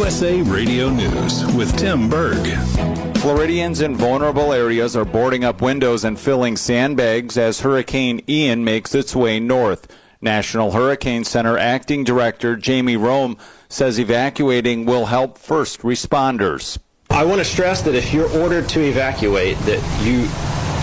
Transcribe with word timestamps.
USA 0.00 0.40
Radio 0.40 0.88
News 0.88 1.44
with 1.54 1.76
Tim 1.76 2.08
Berg. 2.08 2.56
Floridians 3.18 3.82
in 3.82 3.94
vulnerable 3.94 4.50
areas 4.50 4.96
are 4.96 5.04
boarding 5.04 5.44
up 5.44 5.60
windows 5.60 6.04
and 6.04 6.18
filling 6.18 6.56
sandbags 6.56 7.36
as 7.36 7.60
Hurricane 7.60 8.22
Ian 8.26 8.64
makes 8.64 8.94
its 8.94 9.14
way 9.14 9.38
north. 9.38 9.94
National 10.22 10.72
Hurricane 10.72 11.24
Center 11.24 11.58
Acting 11.58 12.02
Director 12.02 12.56
Jamie 12.56 12.96
Rhome 12.96 13.36
says 13.68 14.00
evacuating 14.00 14.86
will 14.86 15.04
help 15.04 15.36
first 15.36 15.80
responders. 15.80 16.78
I 17.10 17.26
want 17.26 17.40
to 17.40 17.44
stress 17.44 17.82
that 17.82 17.94
if 17.94 18.10
you're 18.14 18.30
ordered 18.40 18.70
to 18.70 18.80
evacuate, 18.80 19.58
that 19.66 19.82
you 20.02 20.26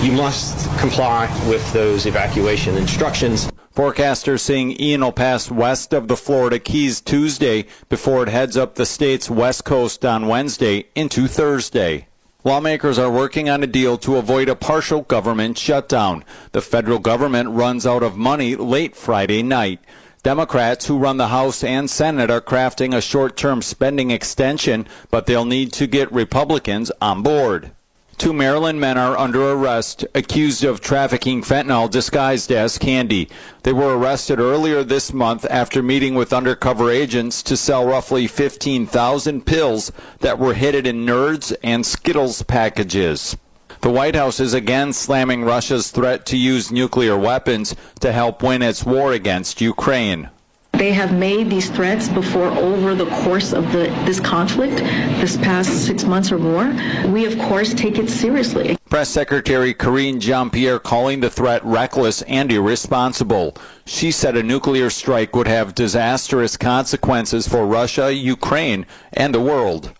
you 0.08 0.16
must 0.16 0.70
comply 0.78 1.26
with 1.50 1.74
those 1.74 2.06
evacuation 2.06 2.78
instructions. 2.78 3.50
Forecasters 3.78 4.39
saying 4.39 4.82
Ian 4.82 5.02
will 5.02 5.12
pass 5.12 5.52
west 5.52 5.93
of 5.93 6.07
the 6.07 6.18
Florida 6.18 6.57
Keys 6.57 7.00
Tuesday 7.00 7.68
before 7.89 8.24
it 8.24 8.29
heads 8.29 8.57
up 8.57 8.74
the 8.74 8.88
state's 8.88 9.29
west 9.29 9.65
coast 9.65 10.04
on 10.04 10.28
Wednesday 10.28 10.88
into 10.96 11.28
Thursday. 11.28 12.07
Lawmakers 12.43 12.97
are 12.97 13.11
working 13.11 13.52
on 13.52 13.61
a 13.61 13.68
deal 13.68 14.00
to 14.00 14.16
avoid 14.16 14.50
a 14.50 14.55
partial 14.55 15.04
government 15.04 15.60
shutdown. 15.60 16.25
The 16.54 16.61
federal 16.64 16.97
government 16.97 17.50
runs 17.50 17.86
out 17.86 18.02
of 18.02 18.18
money 18.18 18.55
late 18.55 18.96
Friday 18.96 19.43
night. 19.43 19.80
Democrats 20.24 20.88
who 20.88 20.97
run 20.97 21.18
the 21.18 21.28
House 21.28 21.64
and 21.64 21.88
Senate 21.88 22.32
are 22.32 22.41
crafting 22.41 22.96
a 22.96 23.00
short 23.00 23.38
term 23.38 23.61
spending 23.61 24.10
extension, 24.10 24.88
but 25.11 25.28
they'll 25.28 25.46
need 25.46 25.71
to 25.74 25.86
get 25.86 26.11
Republicans 26.11 26.91
on 27.00 27.21
board. 27.21 27.74
Two 28.18 28.34
Maryland 28.34 28.82
men 28.82 28.98
are 28.98 29.16
under 29.16 29.52
arrest 29.52 30.04
accused 30.16 30.64
of 30.64 30.82
trafficking 30.82 31.44
fentanyl 31.44 31.88
disguised 31.88 32.52
as 32.52 32.80
candy. 32.80 33.30
They 33.62 33.73
were 33.73 33.95
arrested 33.95 34.39
earlier 34.39 34.84
this 34.84 35.14
month 35.14 35.45
after 35.52 35.84
meeting 35.84 36.16
with 36.16 36.34
undercover 36.34 36.89
agents 36.89 37.44
to 37.44 37.56
sell 37.56 37.86
roughly 37.86 38.25
15,000 38.25 39.45
pills 39.45 39.92
that 40.22 40.39
were 40.39 40.56
hidden 40.56 40.88
in 40.88 41.06
Nerds 41.06 41.56
and 41.61 41.86
Skittles 41.86 42.41
packages. 42.41 43.38
The 43.81 43.91
White 43.91 44.16
House 44.16 44.39
is 44.39 44.56
again 44.56 44.94
slamming 44.94 45.44
Russia's 45.44 45.91
threat 45.91 46.25
to 46.25 46.38
use 46.38 46.72
nuclear 46.72 47.16
weapons 47.16 47.75
to 48.00 48.11
help 48.11 48.41
win 48.41 48.63
its 48.63 48.84
war 48.84 49.13
against 49.13 49.61
Ukraine. 49.61 50.31
They 50.78 50.92
have 50.92 51.11
made 51.11 51.50
these 51.50 51.72
threats 51.72 52.08
before 52.08 52.50
over 52.50 52.94
the 52.94 53.08
course 53.23 53.52
of 53.52 53.72
the, 53.72 53.86
this 54.06 54.20
conflict, 54.20 54.78
this 55.19 55.36
past 55.38 55.86
six 55.88 56.03
months 56.03 56.31
or 56.31 56.38
more. 56.38 56.72
We, 57.11 57.25
of 57.25 57.38
course, 57.39 57.73
take 57.73 57.97
it 57.97 58.09
seriously. 58.11 58.78
Press 58.88 59.09
Secretary 59.09 59.73
Karine 59.73 60.19
Jean-Pierre 60.19 60.78
calling 60.78 61.19
the 61.19 61.31
threat 61.31 61.66
reckless 61.66 62.22
and 62.22 62.52
irresponsible. 62.52 63.58
She 63.86 64.11
said 64.11 64.38
a 64.38 64.44
nuclear 64.44 64.92
strike 64.92 65.36
would 65.36 65.47
have 65.47 65.73
disastrous 65.73 66.58
consequences 66.58 67.47
for 67.47 67.66
Russia, 67.66 68.14
Ukraine, 68.14 68.86
and 69.14 69.34
the 69.34 69.41
world. 69.41 69.94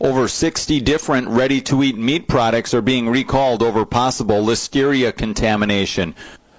Over 0.00 0.28
60 0.28 0.80
different 0.80 1.28
ready 1.28 1.60
to 1.62 1.82
eat 1.82 1.96
meat 1.96 2.28
products 2.28 2.72
are 2.74 2.82
being 2.82 3.08
recalled 3.08 3.62
over 3.62 3.84
possible 3.84 4.42
listeria 4.42 5.14
contamination. 5.14 6.14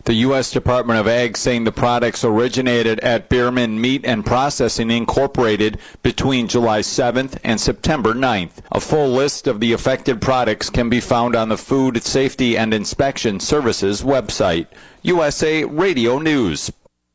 The 0.06 0.16
U.S. 0.16 0.52
Department 0.52 1.00
of 1.00 1.08
Ag 1.08 1.38
saying 1.38 1.64
the 1.64 1.72
products 1.72 2.26
originated 2.26 3.00
at 3.00 3.30
Behrmann 3.30 3.80
Meat 3.80 4.04
and 4.04 4.26
Processing 4.26 4.92
Incorporated 4.92 5.80
between 6.02 6.50
July 6.50 6.82
7th 6.82 7.38
and 7.42 7.62
September 7.62 8.14
9th. 8.14 8.58
A 8.70 8.82
full 8.82 9.08
list 9.08 9.48
of 9.48 9.62
the 9.62 9.72
affected 9.72 10.22
products 10.22 10.70
can 10.70 10.90
be 10.90 11.00
found 11.00 11.38
on 11.38 11.48
the 11.48 11.58
Food 11.58 12.04
Safety 12.04 12.58
and 12.58 12.74
Inspection 12.74 13.40
Services 13.40 14.04
website. 14.04 14.68
USA 15.04 15.64
Radio 15.64 16.20
News. 16.20 16.70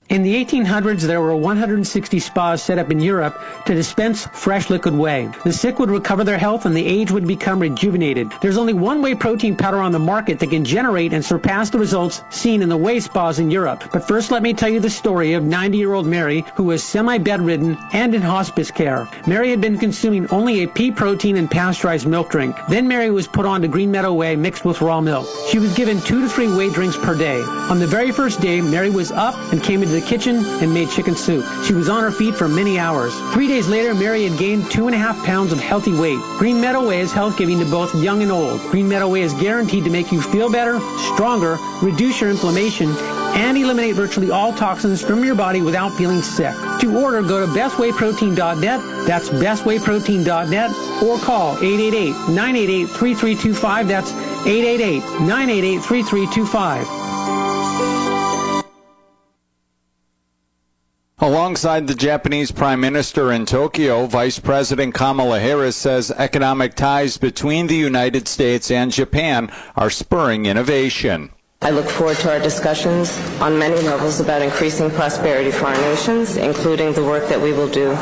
In 0.09 0.23
the 0.23 0.43
1800s, 0.43 1.03
there 1.03 1.21
were 1.21 1.37
160 1.37 2.19
spas 2.19 2.63
set 2.63 2.79
up 2.79 2.91
in 2.91 2.99
Europe 2.99 3.39
to 3.67 3.75
dispense 3.75 4.27
fresh 4.33 4.71
liquid 4.71 4.95
whey. 4.95 5.29
The 5.45 5.53
sick 5.53 5.79
would 5.79 5.91
recover 5.91 6.25
their 6.25 6.39
health 6.39 6.65
and 6.65 6.75
the 6.75 6.87
aged 6.87 7.11
would 7.11 7.27
become 7.27 7.61
rejuvenated. 7.61 8.33
There's 8.41 8.57
only 8.57 8.73
one 8.73 9.03
whey 9.03 9.15
protein 9.15 9.55
powder 9.55 9.77
on 9.77 9.93
the 9.93 9.99
market 9.99 10.39
that 10.39 10.49
can 10.49 10.65
generate 10.65 11.13
and 11.13 11.23
surpass 11.23 11.69
the 11.69 11.79
results 11.79 12.23
seen 12.31 12.63
in 12.63 12.71
the 12.71 12.77
whey 12.77 13.01
spas 13.01 13.39
in 13.39 13.51
Europe. 13.51 13.85
But 13.93 14.09
first, 14.09 14.31
let 14.31 14.43
me 14.43 14.55
tell 14.55 14.71
you 14.71 14.81
the 14.81 14.89
story 14.89 15.35
of 15.35 15.43
90-year-old 15.43 16.07
Mary, 16.07 16.43
who 16.55 16.65
was 16.65 16.83
semi-bedridden 16.83 17.77
and 17.93 18.15
in 18.15 18.23
hospice 18.23 18.71
care. 18.71 19.07
Mary 19.27 19.51
had 19.51 19.61
been 19.61 19.77
consuming 19.77 20.27
only 20.31 20.63
a 20.63 20.69
pea 20.69 20.91
protein 20.91 21.37
and 21.37 21.51
pasteurized 21.51 22.07
milk 22.07 22.31
drink. 22.31 22.57
Then 22.71 22.89
Mary 22.89 23.11
was 23.11 23.29
put 23.29 23.45
on 23.45 23.61
to 23.61 23.69
Green 23.69 23.91
Meadow 23.91 24.15
Whey 24.15 24.37
mixed 24.37 24.65
with 24.65 24.81
raw 24.81 25.03
milk. 25.03 25.29
She 25.51 25.59
was 25.59 25.75
given 25.75 26.01
two 26.01 26.23
to 26.23 26.31
three 26.31 26.49
whey 26.49 26.71
drinks 26.71 26.97
per 26.97 27.15
day. 27.15 27.43
On 27.69 27.79
the 27.79 27.87
very 27.87 28.11
first 28.11 28.41
day, 28.41 28.63
Mary 28.63 28.89
was 28.89 29.13
up 29.13 29.35
and 29.53 29.63
came 29.63 29.83
into 29.83 29.98
the 29.99 30.07
kitchen 30.07 30.37
and 30.63 30.73
made 30.73 30.89
chicken 30.91 31.17
soup. 31.17 31.45
She 31.65 31.75
was 31.75 31.89
on 31.89 32.03
her 32.03 32.11
feet 32.11 32.35
for 32.35 32.49
many 32.49 32.79
hours. 32.79 33.15
Three 33.33 33.49
days 33.49 33.69
later, 33.69 33.95
Mary 33.95 34.29
had 34.29 34.39
gained 34.39 34.71
two 34.71 34.87
and 34.87 34.95
a 34.95 34.99
half 34.99 35.17
pounds 35.25 35.51
of 35.53 35.59
healthy 35.59 35.93
weight. 35.93 36.19
Green 36.39 36.61
Meadow 36.61 36.87
Whey 36.87 37.01
is 37.01 37.11
health 37.13 37.37
giving 37.37 37.59
to 37.59 37.65
both 37.65 37.93
young 37.95 38.23
and 38.23 38.31
old. 38.31 38.61
Green 38.71 38.89
Meadow 38.89 39.09
Whey 39.09 39.23
is 39.23 39.33
guaranteed 39.35 39.83
to 39.85 39.91
make 39.91 40.13
you 40.13 40.23
feel 40.23 40.51
better, 40.51 40.79
stronger, 41.15 41.59
reduce 41.83 42.21
your 42.21 42.31
inflammation, 42.31 42.91
and 43.35 43.59
eliminate 43.59 43.95
virtually 43.95 44.31
all 44.31 44.53
toxins 44.53 45.03
from 45.03 45.25
your 45.25 45.35
body 45.35 45.63
without 45.63 45.91
feeling 45.97 46.23
sick. 46.23 46.55
To 46.81 46.97
order, 46.97 47.23
go 47.23 47.45
to 47.45 47.53
bestwayprotein.net. 47.53 49.07
That's 49.07 49.29
bestwayprotein.net 49.31 50.71
or 51.03 51.19
call 51.19 51.57
888-988-3325. 51.57 53.89
That's 53.89 54.13
888-988-3325. 54.13 57.08
Alongside 61.49 61.87
the 61.87 61.95
Japanese 61.95 62.53
Prime 62.53 62.79
Minister 62.79 63.33
in 63.33 63.47
Tokyo, 63.47 64.05
Vice 64.05 64.39
President 64.39 64.93
Kamala 64.93 65.41
Harris 65.41 65.77
says 65.77 66.11
economic 66.11 66.75
ties 66.75 67.17
between 67.17 67.69
the 67.69 67.75
United 67.75 68.29
States 68.29 68.71
and 68.71 68.93
Japan 68.93 69.51
are 69.75 69.89
spurring 69.89 70.45
innovation. 70.45 71.31
I 71.63 71.71
look 71.71 71.87
forward 71.87 72.19
to 72.19 72.31
our 72.31 72.39
discussions 72.39 73.17
on 73.41 73.59
many 73.59 73.81
levels 73.81 74.21
about 74.21 74.43
increasing 74.43 74.91
prosperity 74.91 75.51
for 75.51 75.69
our 75.69 75.81
nations, 75.81 76.37
including 76.37 76.93
the 76.93 77.03
work 77.03 77.27
that 77.31 77.41
we 77.41 77.55
will 77.55 77.71
do 77.71 77.93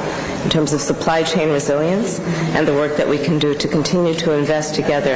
in 0.43 0.51
terms 0.51 0.73
of 0.73 0.81
supply 0.81 1.23
chain 1.23 1.51
resilience 1.51 2.19
and 2.57 2.67
the 2.67 2.75
work 2.75 2.97
that 2.97 3.09
we 3.09 3.17
can 3.17 3.39
do 3.39 3.55
to 3.55 3.69
continue 3.69 4.15
to 4.15 4.33
invest 4.33 4.75
together 4.75 5.15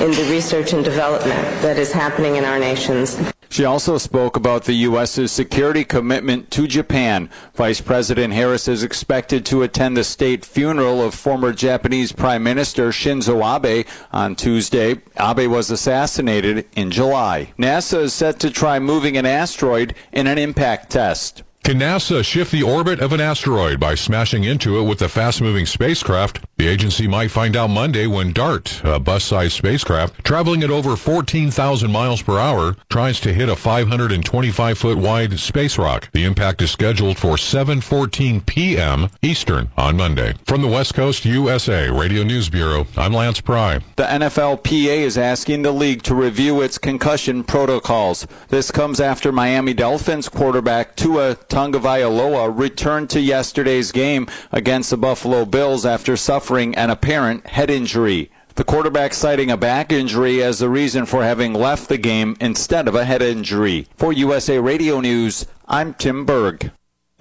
in 0.00 0.12
the 0.12 0.28
research 0.30 0.72
and 0.72 0.84
development 0.84 1.42
that 1.60 1.76
is 1.76 1.90
happening 1.90 2.36
in 2.36 2.44
our 2.44 2.60
nations. 2.60 3.18
She 3.48 3.64
also 3.64 3.98
spoke 3.98 4.36
about 4.36 4.64
the 4.64 4.74
U.S.'s 4.74 5.30
security 5.30 5.84
commitment 5.84 6.50
to 6.52 6.66
Japan. 6.66 7.30
Vice 7.54 7.80
President 7.80 8.32
Harris 8.34 8.68
is 8.68 8.82
expected 8.82 9.46
to 9.46 9.62
attend 9.62 9.96
the 9.96 10.04
state 10.04 10.44
funeral 10.44 11.02
of 11.02 11.14
former 11.14 11.52
Japanese 11.52 12.12
Prime 12.12 12.42
Minister 12.42 12.88
Shinzo 12.88 13.42
Abe 13.42 13.86
on 14.12 14.34
Tuesday. 14.34 15.00
Abe 15.18 15.50
was 15.50 15.70
assassinated 15.70 16.66
in 16.74 16.90
July. 16.90 17.52
NASA 17.58 18.02
is 18.02 18.12
set 18.12 18.40
to 18.40 18.50
try 18.50 18.78
moving 18.78 19.16
an 19.16 19.26
asteroid 19.26 19.94
in 20.12 20.26
an 20.26 20.38
impact 20.38 20.90
test. 20.90 21.42
Can 21.64 21.78
NASA 21.78 22.22
shift 22.22 22.52
the 22.52 22.62
orbit 22.62 23.00
of 23.00 23.14
an 23.14 23.22
asteroid 23.22 23.80
by 23.80 23.94
smashing 23.94 24.44
into 24.44 24.78
it 24.78 24.82
with 24.82 25.00
a 25.00 25.08
fast-moving 25.08 25.64
spacecraft? 25.64 26.44
The 26.58 26.68
agency 26.68 27.08
might 27.08 27.30
find 27.30 27.56
out 27.56 27.70
Monday 27.70 28.06
when 28.06 28.34
DART, 28.34 28.82
a 28.84 29.00
bus-sized 29.00 29.54
spacecraft 29.54 30.22
traveling 30.24 30.62
at 30.62 30.68
over 30.70 30.94
14,000 30.94 31.90
miles 31.90 32.20
per 32.20 32.38
hour, 32.38 32.76
tries 32.90 33.18
to 33.20 33.32
hit 33.32 33.48
a 33.48 33.54
525-foot 33.54 34.98
wide 34.98 35.40
space 35.40 35.78
rock. 35.78 36.10
The 36.12 36.24
impact 36.24 36.60
is 36.60 36.70
scheduled 36.70 37.16
for 37.16 37.36
7:14 37.36 38.44
p.m. 38.44 39.08
Eastern 39.22 39.70
on 39.78 39.96
Monday. 39.96 40.34
From 40.44 40.60
the 40.60 40.68
West 40.68 40.92
Coast 40.92 41.24
USA 41.24 41.88
Radio 41.88 42.24
News 42.24 42.50
Bureau, 42.50 42.86
I'm 42.94 43.14
Lance 43.14 43.40
Pry. 43.40 43.80
The 43.96 44.04
NFLPA 44.04 44.98
is 44.98 45.16
asking 45.16 45.62
the 45.62 45.72
league 45.72 46.02
to 46.02 46.14
review 46.14 46.60
its 46.60 46.76
concussion 46.76 47.42
protocols. 47.42 48.26
This 48.48 48.70
comes 48.70 49.00
after 49.00 49.32
Miami 49.32 49.72
Dolphins 49.72 50.28
quarterback 50.28 50.94
Tua 50.94 51.36
Tagovailoa 51.54 52.52
returned 52.58 53.10
to 53.10 53.20
yesterday's 53.20 53.92
game 53.92 54.26
against 54.50 54.90
the 54.90 54.96
Buffalo 54.96 55.44
Bills 55.44 55.86
after 55.86 56.16
suffering 56.16 56.74
an 56.74 56.90
apparent 56.90 57.46
head 57.46 57.70
injury. 57.70 58.32
The 58.56 58.64
quarterback 58.64 59.14
citing 59.14 59.52
a 59.52 59.56
back 59.56 59.92
injury 59.92 60.42
as 60.42 60.58
the 60.58 60.68
reason 60.68 61.06
for 61.06 61.22
having 61.22 61.54
left 61.54 61.88
the 61.88 61.96
game 61.96 62.36
instead 62.40 62.88
of 62.88 62.96
a 62.96 63.04
head 63.04 63.22
injury. 63.22 63.86
For 63.96 64.12
USA 64.12 64.58
Radio 64.58 64.98
News, 64.98 65.46
I'm 65.68 65.94
Tim 65.94 66.24
Berg. 66.24 66.72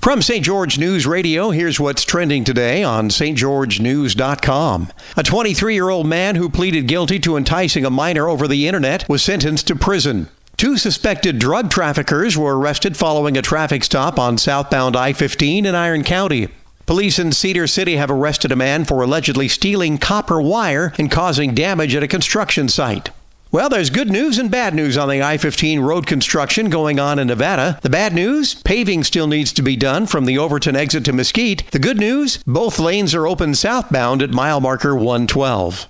From 0.00 0.22
St. 0.22 0.42
George 0.42 0.78
News 0.78 1.06
Radio, 1.06 1.50
here's 1.50 1.78
what's 1.78 2.04
trending 2.04 2.42
today 2.42 2.82
on 2.82 3.10
stgeorgenews.com. 3.10 4.92
A 5.14 5.22
23 5.22 5.74
year 5.74 5.90
old 5.90 6.06
man 6.06 6.36
who 6.36 6.48
pleaded 6.48 6.88
guilty 6.88 7.18
to 7.18 7.36
enticing 7.36 7.84
a 7.84 7.90
minor 7.90 8.26
over 8.26 8.48
the 8.48 8.66
internet 8.66 9.06
was 9.10 9.22
sentenced 9.22 9.66
to 9.66 9.76
prison. 9.76 10.30
Two 10.56 10.78
suspected 10.78 11.38
drug 11.38 11.68
traffickers 11.68 12.38
were 12.38 12.58
arrested 12.58 12.96
following 12.96 13.36
a 13.36 13.42
traffic 13.42 13.84
stop 13.84 14.18
on 14.18 14.38
southbound 14.38 14.96
I 14.96 15.12
15 15.12 15.66
in 15.66 15.74
Iron 15.74 16.02
County. 16.02 16.48
Police 16.86 17.18
in 17.18 17.32
Cedar 17.32 17.66
City 17.66 17.96
have 17.96 18.10
arrested 18.10 18.50
a 18.52 18.56
man 18.56 18.86
for 18.86 19.02
allegedly 19.02 19.48
stealing 19.48 19.98
copper 19.98 20.40
wire 20.40 20.94
and 20.96 21.10
causing 21.10 21.54
damage 21.54 21.94
at 21.94 22.02
a 22.02 22.08
construction 22.08 22.70
site. 22.70 23.10
Well, 23.52 23.68
there's 23.68 23.90
good 23.90 24.10
news 24.12 24.38
and 24.38 24.48
bad 24.48 24.76
news 24.76 24.96
on 24.96 25.08
the 25.08 25.24
I 25.24 25.36
15 25.36 25.80
road 25.80 26.06
construction 26.06 26.70
going 26.70 27.00
on 27.00 27.18
in 27.18 27.26
Nevada. 27.26 27.80
The 27.82 27.90
bad 27.90 28.14
news 28.14 28.54
paving 28.54 29.02
still 29.02 29.26
needs 29.26 29.52
to 29.54 29.62
be 29.62 29.74
done 29.74 30.06
from 30.06 30.24
the 30.24 30.38
Overton 30.38 30.76
exit 30.76 31.04
to 31.06 31.12
Mesquite. 31.12 31.68
The 31.72 31.80
good 31.80 31.98
news 31.98 32.40
both 32.46 32.78
lanes 32.78 33.12
are 33.12 33.26
open 33.26 33.56
southbound 33.56 34.22
at 34.22 34.30
mile 34.30 34.60
marker 34.60 34.94
112. 34.94 35.88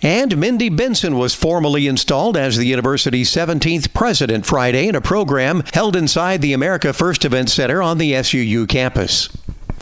And 0.00 0.38
Mindy 0.38 0.70
Benson 0.70 1.18
was 1.18 1.34
formally 1.34 1.86
installed 1.86 2.34
as 2.34 2.56
the 2.56 2.66
university's 2.66 3.30
17th 3.30 3.92
president 3.92 4.46
Friday 4.46 4.88
in 4.88 4.94
a 4.94 5.02
program 5.02 5.64
held 5.74 5.96
inside 5.96 6.40
the 6.40 6.54
America 6.54 6.94
First 6.94 7.26
Event 7.26 7.50
Center 7.50 7.82
on 7.82 7.98
the 7.98 8.12
SUU 8.12 8.66
campus. 8.66 9.28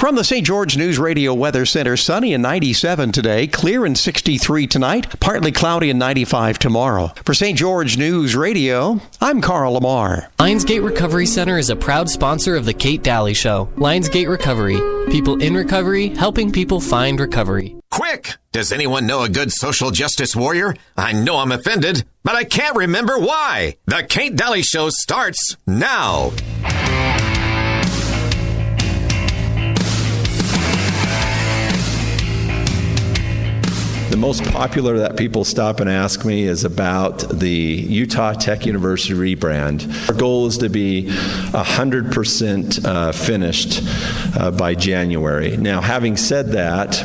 From 0.00 0.14
the 0.14 0.24
St. 0.24 0.46
George 0.46 0.78
News 0.78 0.98
Radio 0.98 1.34
Weather 1.34 1.66
Center, 1.66 1.94
sunny 1.94 2.32
and 2.32 2.42
97 2.42 3.12
today, 3.12 3.46
clear 3.46 3.84
and 3.84 3.96
63 3.96 4.66
tonight, 4.66 5.20
partly 5.20 5.52
cloudy 5.52 5.90
and 5.90 5.98
95 5.98 6.58
tomorrow. 6.58 7.12
For 7.22 7.34
St. 7.34 7.56
George 7.56 7.98
News 7.98 8.34
Radio, 8.34 8.98
I'm 9.20 9.42
Carl 9.42 9.74
Lamar. 9.74 10.30
Lionsgate 10.38 10.82
Recovery 10.82 11.26
Center 11.26 11.58
is 11.58 11.68
a 11.68 11.76
proud 11.76 12.08
sponsor 12.08 12.56
of 12.56 12.64
The 12.64 12.72
Kate 12.72 13.02
Dalley 13.02 13.34
Show. 13.34 13.66
Lionsgate 13.76 14.26
Recovery, 14.26 14.80
people 15.12 15.42
in 15.42 15.52
recovery, 15.52 16.08
helping 16.08 16.50
people 16.50 16.80
find 16.80 17.20
recovery. 17.20 17.76
Quick! 17.90 18.38
Does 18.52 18.72
anyone 18.72 19.06
know 19.06 19.24
a 19.24 19.28
good 19.28 19.52
social 19.52 19.90
justice 19.90 20.34
warrior? 20.34 20.74
I 20.96 21.12
know 21.12 21.36
I'm 21.36 21.52
offended, 21.52 22.04
but 22.24 22.36
I 22.36 22.44
can't 22.44 22.74
remember 22.74 23.18
why. 23.18 23.76
The 23.84 24.02
Kate 24.08 24.34
Dalley 24.34 24.62
Show 24.62 24.88
starts 24.88 25.58
now. 25.66 26.32
Most 34.20 34.44
popular 34.44 34.98
that 34.98 35.16
people 35.16 35.46
stop 35.46 35.80
and 35.80 35.88
ask 35.88 36.26
me 36.26 36.42
is 36.42 36.64
about 36.64 37.20
the 37.30 37.48
Utah 37.48 38.34
Tech 38.34 38.66
University 38.66 39.14
rebrand. 39.14 40.10
Our 40.10 40.14
goal 40.14 40.46
is 40.46 40.58
to 40.58 40.68
be 40.68 41.04
100% 41.04 42.84
uh, 42.84 43.12
finished 43.12 43.80
uh, 44.38 44.50
by 44.50 44.74
January. 44.74 45.56
Now, 45.56 45.80
having 45.80 46.18
said 46.18 46.48
that, 46.48 47.02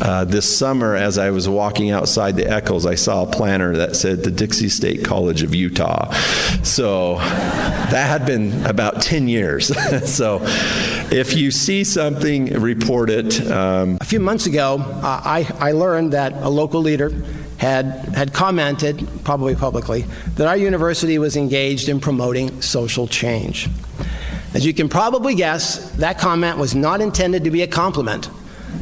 uh, 0.00 0.24
this 0.24 0.58
summer, 0.58 0.94
as 0.94 1.18
I 1.18 1.30
was 1.30 1.48
walking 1.48 1.90
outside 1.90 2.36
the 2.36 2.48
Eccles, 2.48 2.84
I 2.86 2.94
saw 2.94 3.22
a 3.22 3.26
planner 3.26 3.76
that 3.76 3.96
said 3.96 4.22
the 4.24 4.30
Dixie 4.30 4.68
State 4.68 5.04
College 5.04 5.42
of 5.42 5.54
Utah. 5.54 6.12
So 6.62 7.16
that 7.16 8.06
had 8.06 8.26
been 8.26 8.64
about 8.66 9.00
10 9.02 9.28
years. 9.28 9.66
so 10.10 10.40
if 11.10 11.34
you 11.36 11.50
see 11.50 11.84
something, 11.84 12.46
report 12.60 13.10
it. 13.10 13.50
Um, 13.50 13.98
a 14.00 14.04
few 14.04 14.20
months 14.20 14.46
ago, 14.46 14.78
uh, 14.78 15.20
I, 15.24 15.48
I 15.58 15.72
learned 15.72 16.12
that 16.12 16.32
a 16.34 16.48
local 16.48 16.80
leader 16.80 17.10
had, 17.58 17.86
had 18.14 18.34
commented, 18.34 19.08
probably 19.24 19.54
publicly, 19.54 20.02
that 20.34 20.46
our 20.46 20.56
university 20.56 21.18
was 21.18 21.36
engaged 21.36 21.88
in 21.88 22.00
promoting 22.00 22.60
social 22.60 23.06
change. 23.06 23.68
As 24.52 24.64
you 24.64 24.74
can 24.74 24.88
probably 24.88 25.34
guess, 25.34 25.90
that 25.96 26.18
comment 26.18 26.58
was 26.58 26.74
not 26.74 27.00
intended 27.00 27.44
to 27.44 27.50
be 27.50 27.62
a 27.62 27.66
compliment, 27.66 28.28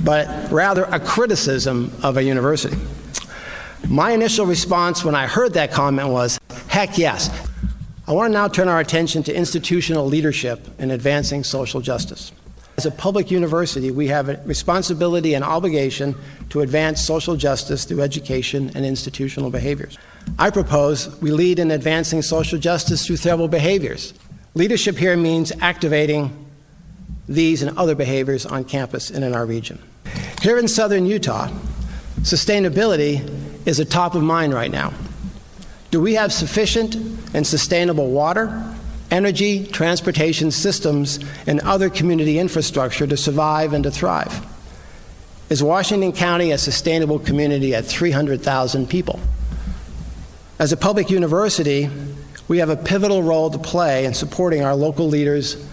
but 0.03 0.51
rather 0.51 0.85
a 0.85 0.99
criticism 0.99 1.93
of 2.03 2.17
a 2.17 2.23
university. 2.23 2.77
My 3.89 4.13
initial 4.13 4.47
response 4.47 5.05
when 5.05 5.15
I 5.15 5.27
heard 5.27 5.55
that 5.55 5.71
comment 5.71 6.09
was, 6.09 6.39
heck 6.69 6.97
yes. 6.97 7.31
I 8.07 8.13
want 8.13 8.31
to 8.31 8.35
now 8.35 8.49
turn 8.49 8.69
our 8.69 8.81
attention 8.81 9.23
to 9.25 9.35
institutional 9.35 10.07
leadership 10.07 10.69
in 10.79 10.91
advancing 10.91 11.45
social 11.45 11.81
justice. 11.81 12.33
As 12.77 12.87
a 12.87 12.91
public 12.91 13.31
university, 13.31 13.91
we 13.91 14.09
have 14.09 14.29
a 14.29 14.41
responsibility 14.45 15.35
and 15.35 15.45
obligation 15.45 16.17
to 16.51 16.61
advance 16.61 17.05
social 17.05 17.37
justice 17.37 17.85
through 17.85 18.01
education 18.03 18.73
and 18.75 18.85
institutional 18.85 19.51
behaviors. 19.51 19.97
I 20.39 20.51
propose 20.51 21.21
we 21.21 21.31
lead 21.31 21.59
in 21.59 21.71
advancing 21.71 22.23
social 22.23 22.59
justice 22.59 23.07
through 23.07 23.17
several 23.17 23.49
behaviors. 23.49 24.13
Leadership 24.55 24.97
here 24.97 25.17
means 25.17 25.53
activating 25.61 26.44
these 27.29 27.63
and 27.63 27.77
other 27.79 27.95
behaviors 27.95 28.45
on 28.47 28.65
campus 28.65 29.11
and 29.11 29.25
in 29.25 29.35
our 29.35 29.47
region. 29.47 29.79
Here 30.43 30.59
in 30.59 30.69
southern 30.69 31.07
Utah, 31.07 31.49
sustainability 32.21 33.67
is 33.67 33.81
a 33.81 33.85
top 33.85 34.15
of 34.15 34.23
mind 34.23 34.53
right 34.53 34.71
now. 34.71 34.93
Do 35.91 36.01
we 36.01 36.15
have 36.15 36.33
sufficient 36.33 36.97
and 37.35 37.47
sustainable 37.47 38.11
water, 38.11 38.75
energy, 39.11 39.67
transportation 39.67 40.51
systems, 40.51 41.19
and 41.47 41.61
other 41.61 41.89
community 41.89 42.39
infrastructure 42.39 43.07
to 43.07 43.17
survive 43.17 43.73
and 43.73 43.85
to 43.85 43.91
thrive? 43.91 44.45
Is 45.51 45.63
Washington 45.63 46.13
County 46.13 46.51
a 46.51 46.59
sustainable 46.59 47.19
community 47.19 47.75
at 47.75 47.85
300,000 47.85 48.89
people? 48.89 49.21
As 50.59 50.73
a 50.73 50.77
public 50.77 51.11
university, 51.11 51.89
we 52.49 52.59
have 52.59 52.71
a 52.71 52.77
pivotal 52.77 53.23
role 53.23 53.51
to 53.51 53.59
play 53.59 54.05
in 54.05 54.15
supporting 54.15 54.63
our 54.63 54.75
local 54.75 55.07
leaders 55.07 55.65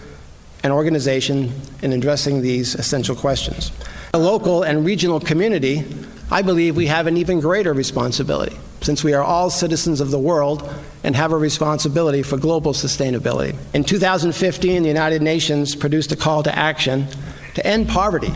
and 0.62 0.72
organization 0.72 1.52
in 1.82 1.92
addressing 1.92 2.42
these 2.42 2.74
essential 2.74 3.16
questions. 3.16 3.72
A 4.14 4.18
local 4.18 4.62
and 4.62 4.84
regional 4.84 5.20
community, 5.20 5.84
I 6.30 6.42
believe 6.42 6.76
we 6.76 6.86
have 6.86 7.06
an 7.06 7.16
even 7.16 7.40
greater 7.40 7.72
responsibility 7.72 8.56
since 8.82 9.04
we 9.04 9.14
are 9.14 9.22
all 9.22 9.48
citizens 9.48 10.00
of 10.00 10.10
the 10.10 10.18
world 10.18 10.68
and 11.04 11.14
have 11.16 11.32
a 11.32 11.36
responsibility 11.36 12.22
for 12.22 12.36
global 12.36 12.72
sustainability. 12.72 13.56
In 13.74 13.84
2015, 13.84 14.82
the 14.82 14.88
United 14.88 15.22
Nations 15.22 15.74
produced 15.74 16.12
a 16.12 16.16
call 16.16 16.42
to 16.42 16.56
action 16.56 17.06
to 17.54 17.66
end 17.66 17.88
poverty, 17.88 18.32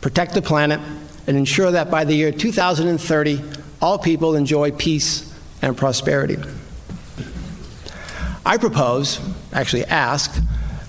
protect 0.00 0.34
the 0.34 0.42
planet, 0.42 0.80
and 1.26 1.36
ensure 1.36 1.70
that 1.70 1.90
by 1.90 2.04
the 2.04 2.14
year 2.14 2.32
2030, 2.32 3.42
all 3.80 3.98
people 3.98 4.36
enjoy 4.36 4.70
peace 4.70 5.32
and 5.62 5.76
prosperity. 5.76 6.38
I 8.44 8.58
propose, 8.58 9.20
actually 9.52 9.84
ask, 9.86 10.32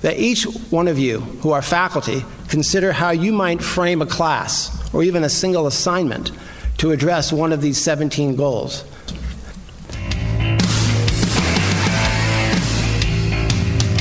that 0.02 0.18
each 0.18 0.44
one 0.70 0.88
of 0.88 1.00
you 1.00 1.20
who 1.20 1.52
are 1.52 1.62
faculty 1.62 2.24
consider 2.48 2.92
how 2.92 3.12
you 3.12 3.32
might 3.32 3.62
frame 3.62 4.02
a 4.02 4.06
class 4.06 4.94
or 4.94 5.04
even 5.04 5.24
a 5.24 5.30
single 5.30 5.68
assignment 5.68 6.32
to 6.78 6.92
address 6.92 7.34
one 7.34 7.52
of 7.52 7.62
these 7.62 7.82
17 7.82 8.36
goals. 8.36 8.84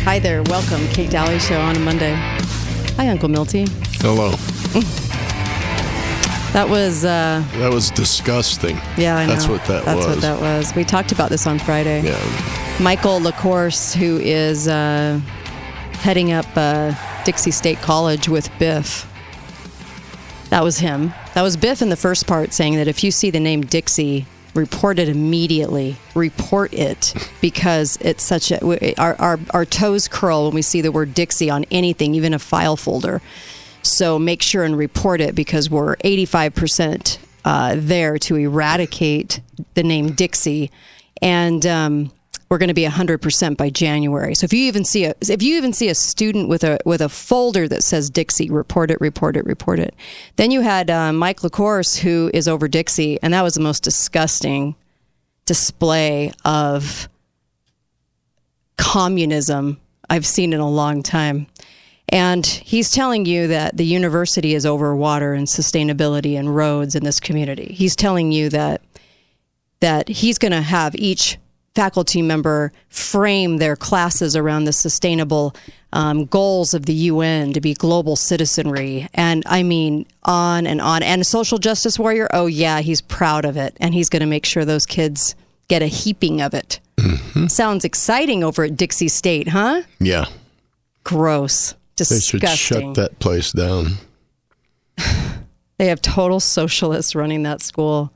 Hi 0.04 0.18
there, 0.20 0.42
welcome. 0.44 0.86
Kate 0.88 1.10
Dalley 1.10 1.38
Show 1.40 1.60
on 1.60 1.74
a 1.74 1.80
Monday. 1.80 2.14
Hi, 2.96 3.08
Uncle 3.08 3.28
Milty. 3.28 3.66
Hello. 4.00 4.30
That 6.52 6.70
was. 6.70 7.04
Uh, 7.04 7.44
that 7.54 7.70
was 7.70 7.90
disgusting. 7.90 8.76
Yeah, 8.96 9.16
I 9.16 9.26
know. 9.26 9.32
That's 9.32 9.46
what 9.46 9.64
that 9.66 9.84
That's 9.84 9.96
was. 9.96 10.06
That's 10.06 10.16
what 10.16 10.22
that 10.22 10.40
was. 10.40 10.74
We 10.74 10.84
talked 10.84 11.12
about 11.12 11.28
this 11.28 11.46
on 11.46 11.58
Friday. 11.58 12.02
Yeah. 12.02 12.78
Michael 12.80 13.20
LaCourse, 13.20 13.94
who 13.94 14.18
is 14.18 14.66
uh, 14.68 15.20
heading 15.96 16.32
up 16.32 16.46
uh, 16.56 16.94
Dixie 17.24 17.50
State 17.50 17.78
College 17.78 18.28
with 18.28 18.50
Biff. 18.58 19.10
That 20.50 20.62
was 20.62 20.78
him. 20.78 21.12
That 21.34 21.42
was 21.42 21.56
Biff 21.56 21.82
in 21.82 21.88
the 21.88 21.96
first 21.96 22.26
part 22.26 22.52
saying 22.52 22.76
that 22.76 22.88
if 22.88 23.02
you 23.02 23.10
see 23.10 23.30
the 23.30 23.40
name 23.40 23.62
Dixie, 23.62 24.26
report 24.54 24.98
it 24.98 25.08
immediately. 25.08 25.96
Report 26.14 26.72
it 26.72 27.14
because 27.40 27.98
it's 28.00 28.24
such 28.24 28.50
a 28.50 29.00
our, 29.00 29.14
our 29.20 29.40
our 29.50 29.64
toes 29.64 30.08
curl 30.08 30.46
when 30.46 30.54
we 30.54 30.62
see 30.62 30.80
the 30.80 30.92
word 30.92 31.14
Dixie 31.14 31.50
on 31.50 31.64
anything, 31.70 32.14
even 32.14 32.32
a 32.32 32.38
file 32.38 32.76
folder. 32.76 33.20
So 33.82 34.18
make 34.18 34.42
sure 34.42 34.64
and 34.64 34.76
report 34.76 35.20
it 35.20 35.34
because 35.36 35.70
we're 35.70 35.94
85% 35.96 37.18
uh, 37.44 37.76
there 37.78 38.18
to 38.18 38.34
eradicate 38.34 39.40
the 39.74 39.84
name 39.84 40.12
Dixie, 40.12 40.72
and 41.22 41.64
um, 41.64 42.12
we're 42.48 42.58
going 42.58 42.68
to 42.68 42.74
be 42.74 42.84
100% 42.84 43.56
by 43.56 43.70
January. 43.70 44.34
So 44.34 44.44
if 44.44 44.52
you 44.52 44.60
even 44.60 44.84
see 44.84 45.04
a 45.04 45.14
if 45.28 45.42
you 45.42 45.56
even 45.56 45.72
see 45.72 45.88
a 45.88 45.94
student 45.94 46.48
with 46.48 46.62
a 46.62 46.78
with 46.84 47.00
a 47.00 47.08
folder 47.08 47.66
that 47.68 47.82
says 47.82 48.08
Dixie, 48.08 48.50
report 48.50 48.90
it, 48.90 49.00
report 49.00 49.36
it, 49.36 49.44
report 49.44 49.80
it. 49.80 49.94
Then 50.36 50.50
you 50.50 50.60
had 50.60 50.90
uh, 50.90 51.12
Mike 51.12 51.40
LaCourse 51.40 51.98
who 51.98 52.30
is 52.32 52.46
over 52.46 52.68
Dixie, 52.68 53.20
and 53.22 53.34
that 53.34 53.42
was 53.42 53.54
the 53.54 53.60
most 53.60 53.82
disgusting 53.82 54.76
display 55.44 56.32
of 56.44 57.08
communism 58.76 59.80
I've 60.08 60.26
seen 60.26 60.52
in 60.52 60.60
a 60.60 60.68
long 60.68 61.02
time. 61.02 61.46
And 62.08 62.46
he's 62.46 62.92
telling 62.92 63.26
you 63.26 63.48
that 63.48 63.76
the 63.76 63.84
university 63.84 64.54
is 64.54 64.64
over 64.64 64.94
water 64.94 65.34
and 65.34 65.48
sustainability 65.48 66.38
and 66.38 66.54
roads 66.54 66.94
in 66.94 67.02
this 67.02 67.18
community. 67.18 67.72
He's 67.72 67.96
telling 67.96 68.30
you 68.30 68.48
that 68.50 68.82
that 69.80 70.08
he's 70.08 70.38
going 70.38 70.52
to 70.52 70.62
have 70.62 70.94
each 70.94 71.38
faculty 71.76 72.22
member 72.22 72.72
frame 72.88 73.58
their 73.58 73.76
classes 73.76 74.34
around 74.34 74.64
the 74.64 74.72
sustainable 74.72 75.54
um, 75.92 76.24
goals 76.24 76.72
of 76.72 76.86
the 76.86 76.94
UN 76.94 77.52
to 77.52 77.60
be 77.60 77.74
global 77.74 78.16
citizenry. 78.16 79.08
And 79.12 79.42
I 79.46 79.62
mean, 79.62 80.06
on 80.24 80.66
and 80.66 80.80
on. 80.80 81.02
And 81.02 81.20
a 81.20 81.24
social 81.24 81.58
justice 81.58 81.98
warrior, 81.98 82.28
oh, 82.32 82.46
yeah, 82.46 82.80
he's 82.80 83.02
proud 83.02 83.44
of 83.44 83.58
it. 83.58 83.76
And 83.78 83.92
he's 83.92 84.08
going 84.08 84.20
to 84.20 84.26
make 84.26 84.46
sure 84.46 84.64
those 84.64 84.86
kids 84.86 85.36
get 85.68 85.82
a 85.82 85.86
heaping 85.86 86.40
of 86.40 86.54
it. 86.54 86.80
Mm-hmm. 86.96 87.48
Sounds 87.48 87.84
exciting 87.84 88.42
over 88.42 88.64
at 88.64 88.76
Dixie 88.76 89.08
State, 89.08 89.48
huh? 89.48 89.82
Yeah. 90.00 90.24
Gross. 91.04 91.74
They 91.96 92.18
should 92.20 92.48
shut 92.48 92.94
that 92.94 93.18
place 93.18 93.52
down. 93.52 93.98
They 95.78 95.88
have 95.88 96.00
total 96.00 96.40
socialists 96.40 97.14
running 97.14 97.42
that 97.42 97.60
school. 97.60 98.10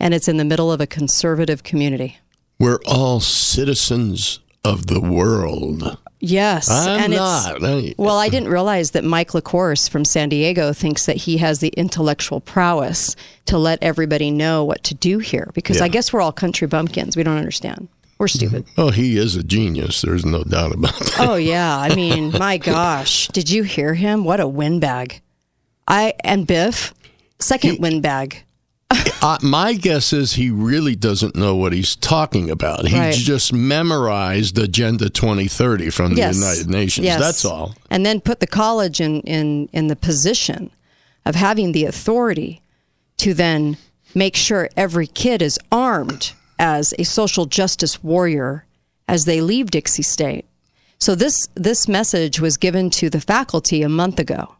And 0.00 0.12
it's 0.12 0.26
in 0.26 0.38
the 0.38 0.44
middle 0.44 0.72
of 0.72 0.80
a 0.80 0.88
conservative 0.88 1.62
community. 1.62 2.18
We're 2.58 2.80
all 2.86 3.20
citizens 3.20 4.40
of 4.64 4.86
the 4.86 5.00
world. 5.00 5.98
Yes, 6.20 6.70
I'm 6.70 7.00
and 7.00 7.12
not. 7.12 7.56
it's 7.60 7.98
well. 7.98 8.16
I 8.16 8.30
didn't 8.30 8.48
realize 8.48 8.92
that 8.92 9.04
Mike 9.04 9.32
LaCourse 9.32 9.90
from 9.90 10.06
San 10.06 10.30
Diego 10.30 10.72
thinks 10.72 11.04
that 11.04 11.16
he 11.16 11.36
has 11.38 11.58
the 11.58 11.68
intellectual 11.68 12.40
prowess 12.40 13.14
to 13.44 13.58
let 13.58 13.78
everybody 13.82 14.30
know 14.30 14.64
what 14.64 14.82
to 14.84 14.94
do 14.94 15.18
here. 15.18 15.50
Because 15.52 15.82
I 15.82 15.88
guess 15.88 16.12
we're 16.12 16.22
all 16.22 16.32
country 16.32 16.66
bumpkins. 16.66 17.14
We 17.14 17.24
don't 17.24 17.36
understand. 17.36 17.88
We're 18.16 18.26
mm-hmm. 18.26 18.38
stupid. 18.38 18.66
Oh, 18.78 18.90
he 18.90 19.18
is 19.18 19.36
a 19.36 19.42
genius. 19.42 20.00
There's 20.00 20.24
no 20.24 20.44
doubt 20.44 20.72
about 20.72 20.98
that. 20.98 21.16
oh 21.18 21.34
yeah, 21.34 21.76
I 21.78 21.94
mean, 21.94 22.32
my 22.32 22.56
gosh, 22.56 23.28
did 23.28 23.50
you 23.50 23.62
hear 23.62 23.92
him? 23.92 24.24
What 24.24 24.40
a 24.40 24.48
windbag! 24.48 25.20
I 25.86 26.14
and 26.20 26.46
Biff, 26.46 26.94
second 27.38 27.80
windbag. 27.80 28.44
My 29.42 29.72
guess 29.74 30.12
is 30.12 30.34
he 30.34 30.50
really 30.50 30.94
doesn't 30.94 31.34
know 31.34 31.56
what 31.56 31.72
he's 31.72 31.96
talking 31.96 32.50
about. 32.50 32.86
He 32.86 32.98
Right. 32.98 33.14
just 33.14 33.52
memorized 33.52 34.58
Agenda 34.58 35.08
2030 35.08 35.90
from 35.90 36.14
the 36.14 36.20
Yes. 36.20 36.36
United 36.36 36.68
Nations. 36.70 37.04
Yes. 37.06 37.20
That's 37.20 37.44
all. 37.44 37.74
And 37.90 38.04
then 38.04 38.20
put 38.20 38.40
the 38.40 38.46
college 38.46 39.00
in, 39.00 39.20
in, 39.22 39.68
in 39.72 39.86
the 39.88 39.96
position 39.96 40.70
of 41.24 41.34
having 41.34 41.72
the 41.72 41.84
authority 41.86 42.60
to 43.18 43.32
then 43.34 43.76
make 44.14 44.36
sure 44.36 44.68
every 44.76 45.06
kid 45.06 45.40
is 45.42 45.58
armed 45.72 46.32
as 46.58 46.92
a 46.98 47.04
social 47.04 47.46
justice 47.46 48.02
warrior 48.04 48.66
as 49.08 49.24
they 49.24 49.40
leave 49.40 49.70
Dixie 49.70 50.02
State. 50.02 50.44
So 50.98 51.14
this 51.14 51.34
this 51.54 51.88
message 51.88 52.40
was 52.40 52.56
given 52.56 52.88
to 52.90 53.10
the 53.10 53.20
faculty 53.20 53.82
a 53.82 53.88
month 53.88 54.18
ago, 54.18 54.54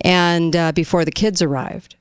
and 0.00 0.56
uh, 0.56 0.72
before 0.72 1.04
the 1.04 1.12
kids 1.12 1.42
arrived, 1.42 1.94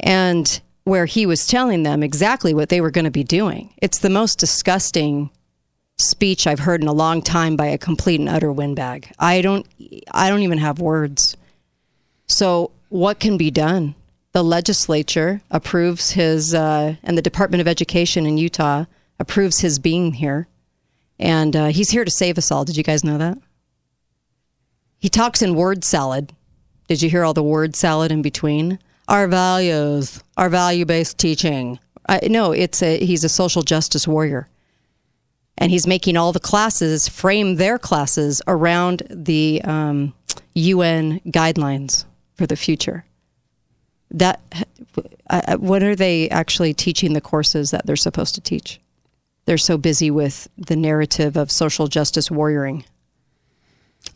and 0.00 0.60
where 0.84 1.06
he 1.06 1.26
was 1.26 1.46
telling 1.46 1.82
them 1.82 2.02
exactly 2.02 2.52
what 2.52 2.68
they 2.68 2.80
were 2.80 2.90
going 2.90 3.04
to 3.04 3.10
be 3.10 3.24
doing. 3.24 3.72
It's 3.80 3.98
the 3.98 4.10
most 4.10 4.38
disgusting 4.38 5.30
speech 5.98 6.46
I've 6.46 6.60
heard 6.60 6.80
in 6.80 6.88
a 6.88 6.92
long 6.92 7.22
time 7.22 7.56
by 7.56 7.66
a 7.66 7.78
complete 7.78 8.20
and 8.20 8.28
utter 8.28 8.50
windbag. 8.50 9.12
I 9.18 9.42
don't 9.42 9.66
I 10.10 10.28
don't 10.28 10.42
even 10.42 10.58
have 10.58 10.80
words. 10.80 11.36
So 12.26 12.70
what 12.88 13.20
can 13.20 13.36
be 13.36 13.50
done? 13.50 13.94
The 14.32 14.42
legislature 14.44 15.42
approves 15.50 16.12
his 16.12 16.54
uh, 16.54 16.96
and 17.02 17.18
the 17.18 17.22
Department 17.22 17.60
of 17.60 17.68
Education 17.68 18.26
in 18.26 18.38
Utah 18.38 18.84
approves 19.18 19.60
his 19.60 19.78
being 19.78 20.14
here, 20.14 20.46
and 21.18 21.54
uh, 21.54 21.66
he's 21.66 21.90
here 21.90 22.04
to 22.04 22.10
save 22.10 22.38
us 22.38 22.50
all. 22.50 22.64
Did 22.64 22.76
you 22.76 22.84
guys 22.84 23.04
know 23.04 23.18
that? 23.18 23.38
He 24.98 25.08
talks 25.08 25.42
in 25.42 25.54
word 25.54 25.84
salad. 25.84 26.32
Did 26.88 27.02
you 27.02 27.10
hear 27.10 27.24
all 27.24 27.34
the 27.34 27.42
word 27.42 27.74
salad 27.74 28.12
in 28.12 28.22
between? 28.22 28.78
Our 29.10 29.26
values, 29.28 30.22
our 30.36 30.48
value 30.48 30.86
based 30.86 31.18
teaching. 31.18 31.78
Uh, 32.08 32.20
no, 32.28 32.52
it's 32.52 32.82
a 32.82 33.04
he's 33.04 33.24
a 33.24 33.28
social 33.28 33.62
justice 33.62 34.08
warrior 34.08 34.48
and 35.60 35.70
he's 35.70 35.86
making 35.86 36.16
all 36.16 36.32
the 36.32 36.40
classes 36.40 37.08
frame 37.08 37.56
their 37.56 37.78
classes 37.78 38.40
around 38.48 39.02
the 39.10 39.60
um, 39.62 40.14
UN 40.54 41.20
guidelines 41.26 42.06
for 42.34 42.46
the 42.46 42.56
future. 42.56 43.04
That 44.10 44.40
uh, 45.28 45.56
what 45.58 45.82
are 45.82 45.94
they 45.94 46.28
actually 46.30 46.74
teaching 46.74 47.12
the 47.12 47.20
courses 47.20 47.70
that 47.70 47.86
they're 47.86 47.94
supposed 47.96 48.34
to 48.36 48.40
teach? 48.40 48.80
They're 49.44 49.58
so 49.58 49.76
busy 49.76 50.10
with 50.10 50.48
the 50.56 50.76
narrative 50.76 51.36
of 51.36 51.50
social 51.50 51.86
justice 51.86 52.28
warrioring. 52.28 52.84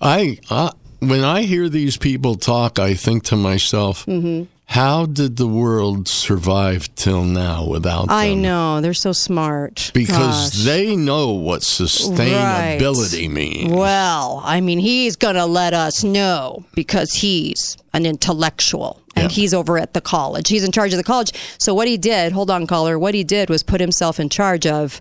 I, 0.01 0.39
uh, 0.51 0.73
when 1.01 1.23
I 1.23 1.43
hear 1.43 1.69
these 1.69 1.97
people 1.97 2.37
talk, 2.37 2.79
I 2.79 2.95
think 2.95 3.25
to 3.25 3.37
myself, 3.37 4.07
Mm-hmm. 4.07 4.45
How 4.67 5.07
did 5.07 5.37
the 5.37 5.47
world 5.47 6.09
survive 6.09 6.93
till 6.95 7.23
now 7.23 7.67
without 7.67 8.09
them? 8.09 8.17
I 8.17 8.35
know 8.35 8.81
they're 8.81 8.95
so 8.95 9.13
smart 9.13 9.91
Because 9.95 10.51
Gosh. 10.55 10.65
they 10.65 10.97
know 10.97 11.33
what 11.33 11.61
sustainability 11.63 13.31
means. 13.31 13.73
Well, 13.73 14.41
I 14.45 14.61
mean, 14.61 14.79
he's 14.79 15.17
going 15.17 15.35
to 15.37 15.47
let 15.47 15.75
us 15.75 16.03
know 16.03 16.65
because 16.75 17.13
he's 17.13 17.77
an 17.93 18.07
intellectual 18.07 19.01
and 19.17 19.31
he's 19.31 19.55
over 19.55 19.79
at 19.79 19.95
the 19.95 20.01
college. 20.01 20.49
He's 20.49 20.65
in 20.65 20.73
charge 20.73 20.93
of 20.93 20.97
the 20.97 21.05
college. 21.05 21.33
So, 21.59 21.73
what 21.73 21.87
he 21.87 21.97
did, 21.97 22.33
hold 22.33 22.51
on, 22.51 22.67
caller, 22.67 22.99
what 22.99 23.15
he 23.15 23.23
did 23.23 23.49
was 23.49 23.63
put 23.63 23.81
himself 23.81 24.19
in 24.19 24.29
charge 24.29 24.67
of 24.67 25.01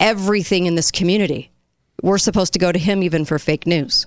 everything 0.00 0.66
in 0.66 0.74
this 0.74 0.90
community. 0.90 1.50
We're 2.02 2.18
supposed 2.18 2.52
to 2.54 2.58
go 2.58 2.72
to 2.72 2.78
him 2.78 3.02
even 3.02 3.24
for 3.24 3.38
fake 3.38 3.66
news. 3.66 4.06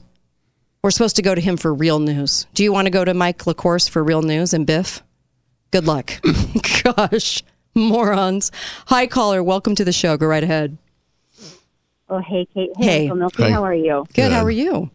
We're 0.84 0.90
supposed 0.90 1.16
to 1.18 1.22
go 1.22 1.36
to 1.36 1.42
him 1.42 1.58
for 1.58 1.72
real 1.72 2.00
news. 2.00 2.48
Do 2.56 2.64
you 2.64 2.74
want 2.74 2.88
to 2.88 2.90
go 2.90 3.06
to 3.06 3.14
Mike 3.14 3.38
LaCourse 3.46 3.88
for 3.88 4.04
real 4.04 4.24
news 4.24 4.52
and 4.52 4.66
Biff? 4.66 5.04
Good 5.70 5.86
luck. 5.86 6.14
Gosh, 6.84 7.44
morons. 7.76 8.52
Hi, 8.88 9.06
caller. 9.06 9.44
Welcome 9.44 9.76
to 9.76 9.86
the 9.86 9.92
show. 9.92 10.18
Go 10.18 10.26
right 10.26 10.44
ahead. 10.44 10.80
Oh, 12.10 12.18
hey, 12.18 12.48
Kate. 12.52 12.72
Hey, 12.78 13.06
Hey. 13.06 13.12
Milky. 13.12 13.44
Hi. 13.44 13.52
How 13.52 13.64
are 13.64 13.76
you? 13.76 14.08
Good. 14.16 14.32
How 14.32 14.44
are 14.44 14.50
you? 14.50 14.90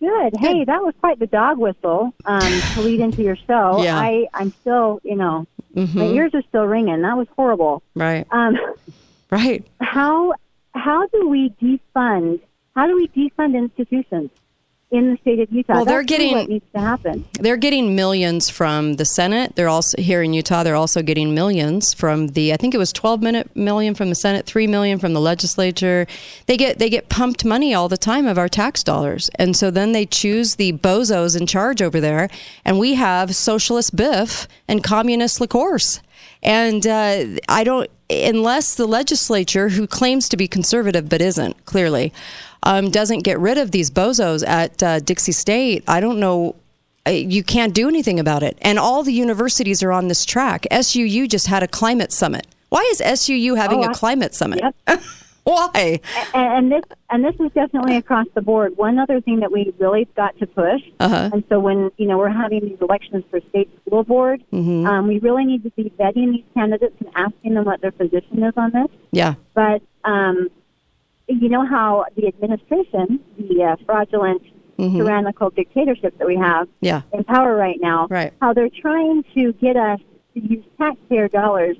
Good. 0.00 0.34
Hey, 0.38 0.64
that 0.64 0.82
was 0.82 0.92
quite 1.00 1.18
the 1.18 1.28
dog 1.28 1.56
whistle 1.56 2.12
um, 2.26 2.60
to 2.74 2.82
lead 2.82 3.00
into 3.00 3.22
your 3.22 3.36
show. 3.36 3.82
Yeah. 3.82 3.98
I, 3.98 4.26
I'm 4.34 4.52
still, 4.60 5.00
you 5.02 5.16
know, 5.16 5.46
my 5.74 5.82
Mhm. 5.86 6.14
ears 6.14 6.34
are 6.34 6.42
still 6.50 6.64
ringing. 6.66 7.00
That 7.00 7.16
was 7.16 7.26
horrible. 7.34 7.82
Right. 7.94 8.26
Um, 8.30 8.58
right. 9.30 9.66
How 9.80 10.34
how 10.74 11.06
do 11.06 11.26
we 11.30 11.54
defund? 11.62 12.40
How 12.76 12.86
do 12.86 12.94
we 12.96 13.08
defund 13.08 13.56
institutions 13.56 14.30
in 14.94 15.10
the 15.10 15.18
state 15.18 15.40
of 15.40 15.50
Utah? 15.52 15.74
Well, 15.74 15.84
they're 15.84 15.98
That's 15.98 16.06
getting- 16.08 16.34
what 16.34 16.48
needs 16.48 16.64
to 16.74 16.80
happen. 16.80 17.24
They're 17.40 17.56
getting 17.56 17.94
millions 17.94 18.48
from 18.50 18.94
the 18.94 19.04
Senate. 19.04 19.56
They're 19.56 19.68
also 19.68 20.00
here 20.00 20.22
in 20.22 20.32
Utah. 20.32 20.62
They're 20.62 20.76
also 20.76 21.02
getting 21.02 21.34
millions 21.34 21.92
from 21.92 22.28
the. 22.28 22.52
I 22.52 22.56
think 22.56 22.74
it 22.74 22.78
was 22.78 22.92
12 22.92 23.20
minute 23.22 23.54
million 23.56 23.94
from 23.94 24.08
the 24.08 24.14
Senate, 24.14 24.46
three 24.46 24.66
million 24.66 24.98
from 24.98 25.12
the 25.12 25.20
legislature. 25.20 26.06
They 26.46 26.56
get 26.56 26.78
they 26.78 26.88
get 26.88 27.08
pumped 27.08 27.44
money 27.44 27.74
all 27.74 27.88
the 27.88 27.96
time 27.96 28.26
of 28.26 28.38
our 28.38 28.48
tax 28.48 28.82
dollars, 28.82 29.28
and 29.36 29.56
so 29.56 29.70
then 29.70 29.92
they 29.92 30.06
choose 30.06 30.54
the 30.56 30.72
bozos 30.74 31.38
in 31.38 31.46
charge 31.46 31.82
over 31.82 32.00
there, 32.00 32.28
and 32.64 32.78
we 32.78 32.94
have 32.94 33.34
socialist 33.34 33.96
Biff 33.96 34.46
and 34.68 34.82
communist 34.84 35.40
LaCourse. 35.40 36.00
And 36.42 36.86
uh, 36.86 37.24
I 37.48 37.64
don't, 37.64 37.88
unless 38.10 38.74
the 38.74 38.86
legislature, 38.86 39.70
who 39.70 39.86
claims 39.86 40.28
to 40.28 40.36
be 40.36 40.46
conservative 40.46 41.08
but 41.08 41.22
isn't 41.22 41.64
clearly, 41.64 42.12
um, 42.64 42.90
doesn't 42.90 43.20
get 43.20 43.38
rid 43.38 43.56
of 43.58 43.70
these 43.70 43.90
bozos 43.90 44.46
at 44.46 44.82
uh, 44.82 44.98
Dixie 45.00 45.32
State, 45.32 45.84
I 45.86 46.00
don't 46.00 46.18
know. 46.18 46.56
You 47.06 47.42
can't 47.44 47.74
do 47.74 47.86
anything 47.86 48.18
about 48.18 48.42
it. 48.42 48.56
And 48.62 48.78
all 48.78 49.02
the 49.02 49.12
universities 49.12 49.82
are 49.82 49.92
on 49.92 50.08
this 50.08 50.24
track. 50.24 50.66
SUU 50.72 51.28
just 51.28 51.46
had 51.48 51.62
a 51.62 51.68
climate 51.68 52.12
summit. 52.12 52.46
Why 52.70 52.80
is 52.90 53.00
SUU 53.00 53.56
having 53.56 53.80
Oh, 53.80 53.88
a 53.88 53.90
I- 53.90 53.92
climate 53.92 54.34
summit? 54.34 54.62
Why? 55.44 56.00
And, 56.32 56.72
and 56.72 56.72
this 56.72 56.82
and 57.10 57.22
this 57.22 57.34
is 57.38 57.52
definitely 57.52 57.96
across 57.96 58.26
the 58.34 58.40
board. 58.40 58.78
One 58.78 58.98
other 58.98 59.20
thing 59.20 59.40
that 59.40 59.52
we 59.52 59.74
really 59.78 60.08
got 60.16 60.38
to 60.38 60.46
push, 60.46 60.80
Uh-huh. 61.00 61.28
and 61.34 61.44
so 61.50 61.60
when 61.60 61.90
you 61.98 62.06
know 62.06 62.16
we're 62.16 62.30
having 62.30 62.60
these 62.62 62.78
elections 62.80 63.24
for 63.30 63.40
state 63.50 63.68
school 63.86 64.04
board, 64.04 64.42
Mhm. 64.50 64.86
um, 64.86 65.06
we 65.06 65.18
really 65.18 65.44
need 65.44 65.62
to 65.64 65.70
be 65.72 65.92
vetting 66.00 66.32
these 66.32 66.44
candidates 66.54 66.94
and 66.98 67.10
asking 67.14 67.52
them 67.54 67.66
what 67.66 67.82
their 67.82 67.92
position 67.92 68.42
is 68.42 68.54
on 68.56 68.70
this. 68.72 68.88
Yeah. 69.12 69.34
But 69.52 69.82
um, 70.04 70.48
you 71.28 71.48
know 71.48 71.64
how 71.66 72.04
the 72.16 72.26
administration, 72.26 73.20
the 73.38 73.62
uh, 73.64 73.76
fraudulent, 73.86 74.42
Mhm. 74.78 74.96
tyrannical 74.96 75.50
dictatorship 75.50 76.18
that 76.18 76.26
we 76.26 76.34
have 76.36 76.66
Yeah. 76.80 77.02
in 77.12 77.22
power 77.22 77.54
right 77.56 77.78
now, 77.80 78.08
Right. 78.10 78.32
how 78.42 78.52
they're 78.52 78.68
trying 78.68 79.22
to 79.34 79.52
get 79.54 79.76
us 79.76 80.00
to 80.34 80.40
use 80.40 80.64
taxpayer 80.78 81.28
dollars 81.28 81.76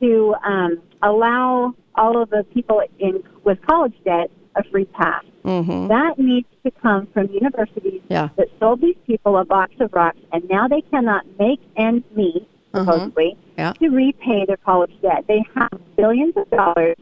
to 0.00 0.34
um, 0.44 0.78
allow 1.02 1.72
all 1.94 2.20
of 2.20 2.28
the 2.28 2.44
people 2.52 2.82
in 2.98 3.22
with 3.44 3.58
college 3.62 3.94
debt 4.04 4.30
a 4.56 4.62
free 4.64 4.84
pass. 4.84 5.24
Mm-hmm. 5.44 5.88
That 5.88 6.18
needs 6.18 6.46
to 6.64 6.70
come 6.70 7.06
from 7.14 7.28
universities 7.32 8.02
Yeah. 8.10 8.28
that 8.36 8.48
sold 8.60 8.82
these 8.82 8.96
people 9.06 9.38
a 9.38 9.44
box 9.46 9.72
of 9.80 9.92
rocks, 9.94 10.18
and 10.32 10.46
now 10.50 10.68
they 10.68 10.82
cannot 10.82 11.24
make 11.38 11.60
ends 11.76 12.04
meet, 12.14 12.46
Uh-huh. 12.74 12.84
supposedly, 12.92 13.36
Yeah. 13.56 13.72
to 13.80 13.88
repay 13.88 14.44
their 14.44 14.58
college 14.58 14.92
debt. 15.00 15.24
They 15.28 15.42
have 15.54 15.70
billions 15.96 16.36
of 16.36 16.50
dollars 16.50 16.96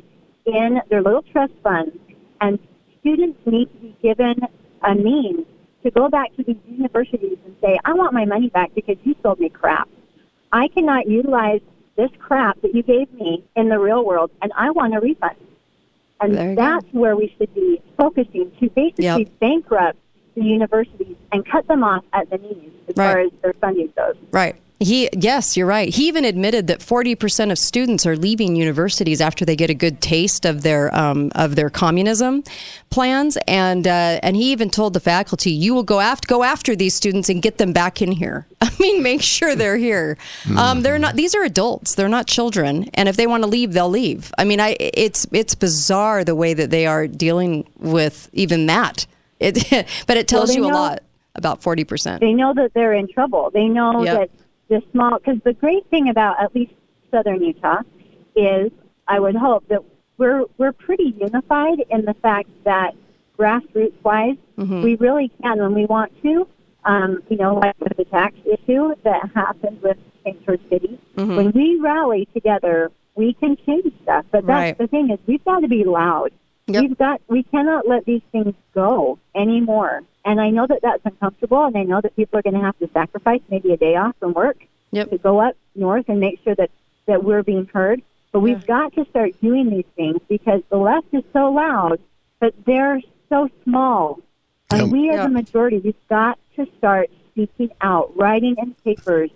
in 0.47 0.81
their 0.91 1.03
little 1.03 1.23
trust 1.23 1.53
funds, 1.63 1.97
and 2.41 2.59
students 3.01 3.39
need 3.47 3.67
to 3.73 3.79
be 3.79 3.97
given 4.03 4.35
a 4.83 4.95
means 4.95 5.47
to 5.85 5.91
go 5.91 6.09
back 6.09 6.35
to 6.37 6.45
these 6.45 6.57
universities 6.67 7.39
and 7.45 7.57
say, 7.61 7.79
I 7.85 7.95
want 7.95 8.13
my 8.13 8.25
money 8.25 8.49
back 8.49 8.75
because 8.75 8.97
you 9.05 9.15
sold 9.23 9.41
me 9.41 9.49
crap. 9.49 9.89
I 10.53 10.69
cannot 10.69 11.09
utilize 11.09 11.61
this 11.97 12.11
crap 12.19 12.61
that 12.63 12.75
you 12.75 12.83
gave 12.83 13.13
me 13.13 13.45
in 13.57 13.69
the 13.69 13.79
real 13.79 14.05
world, 14.05 14.31
and 14.41 14.53
I 14.57 14.71
want 14.71 14.95
a 14.95 15.01
refund. 15.01 15.37
And 16.21 16.57
that's 16.57 16.87
where 16.93 17.17
we 17.17 17.35
should 17.37 17.53
be 17.53 17.81
focusing 17.97 18.53
to 18.61 18.71
basically 18.71 19.05
Yep. 19.05 19.39
bankrupt 19.41 19.99
the 20.37 20.45
universities 20.45 21.17
and 21.33 21.45
cut 21.45 21.67
them 21.67 21.83
off 21.83 22.05
at 22.13 22.31
the 22.31 22.39
knees 22.39 22.71
as 22.89 22.97
Right. 22.97 23.13
far 23.13 23.19
as 23.19 23.31
their 23.43 23.53
funding 23.55 23.93
goes. 23.97 24.15
Right. 24.31 24.55
He 24.83 25.09
yes, 25.13 25.57
you're 25.57 25.67
right. 25.67 25.89
He 25.89 26.09
even 26.09 26.25
admitted 26.25 26.67
that 26.67 26.81
40% 26.81 27.51
of 27.53 27.59
students 27.59 28.05
are 28.07 28.17
leaving 28.17 28.57
universities 28.57 29.21
after 29.21 29.45
they 29.45 29.55
get 29.57 29.71
a 29.71 29.75
good 29.75 30.01
taste 30.01 30.45
of 30.45 30.63
their 30.63 30.95
um, 30.95 31.31
of 31.35 31.55
their 31.57 31.71
communism 31.71 32.43
plans, 32.91 33.39
and 33.47 33.87
uh, 33.87 34.19
and 34.23 34.37
he 34.37 34.51
even 34.53 34.71
told 34.71 34.93
the 34.95 35.01
faculty, 35.01 35.51
"You 35.53 35.75
will 35.75 35.83
go 35.85 36.01
after 36.01 36.27
go 36.27 36.43
after 36.43 36.75
these 36.77 36.95
students 36.95 37.29
and 37.29 37.41
get 37.41 37.59
them 37.59 37.73
back 37.73 38.03
in 38.03 38.13
here. 38.13 38.47
I 38.61 38.71
mean, 38.81 39.03
make 39.03 39.23
sure 39.23 39.55
they're 39.55 39.77
here. 39.77 40.19
Um, 40.57 40.83
they're 40.83 40.99
not. 40.99 41.15
These 41.17 41.35
are 41.35 41.45
adults. 41.45 41.95
They're 41.95 42.09
not 42.09 42.27
children. 42.27 42.91
And 42.95 43.09
if 43.09 43.17
they 43.17 43.27
want 43.27 43.43
to 43.45 43.49
leave, 43.49 43.73
they'll 43.73 43.89
leave. 43.89 44.33
I 44.37 44.45
mean, 44.45 44.61
I 44.61 44.77
it's 44.81 45.27
it's 45.33 45.55
bizarre 45.55 46.25
the 46.25 46.35
way 46.35 46.55
that 46.55 46.71
they 46.71 46.87
are 46.87 47.07
dealing 47.07 47.69
with 47.79 48.29
even 48.33 48.67
that. 48.67 49.07
It, 49.41 49.55
but 50.07 50.17
it 50.17 50.29
tells 50.29 50.51
Well, 50.51 50.57
you 50.59 50.65
a 50.65 50.69
know- 50.69 50.75
lot 50.75 51.03
about 51.35 51.63
40%. 51.63 52.21
They 52.21 52.35
know 52.35 52.53
that 52.55 52.75
they're 52.75 52.93
in 52.93 53.09
trouble. 53.09 53.51
They 53.55 53.65
know 53.65 54.05
Yep. 54.05 54.19
that 54.19 54.31
the 54.73 54.83
small, 54.91 55.19
because 55.19 55.41
the 55.45 55.53
great 55.53 55.85
thing 55.91 56.09
about 56.09 56.43
at 56.43 56.55
least 56.55 56.73
southern 57.11 57.43
Utah 57.43 57.83
is, 58.35 58.71
I 59.07 59.21
would 59.21 59.37
hope 59.37 59.69
that 59.69 59.83
we're 60.17 60.45
we're 60.59 60.73
pretty 60.73 61.15
unified 61.19 61.79
in 61.91 62.05
the 62.05 62.15
fact 62.15 62.49
that 62.65 62.95
grassroots 63.39 63.99
wise, 64.03 64.37
Mhm. 64.57 64.83
we 64.83 64.95
really 64.97 65.29
can 65.43 65.59
when 65.59 65.75
we 65.75 65.85
want 65.85 66.11
to. 66.23 66.47
Um, 66.85 67.23
you 67.29 67.37
know, 67.37 67.55
like 67.57 67.77
with 67.79 67.97
the 67.97 68.05
tax 68.07 68.35
issue 68.45 68.95
that 69.05 69.31
happened 69.35 69.79
with. 69.83 69.99
George 70.47 70.61
City, 70.71 71.01
Mhm. 71.17 71.37
when 71.37 71.51
we 71.51 71.81
rally 71.81 72.29
together, 72.33 72.93
we 73.17 73.35
can 73.35 73.57
change 73.67 73.93
stuff. 74.05 74.25
But 74.31 74.47
that's 74.47 74.67
Right. 74.71 74.79
the 74.79 74.87
thing 74.87 75.11
is, 75.11 75.19
we've 75.27 75.45
got 75.45 75.61
to 75.63 75.69
be 75.69 75.83
loud. 75.83 76.31
We've 76.83 76.97
got 76.99 77.21
we 77.29 77.43
cannot 77.45 77.87
let 77.89 78.05
these 78.05 78.23
things 78.31 78.55
go 78.75 79.19
anymore. 79.35 80.03
And 80.25 80.41
I 80.41 80.51
know 80.51 80.67
that 80.69 80.81
that's 80.83 81.05
uncomfortable, 81.05 81.65
and 81.65 81.77
I 81.77 81.83
know 81.83 82.01
that 82.01 82.15
people 82.15 82.39
are 82.39 82.43
going 82.43 82.55
to 82.55 82.61
have 82.61 82.79
to 82.79 82.89
sacrifice 82.95 83.41
maybe 83.51 83.73
a 83.73 83.77
day 83.77 83.97
off 83.97 84.15
from 84.21 84.33
work 84.35 84.57
to 85.07 85.19
go 85.19 85.41
up 85.41 85.57
north 85.75 86.09
and 86.09 86.21
make 86.21 86.41
sure 86.45 86.55
that 86.55 86.71
that 87.07 87.25
we're 87.25 87.43
being 87.43 87.67
heard. 87.73 88.03
But 88.31 88.41
we've 88.41 88.65
got 88.67 88.95
to 88.95 89.05
start 89.11 89.39
doing 89.41 89.69
these 89.71 89.85
things 89.97 90.21
because 90.29 90.63
the 90.71 90.77
left 90.77 91.07
is 91.13 91.25
so 91.33 91.51
loud, 91.53 91.99
but 92.41 92.55
they're 92.65 93.01
so 93.29 93.49
small. 93.65 94.21
And 94.71 94.91
we 94.93 95.11
as 95.11 95.27
a 95.27 95.29
majority, 95.29 95.79
we've 95.79 96.09
got 96.09 96.39
to 96.57 96.67
start 96.79 97.11
speaking 97.33 97.71
out, 97.81 98.17
writing 98.17 98.55
in 98.59 98.75
papers, 98.85 99.31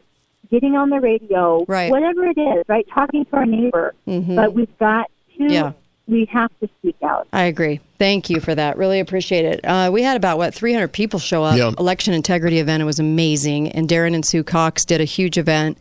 getting 0.51 0.77
on 0.77 0.89
the 0.91 1.01
radio, 1.01 1.65
Right. 1.67 1.91
whatever 1.91 2.25
it 2.27 2.39
is, 2.39 2.65
right? 2.69 2.87
Talking 2.95 3.25
to 3.27 3.37
our 3.37 3.45
neighbor. 3.47 3.95
Mhm. 4.07 4.37
But 4.37 4.55
we've 4.55 4.79
got 4.79 5.11
to, 5.37 5.45
Yeah. 5.53 5.73
We 6.07 6.25
have 6.33 6.51
to 6.61 6.69
speak 6.79 6.97
out. 7.03 7.27
I 7.33 7.45
agree. 7.45 7.81
Thank 7.99 8.31
you 8.31 8.41
for 8.41 8.55
that. 8.55 8.77
Really 8.77 9.01
appreciate 9.01 9.45
it. 9.45 9.61
Uh, 9.65 9.91
we 9.93 10.03
had 10.03 10.17
about 10.17 10.39
what 10.39 10.55
300 10.55 10.89
people 10.89 11.19
show 11.19 11.43
up. 11.43 11.57
Yeah. 11.59 11.73
Election 11.79 12.15
integrity 12.15 12.59
event. 12.59 12.81
It 12.83 12.87
was 12.87 12.99
amazing. 13.01 13.71
And 13.73 13.89
Darren 13.89 14.15
and 14.15 14.25
Sue 14.25 14.45
Cox 14.45 14.85
did 14.85 15.01
a 15.01 15.05
huge 15.05 15.37
event. 15.39 15.79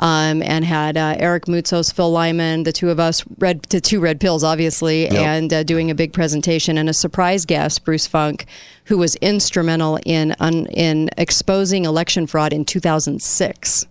Um, 0.00 0.42
and 0.44 0.64
had 0.64 0.96
uh, 0.96 1.16
Eric 1.18 1.46
Mutzos, 1.46 1.92
Phil 1.92 2.08
Lyman, 2.12 2.62
the 2.62 2.70
two 2.72 2.88
of 2.88 3.00
us, 3.00 3.24
red 3.38 3.62
the 3.64 3.80
two 3.80 3.98
red 3.98 4.20
pills, 4.20 4.44
obviously, 4.44 5.02
Yep. 5.06 5.12
and 5.14 5.52
uh, 5.52 5.62
doing 5.64 5.90
a 5.90 5.94
big 5.96 6.12
presentation, 6.12 6.78
and 6.78 6.88
a 6.88 6.92
surprise 6.92 7.44
guest, 7.44 7.84
Bruce 7.84 8.06
Funk, 8.06 8.46
who 8.84 8.96
was 8.96 9.16
instrumental 9.16 9.98
in 10.06 10.36
un, 10.38 10.66
in 10.66 11.10
exposing 11.18 11.84
election 11.84 12.28
fraud 12.28 12.52
in 12.52 12.64
2006 12.64 13.86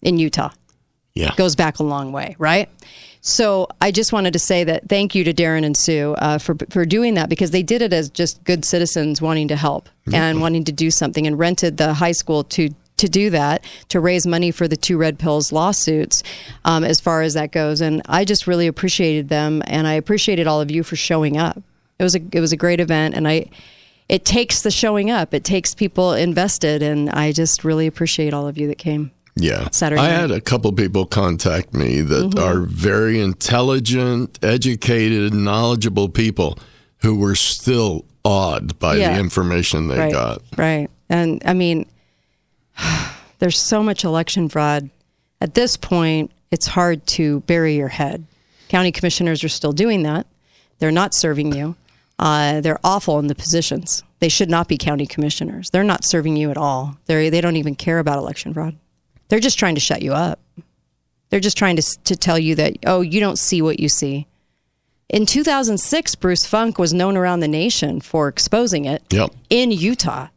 in 0.00 0.18
Utah. 0.18 0.48
Yeah. 1.14 1.34
Goes 1.36 1.54
back 1.54 1.80
a 1.80 1.82
long 1.82 2.12
way, 2.12 2.34
right? 2.38 2.70
So 3.26 3.66
I 3.80 3.90
just 3.90 4.12
wanted 4.12 4.34
to 4.34 4.38
say 4.38 4.62
that 4.62 4.88
thank 4.88 5.16
you 5.16 5.24
to 5.24 5.34
Darren 5.34 5.64
and 5.64 5.76
Sue 5.76 6.14
uh, 6.18 6.38
for 6.38 6.54
for 6.70 6.86
doing 6.86 7.14
that 7.14 7.28
because 7.28 7.50
they 7.50 7.64
did 7.64 7.82
it 7.82 7.92
as 7.92 8.08
just 8.08 8.42
good 8.44 8.64
citizens 8.64 9.20
wanting 9.20 9.48
to 9.48 9.56
help 9.56 9.88
and 10.12 10.40
wanting 10.40 10.62
to 10.62 10.70
do 10.70 10.92
something 10.92 11.26
and 11.26 11.36
rented 11.36 11.76
the 11.76 11.94
high 11.94 12.12
school 12.12 12.44
to 12.44 12.70
to 12.98 13.08
do 13.08 13.28
that 13.30 13.64
to 13.88 13.98
raise 13.98 14.28
money 14.28 14.52
for 14.52 14.68
the 14.68 14.76
two 14.76 14.96
red 14.96 15.18
pills 15.18 15.50
lawsuits 15.50 16.22
um, 16.64 16.84
as 16.84 17.00
far 17.00 17.22
as 17.22 17.34
that 17.34 17.50
goes 17.50 17.80
and 17.80 18.00
I 18.06 18.24
just 18.24 18.46
really 18.46 18.68
appreciated 18.68 19.28
them 19.28 19.60
and 19.66 19.88
I 19.88 19.94
appreciated 19.94 20.46
all 20.46 20.60
of 20.60 20.70
you 20.70 20.84
for 20.84 20.94
showing 20.94 21.36
up. 21.36 21.60
It 21.98 22.04
was 22.04 22.14
a 22.14 22.20
it 22.30 22.38
was 22.38 22.52
a 22.52 22.56
great 22.56 22.78
event 22.78 23.16
and 23.16 23.26
I 23.26 23.46
it 24.08 24.24
takes 24.24 24.62
the 24.62 24.70
showing 24.70 25.10
up. 25.10 25.34
It 25.34 25.42
takes 25.42 25.74
people 25.74 26.12
invested 26.12 26.80
and 26.80 27.10
I 27.10 27.32
just 27.32 27.64
really 27.64 27.88
appreciate 27.88 28.32
all 28.32 28.46
of 28.46 28.56
you 28.56 28.68
that 28.68 28.78
came. 28.78 29.10
Yeah. 29.36 29.68
Saturday 29.70 30.00
I 30.00 30.08
had 30.08 30.30
a 30.30 30.40
couple 30.40 30.72
people 30.72 31.04
contact 31.06 31.74
me 31.74 32.00
that 32.00 32.30
Mhm. 32.30 32.40
are 32.42 32.60
very 32.60 33.20
intelligent, 33.20 34.38
educated, 34.42 35.34
knowledgeable 35.34 36.08
people 36.08 36.58
who 37.02 37.14
were 37.16 37.34
still 37.34 38.04
awed 38.24 38.78
by 38.78 38.96
Yeah. 38.96 39.12
the 39.14 39.20
information 39.20 39.88
they 39.88 39.98
right, 39.98 40.12
got. 40.12 40.42
Right. 40.56 40.88
And 41.10 41.42
I 41.44 41.52
mean, 41.52 41.86
there's 43.38 43.58
so 43.58 43.82
much 43.82 44.04
election 44.04 44.48
fraud. 44.48 44.90
At 45.40 45.54
this 45.54 45.76
point, 45.76 46.30
it's 46.50 46.66
hard 46.68 47.06
to 47.08 47.40
bury 47.40 47.76
your 47.76 47.88
head. 47.88 48.24
County 48.68 48.90
commissioners 48.90 49.44
are 49.44 49.48
still 49.48 49.72
doing 49.72 50.02
that. 50.04 50.26
They're 50.78 50.90
not 50.90 51.14
serving 51.14 51.54
you. 51.54 51.76
Uh, 52.18 52.60
they're 52.62 52.80
awful 52.82 53.18
in 53.18 53.26
the 53.26 53.34
positions. 53.34 54.02
They 54.20 54.28
should 54.30 54.48
not 54.48 54.66
be 54.66 54.78
county 54.78 55.06
commissioners. 55.06 55.68
They're 55.70 55.84
not 55.84 56.04
serving 56.04 56.36
you 56.36 56.50
at 56.50 56.56
all. 56.56 56.96
They 57.06 57.28
they 57.28 57.42
don't 57.42 57.56
even 57.56 57.74
care 57.74 57.98
about 57.98 58.18
election 58.18 58.54
fraud. 58.54 58.76
They're 59.28 59.40
just 59.40 59.58
trying 59.58 59.74
to 59.74 59.80
shut 59.80 60.02
you 60.02 60.12
up. 60.12 60.40
They're 61.30 61.40
just 61.40 61.58
trying 61.58 61.76
to 61.76 61.82
to 62.04 62.16
tell 62.16 62.38
you 62.38 62.54
that 62.56 62.74
oh, 62.86 63.00
you 63.00 63.20
don't 63.20 63.38
see 63.38 63.60
what 63.62 63.80
you 63.80 63.88
see. 63.88 64.26
In 65.08 65.24
2006, 65.26 66.14
Bruce 66.16 66.46
Funk 66.46 66.78
was 66.78 66.92
known 66.92 67.16
around 67.16 67.40
the 67.40 67.48
nation 67.48 68.00
for 68.00 68.26
exposing 68.28 68.84
it 68.86 69.02
Yep. 69.10 69.30
in 69.50 69.70
Utah. 69.70 70.28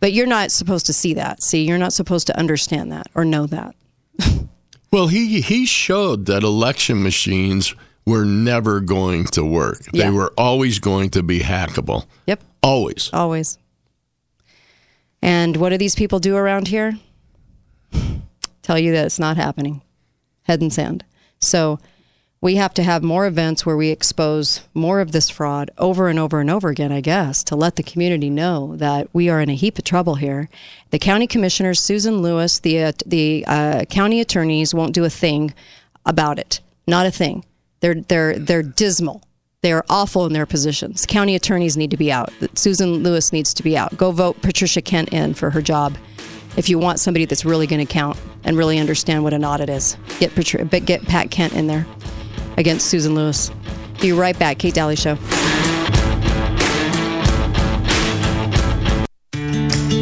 But 0.00 0.12
you're 0.12 0.26
not 0.26 0.50
supposed 0.50 0.84
to 0.86 0.92
see 0.92 1.14
that. 1.14 1.42
See, 1.42 1.64
you're 1.66 1.78
not 1.78 1.94
supposed 1.94 2.26
to 2.26 2.38
understand 2.38 2.92
that 2.92 3.06
or 3.14 3.24
know 3.24 3.46
that. 3.46 3.74
Well, 4.90 5.08
he 5.08 5.40
he 5.40 5.66
showed 5.66 6.26
that 6.26 6.44
election 6.44 7.02
machines 7.02 7.74
were 8.06 8.24
never 8.24 8.78
going 8.78 9.24
to 9.24 9.44
work. 9.44 9.80
Yeah. 9.92 10.04
They 10.04 10.10
were 10.10 10.32
always 10.38 10.78
going 10.78 11.10
to 11.10 11.22
be 11.24 11.40
hackable. 11.40 12.06
Yep. 12.28 12.44
Always. 12.62 13.10
Always. 13.12 13.58
And 15.20 15.56
what 15.56 15.70
do 15.70 15.78
these 15.78 15.96
people 15.96 16.20
do 16.20 16.36
around 16.36 16.68
here? 16.68 16.96
Tell 18.62 18.78
you 18.78 18.92
that 18.92 19.06
it's 19.06 19.18
not 19.18 19.36
happening. 19.36 19.82
Head 20.42 20.60
and 20.60 20.72
sand. 20.72 21.04
So 21.40 21.78
we 22.44 22.56
have 22.56 22.74
to 22.74 22.82
have 22.82 23.02
more 23.02 23.26
events 23.26 23.64
where 23.64 23.76
we 23.76 23.88
expose 23.88 24.60
more 24.74 25.00
of 25.00 25.12
this 25.12 25.30
fraud 25.30 25.70
over 25.78 26.08
and 26.08 26.18
over 26.18 26.40
and 26.40 26.50
over 26.50 26.68
again, 26.68 26.92
I 26.92 27.00
guess, 27.00 27.42
to 27.44 27.56
let 27.56 27.76
the 27.76 27.82
community 27.82 28.28
know 28.28 28.76
that 28.76 29.08
we 29.14 29.30
are 29.30 29.40
in 29.40 29.48
a 29.48 29.54
heap 29.54 29.78
of 29.78 29.84
trouble 29.84 30.16
here. 30.16 30.50
The 30.90 30.98
county 30.98 31.26
commissioners, 31.26 31.80
Susan 31.80 32.20
Lewis, 32.20 32.58
the 32.58 32.82
uh, 32.82 32.92
the 33.06 33.44
uh, 33.46 33.84
county 33.86 34.20
attorneys 34.20 34.74
won't 34.74 34.92
do 34.92 35.04
a 35.04 35.10
thing 35.10 35.54
about 36.04 36.38
it. 36.38 36.60
Not 36.86 37.06
a 37.06 37.10
thing. 37.10 37.46
They're 37.80 37.94
they're 37.94 38.38
they're 38.38 38.62
dismal. 38.62 39.22
They 39.62 39.72
are 39.72 39.86
awful 39.88 40.26
in 40.26 40.34
their 40.34 40.44
positions. 40.44 41.06
County 41.06 41.34
attorneys 41.34 41.78
need 41.78 41.92
to 41.92 41.96
be 41.96 42.12
out. 42.12 42.30
Susan 42.54 43.02
Lewis 43.02 43.32
needs 43.32 43.54
to 43.54 43.62
be 43.62 43.78
out. 43.78 43.96
Go 43.96 44.10
vote 44.10 44.42
Patricia 44.42 44.82
Kent 44.82 45.08
in 45.14 45.32
for 45.32 45.48
her 45.48 45.62
job. 45.62 45.96
If 46.56 46.68
you 46.68 46.78
want 46.78 47.00
somebody 47.00 47.24
that's 47.24 47.44
really 47.44 47.66
going 47.66 47.84
to 47.84 47.92
count 47.92 48.16
and 48.44 48.56
really 48.56 48.78
understand 48.78 49.24
what 49.24 49.34
an 49.34 49.44
audit 49.44 49.68
is, 49.68 49.96
get 50.20 50.34
but 50.70 50.84
get 50.84 51.02
Pat 51.02 51.30
Kent 51.30 51.52
in 51.54 51.66
there 51.66 51.86
against 52.56 52.86
Susan 52.86 53.14
Lewis. 53.14 53.50
Be 54.00 54.12
right 54.12 54.38
back. 54.38 54.58
Kate 54.58 54.74
Dalley 54.74 54.96
Show. 54.96 55.16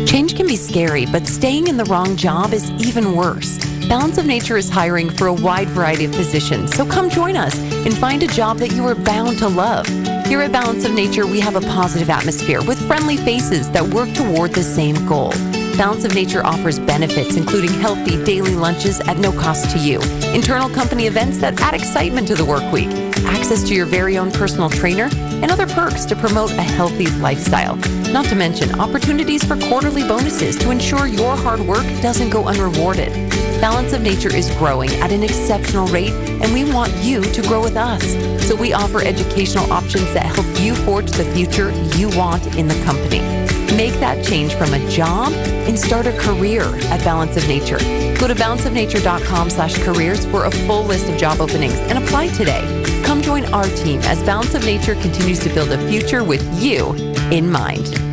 Change 0.06 0.36
can 0.36 0.46
be 0.46 0.56
scary, 0.56 1.06
but 1.06 1.26
staying 1.26 1.68
in 1.68 1.78
the 1.78 1.84
wrong 1.86 2.16
job 2.16 2.52
is 2.52 2.70
even 2.72 3.16
worse. 3.16 3.58
Balance 3.88 4.18
of 4.18 4.26
Nature 4.26 4.58
is 4.58 4.68
hiring 4.68 5.08
for 5.08 5.26
a 5.26 5.32
wide 5.32 5.68
variety 5.68 6.04
of 6.04 6.12
positions, 6.12 6.74
so 6.74 6.84
come 6.84 7.08
join 7.08 7.36
us 7.36 7.58
and 7.58 7.96
find 7.96 8.22
a 8.22 8.26
job 8.26 8.58
that 8.58 8.72
you 8.72 8.86
are 8.86 8.94
bound 8.94 9.38
to 9.38 9.48
love. 9.48 9.86
Here 10.26 10.40
at 10.42 10.52
Balance 10.52 10.84
of 10.84 10.92
Nature, 10.92 11.26
we 11.26 11.40
have 11.40 11.56
a 11.56 11.60
positive 11.62 12.10
atmosphere 12.10 12.62
with 12.62 12.78
friendly 12.86 13.16
faces 13.16 13.70
that 13.70 13.82
work 13.82 14.12
toward 14.14 14.52
the 14.52 14.62
same 14.62 15.06
goal. 15.06 15.32
Balance 15.76 16.04
of 16.04 16.14
Nature 16.14 16.44
offers 16.44 16.78
benefits, 16.78 17.36
including 17.36 17.72
healthy 17.80 18.22
daily 18.24 18.54
lunches 18.54 19.00
at 19.00 19.16
no 19.18 19.32
cost 19.32 19.70
to 19.70 19.78
you, 19.78 20.00
internal 20.34 20.68
company 20.68 21.06
events 21.06 21.38
that 21.38 21.60
add 21.60 21.74
excitement 21.74 22.28
to 22.28 22.34
the 22.34 22.44
work 22.44 22.70
week, 22.72 22.90
access 23.24 23.66
to 23.68 23.74
your 23.74 23.86
very 23.86 24.18
own 24.18 24.30
personal 24.30 24.68
trainer, 24.68 25.08
and 25.12 25.50
other 25.50 25.66
perks 25.66 26.04
to 26.04 26.14
promote 26.14 26.50
a 26.52 26.62
healthy 26.62 27.06
lifestyle. 27.20 27.76
Not 28.12 28.26
to 28.26 28.34
mention 28.34 28.78
opportunities 28.78 29.42
for 29.42 29.56
quarterly 29.56 30.02
bonuses 30.02 30.56
to 30.58 30.70
ensure 30.70 31.06
your 31.06 31.36
hard 31.36 31.60
work 31.60 31.84
doesn't 32.02 32.30
go 32.30 32.44
unrewarded. 32.44 33.10
Balance 33.60 33.92
of 33.92 34.02
Nature 34.02 34.34
is 34.34 34.50
growing 34.56 34.90
at 34.96 35.10
an 35.10 35.22
exceptional 35.22 35.86
rate, 35.88 36.12
and 36.12 36.52
we 36.52 36.70
want 36.70 36.92
you 36.96 37.22
to 37.22 37.42
grow 37.42 37.62
with 37.62 37.76
us. 37.76 38.02
So 38.46 38.54
we 38.54 38.72
offer 38.72 39.02
educational 39.02 39.72
options 39.72 40.12
that 40.14 40.26
help 40.26 40.46
you 40.60 40.74
forge 40.84 41.10
the 41.12 41.24
future 41.32 41.70
you 41.96 42.10
want 42.16 42.44
in 42.56 42.68
the 42.68 42.80
company. 42.84 43.41
Make 43.76 43.94
that 44.00 44.22
change 44.22 44.54
from 44.54 44.74
a 44.74 44.90
job 44.90 45.32
and 45.32 45.78
start 45.78 46.06
a 46.06 46.12
career 46.18 46.62
at 46.90 47.02
Balance 47.04 47.38
of 47.38 47.48
Nature. 47.48 47.78
Go 48.20 48.28
to 48.28 48.34
balanceofnature.com 48.34 49.48
slash 49.48 49.82
careers 49.82 50.26
for 50.26 50.44
a 50.44 50.50
full 50.50 50.84
list 50.84 51.08
of 51.08 51.16
job 51.16 51.40
openings 51.40 51.78
and 51.88 51.96
apply 51.96 52.28
today. 52.28 52.82
Come 53.04 53.22
join 53.22 53.46
our 53.46 53.64
team 53.64 54.00
as 54.02 54.22
Balance 54.24 54.54
of 54.54 54.64
Nature 54.66 54.94
continues 54.96 55.38
to 55.40 55.48
build 55.54 55.70
a 55.70 55.88
future 55.88 56.22
with 56.22 56.42
you 56.62 56.92
in 57.30 57.50
mind. 57.50 58.11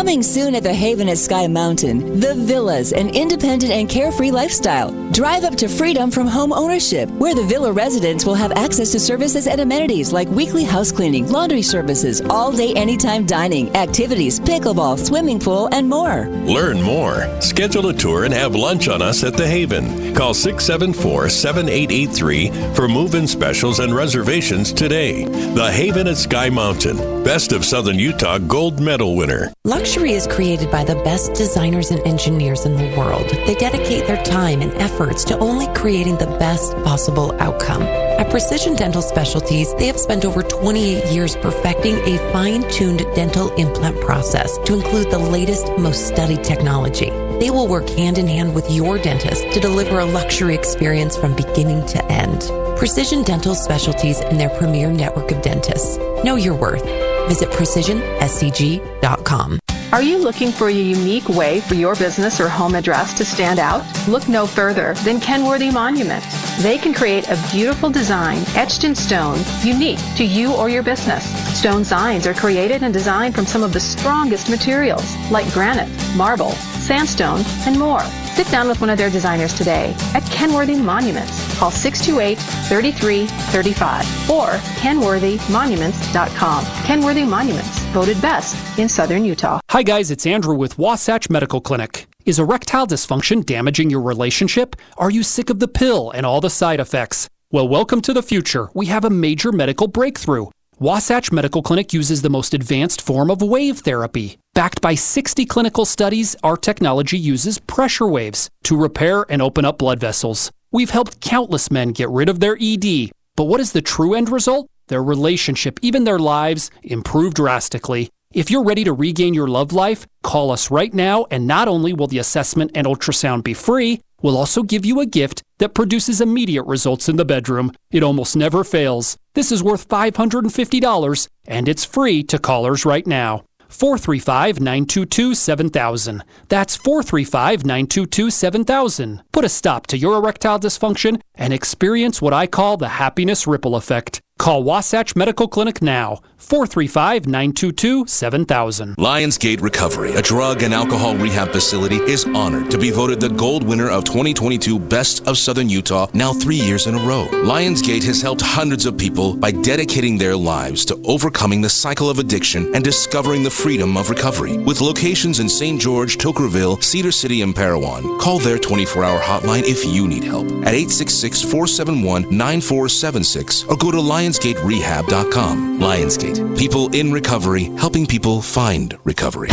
Coming 0.00 0.22
soon 0.22 0.54
at 0.54 0.62
the 0.62 0.72
Haven 0.72 1.10
at 1.10 1.18
Sky 1.18 1.46
Mountain, 1.46 2.20
The 2.20 2.34
Villas, 2.34 2.94
an 2.94 3.10
independent 3.10 3.70
and 3.70 3.86
carefree 3.86 4.30
lifestyle. 4.30 4.92
Drive 5.10 5.44
up 5.44 5.56
to 5.56 5.68
freedom 5.68 6.10
from 6.10 6.26
home 6.26 6.54
ownership, 6.54 7.10
where 7.10 7.34
the 7.34 7.44
villa 7.44 7.70
residents 7.70 8.24
will 8.24 8.32
have 8.32 8.50
access 8.52 8.92
to 8.92 8.98
services 8.98 9.46
and 9.46 9.60
amenities 9.60 10.10
like 10.10 10.26
weekly 10.28 10.64
house 10.64 10.90
cleaning, 10.90 11.30
laundry 11.30 11.60
services, 11.60 12.22
all 12.30 12.50
day 12.50 12.72
anytime 12.72 13.26
dining, 13.26 13.68
activities, 13.76 14.39
pickleball, 14.50 14.98
swimming 14.98 15.38
pool, 15.38 15.68
and 15.70 15.88
more. 15.88 16.26
Learn 16.44 16.82
more. 16.82 17.40
Schedule 17.40 17.86
a 17.86 17.94
tour 17.94 18.24
and 18.24 18.34
have 18.34 18.56
lunch 18.56 18.88
on 18.88 19.00
us 19.00 19.22
at 19.22 19.34
The 19.34 19.46
Haven. 19.46 20.12
Call 20.12 20.34
674 20.34 21.28
7883 21.28 22.74
for 22.74 22.88
move 22.88 23.14
in 23.14 23.28
specials 23.28 23.78
and 23.78 23.94
reservations 23.94 24.72
today. 24.72 25.24
The 25.24 25.70
Haven 25.70 26.08
at 26.08 26.16
Sky 26.16 26.50
Mountain, 26.50 27.22
Best 27.22 27.52
of 27.52 27.64
Southern 27.64 27.98
Utah 27.98 28.38
Gold 28.38 28.80
Medal 28.80 29.14
winner. 29.14 29.52
Luxury 29.64 30.14
is 30.14 30.26
created 30.26 30.68
by 30.70 30.82
the 30.82 30.96
best 30.96 31.34
designers 31.34 31.92
and 31.92 32.00
engineers 32.00 32.66
in 32.66 32.74
the 32.76 32.92
world. 32.98 33.28
They 33.46 33.54
dedicate 33.54 34.08
their 34.08 34.22
time 34.24 34.62
and 34.62 34.72
efforts 34.72 35.22
to 35.24 35.38
only 35.38 35.68
creating 35.74 36.16
the 36.16 36.26
best 36.38 36.72
possible 36.82 37.32
outcome. 37.40 38.09
At 38.20 38.28
Precision 38.28 38.74
Dental 38.74 39.00
Specialties, 39.00 39.72
they 39.76 39.86
have 39.86 39.98
spent 39.98 40.26
over 40.26 40.42
28 40.42 41.06
years 41.06 41.36
perfecting 41.36 41.96
a 42.04 42.18
fine 42.32 42.70
tuned 42.70 42.98
dental 43.14 43.48
implant 43.54 43.98
process 44.02 44.58
to 44.66 44.74
include 44.74 45.10
the 45.10 45.18
latest, 45.18 45.72
most 45.78 46.06
studied 46.06 46.44
technology. 46.44 47.08
They 47.40 47.48
will 47.48 47.66
work 47.66 47.88
hand 47.88 48.18
in 48.18 48.28
hand 48.28 48.54
with 48.54 48.70
your 48.70 48.98
dentist 48.98 49.50
to 49.54 49.58
deliver 49.58 50.00
a 50.00 50.04
luxury 50.04 50.54
experience 50.54 51.16
from 51.16 51.34
beginning 51.34 51.86
to 51.86 52.04
end. 52.12 52.42
Precision 52.76 53.22
Dental 53.22 53.54
Specialties 53.54 54.20
and 54.20 54.38
their 54.38 54.50
premier 54.50 54.92
network 54.92 55.32
of 55.32 55.40
dentists. 55.40 55.96
Know 56.22 56.36
your 56.36 56.56
worth. 56.56 56.84
Visit 57.26 57.48
precisionscg.com. 57.48 59.60
Are 59.92 60.02
you 60.02 60.18
looking 60.18 60.52
for 60.52 60.68
a 60.68 60.72
unique 60.72 61.28
way 61.28 61.60
for 61.62 61.74
your 61.74 61.96
business 61.96 62.40
or 62.40 62.48
home 62.48 62.76
address 62.76 63.12
to 63.14 63.24
stand 63.24 63.58
out? 63.58 63.84
Look 64.06 64.28
no 64.28 64.46
further 64.46 64.94
than 65.02 65.18
Kenworthy 65.18 65.72
Monument. 65.72 66.24
They 66.60 66.78
can 66.78 66.94
create 66.94 67.28
a 67.28 67.36
beautiful 67.50 67.90
design 67.90 68.44
etched 68.54 68.84
in 68.84 68.94
stone, 68.94 69.40
unique 69.64 69.98
to 70.16 70.24
you 70.24 70.54
or 70.54 70.68
your 70.68 70.84
business. 70.84 71.24
Stone 71.58 71.84
signs 71.84 72.24
are 72.28 72.34
created 72.34 72.84
and 72.84 72.94
designed 72.94 73.34
from 73.34 73.46
some 73.46 73.64
of 73.64 73.72
the 73.72 73.80
strongest 73.80 74.48
materials 74.48 75.16
like 75.28 75.52
granite, 75.52 75.88
marble, 76.14 76.52
sandstone, 76.52 77.42
and 77.66 77.76
more. 77.76 78.04
Sit 78.40 78.50
down 78.50 78.68
with 78.68 78.80
one 78.80 78.88
of 78.88 78.96
their 78.96 79.10
designers 79.10 79.52
today 79.52 79.94
at 80.14 80.22
Kenworthy 80.30 80.76
Monuments. 80.76 81.58
Call 81.58 81.70
628-3335 81.70 84.30
or 84.30 84.46
kenworthymonuments.com. 84.80 86.64
Kenworthy 86.86 87.24
Monuments, 87.24 87.80
voted 87.92 88.18
best 88.22 88.78
in 88.78 88.88
Southern 88.88 89.26
Utah. 89.26 89.60
Hi 89.68 89.82
guys, 89.82 90.10
it's 90.10 90.24
Andrew 90.24 90.54
with 90.54 90.78
Wasatch 90.78 91.28
Medical 91.28 91.60
Clinic. 91.60 92.06
Is 92.24 92.38
erectile 92.38 92.86
dysfunction 92.86 93.44
damaging 93.44 93.90
your 93.90 94.00
relationship? 94.00 94.74
Are 94.96 95.10
you 95.10 95.22
sick 95.22 95.50
of 95.50 95.58
the 95.58 95.68
pill 95.68 96.10
and 96.10 96.24
all 96.24 96.40
the 96.40 96.48
side 96.48 96.80
effects? 96.80 97.28
Well, 97.50 97.68
welcome 97.68 98.00
to 98.00 98.14
the 98.14 98.22
future. 98.22 98.70
We 98.72 98.86
have 98.86 99.04
a 99.04 99.10
major 99.10 99.52
medical 99.52 99.86
breakthrough. 99.86 100.46
Wasatch 100.78 101.30
Medical 101.30 101.60
Clinic 101.60 101.92
uses 101.92 102.22
the 102.22 102.30
most 102.30 102.54
advanced 102.54 103.02
form 103.02 103.30
of 103.30 103.42
wave 103.42 103.80
therapy. 103.80 104.38
Backed 104.60 104.82
by 104.82 104.94
60 104.94 105.46
clinical 105.46 105.86
studies, 105.86 106.36
our 106.42 106.54
technology 106.54 107.16
uses 107.16 107.58
pressure 107.58 108.06
waves 108.06 108.50
to 108.64 108.76
repair 108.76 109.24
and 109.30 109.40
open 109.40 109.64
up 109.64 109.78
blood 109.78 109.98
vessels. 109.98 110.52
We've 110.70 110.90
helped 110.90 111.22
countless 111.22 111.70
men 111.70 111.92
get 111.92 112.10
rid 112.10 112.28
of 112.28 112.40
their 112.40 112.58
ED. 112.60 113.10
But 113.36 113.44
what 113.44 113.60
is 113.60 113.72
the 113.72 113.80
true 113.80 114.12
end 114.12 114.28
result? 114.28 114.66
Their 114.88 115.02
relationship, 115.02 115.80
even 115.80 116.04
their 116.04 116.18
lives, 116.18 116.70
improve 116.82 117.32
drastically. 117.32 118.10
If 118.34 118.50
you're 118.50 118.62
ready 118.62 118.84
to 118.84 118.92
regain 118.92 119.32
your 119.32 119.48
love 119.48 119.72
life, 119.72 120.06
call 120.22 120.50
us 120.50 120.70
right 120.70 120.92
now, 120.92 121.24
and 121.30 121.46
not 121.46 121.66
only 121.66 121.94
will 121.94 122.08
the 122.08 122.18
assessment 122.18 122.72
and 122.74 122.86
ultrasound 122.86 123.44
be 123.44 123.54
free, 123.54 124.02
we'll 124.20 124.36
also 124.36 124.62
give 124.62 124.84
you 124.84 125.00
a 125.00 125.06
gift 125.06 125.42
that 125.56 125.72
produces 125.72 126.20
immediate 126.20 126.64
results 126.64 127.08
in 127.08 127.16
the 127.16 127.24
bedroom. 127.24 127.72
It 127.90 128.02
almost 128.02 128.36
never 128.36 128.62
fails. 128.62 129.16
This 129.32 129.52
is 129.52 129.62
worth 129.62 129.88
$550, 129.88 131.28
and 131.46 131.66
it's 131.66 131.86
free 131.86 132.22
to 132.24 132.38
callers 132.38 132.84
right 132.84 133.06
now. 133.06 133.44
435 133.70 134.60
922 134.60 135.34
7000. 135.34 136.22
That's 136.48 136.76
435 136.76 137.64
922 137.64 138.30
7000. 138.30 139.22
Put 139.32 139.44
a 139.44 139.48
stop 139.48 139.86
to 139.86 139.96
your 139.96 140.16
erectile 140.16 140.58
dysfunction 140.58 141.20
and 141.34 141.52
experience 141.52 142.20
what 142.20 142.34
I 142.34 142.46
call 142.46 142.76
the 142.76 142.88
happiness 142.88 143.46
ripple 143.46 143.76
effect. 143.76 144.20
Call 144.40 144.62
Wasatch 144.62 145.14
Medical 145.16 145.48
Clinic 145.48 145.82
now, 145.82 146.22
435 146.38 147.26
922 147.26 148.06
7000. 148.06 148.96
Lionsgate 148.96 149.60
Recovery, 149.60 150.12
a 150.14 150.22
drug 150.22 150.62
and 150.62 150.72
alcohol 150.72 151.14
rehab 151.14 151.52
facility, 151.52 151.96
is 151.96 152.24
honored 152.24 152.70
to 152.70 152.78
be 152.78 152.90
voted 152.90 153.20
the 153.20 153.28
gold 153.28 153.62
winner 153.62 153.90
of 153.90 154.04
2022 154.04 154.78
Best 154.78 155.28
of 155.28 155.36
Southern 155.36 155.68
Utah 155.68 156.06
now 156.14 156.32
three 156.32 156.56
years 156.56 156.86
in 156.86 156.94
a 156.94 157.06
row. 157.06 157.26
Lionsgate 157.30 158.02
has 158.04 158.22
helped 158.22 158.40
hundreds 158.40 158.86
of 158.86 158.96
people 158.96 159.36
by 159.36 159.50
dedicating 159.50 160.16
their 160.16 160.34
lives 160.34 160.86
to 160.86 160.98
overcoming 161.04 161.60
the 161.60 161.68
cycle 161.68 162.08
of 162.08 162.18
addiction 162.18 162.74
and 162.74 162.82
discovering 162.82 163.42
the 163.42 163.50
freedom 163.50 163.98
of 163.98 164.08
recovery. 164.08 164.56
With 164.56 164.80
locations 164.80 165.40
in 165.40 165.50
St. 165.50 165.78
George, 165.78 166.16
Toquerville, 166.16 166.82
Cedar 166.82 167.12
City, 167.12 167.42
and 167.42 167.54
Parowan, 167.54 168.18
call 168.18 168.38
their 168.38 168.58
24 168.58 169.04
hour 169.04 169.20
hotline 169.20 169.64
if 169.64 169.84
you 169.84 170.08
need 170.08 170.24
help 170.24 170.46
at 170.46 170.74
866 170.74 171.42
471 171.42 172.22
9476 172.34 173.64
or 173.64 173.76
go 173.76 173.90
to 173.90 174.00
lionsgaterehab.com. 174.30 175.80
Lionsgate, 175.80 176.58
people 176.58 176.94
in 176.94 177.12
recovery, 177.12 177.64
helping 177.76 178.06
people 178.06 178.40
find 178.40 178.96
recovery. 179.04 179.50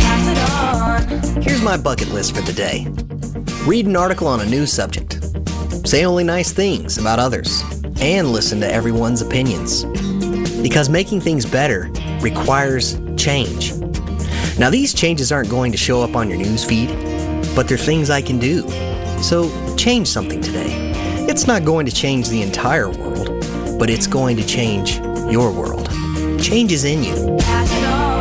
Here's 1.41 1.61
my 1.63 1.77
bucket 1.77 2.09
list 2.09 2.35
for 2.35 2.41
the 2.41 2.53
day 2.53 2.87
read 3.65 3.85
an 3.85 3.97
article 3.97 4.27
on 4.27 4.39
a 4.39 4.45
new 4.45 4.65
subject, 4.65 5.19
say 5.85 6.05
only 6.05 6.23
nice 6.23 6.53
things 6.53 6.97
about 6.97 7.19
others, 7.19 7.63
and 7.99 8.31
listen 8.31 8.61
to 8.61 8.71
everyone's 8.71 9.21
opinions. 9.21 9.83
Because 10.61 10.89
making 10.89 11.21
things 11.21 11.45
better 11.45 11.91
requires 12.21 12.99
change. 13.17 13.73
Now, 14.57 14.69
these 14.69 14.93
changes 14.93 15.31
aren't 15.31 15.49
going 15.49 15.71
to 15.71 15.77
show 15.77 16.01
up 16.01 16.15
on 16.15 16.29
your 16.29 16.37
news 16.37 16.63
feed, 16.63 16.89
but 17.55 17.67
they're 17.67 17.77
things 17.77 18.09
I 18.09 18.21
can 18.21 18.39
do. 18.39 18.67
So, 19.21 19.49
change 19.75 20.07
something 20.07 20.39
today. 20.39 20.93
It's 21.27 21.45
not 21.45 21.65
going 21.65 21.85
to 21.87 21.91
change 21.91 22.29
the 22.29 22.41
entire 22.41 22.89
world, 22.89 23.36
but 23.77 23.89
it's 23.89 24.07
going 24.07 24.37
to 24.37 24.45
change 24.45 24.97
your 25.31 25.51
world. 25.51 25.89
Change 26.41 26.71
is 26.71 26.83
in 26.83 27.03
you. 27.03 28.16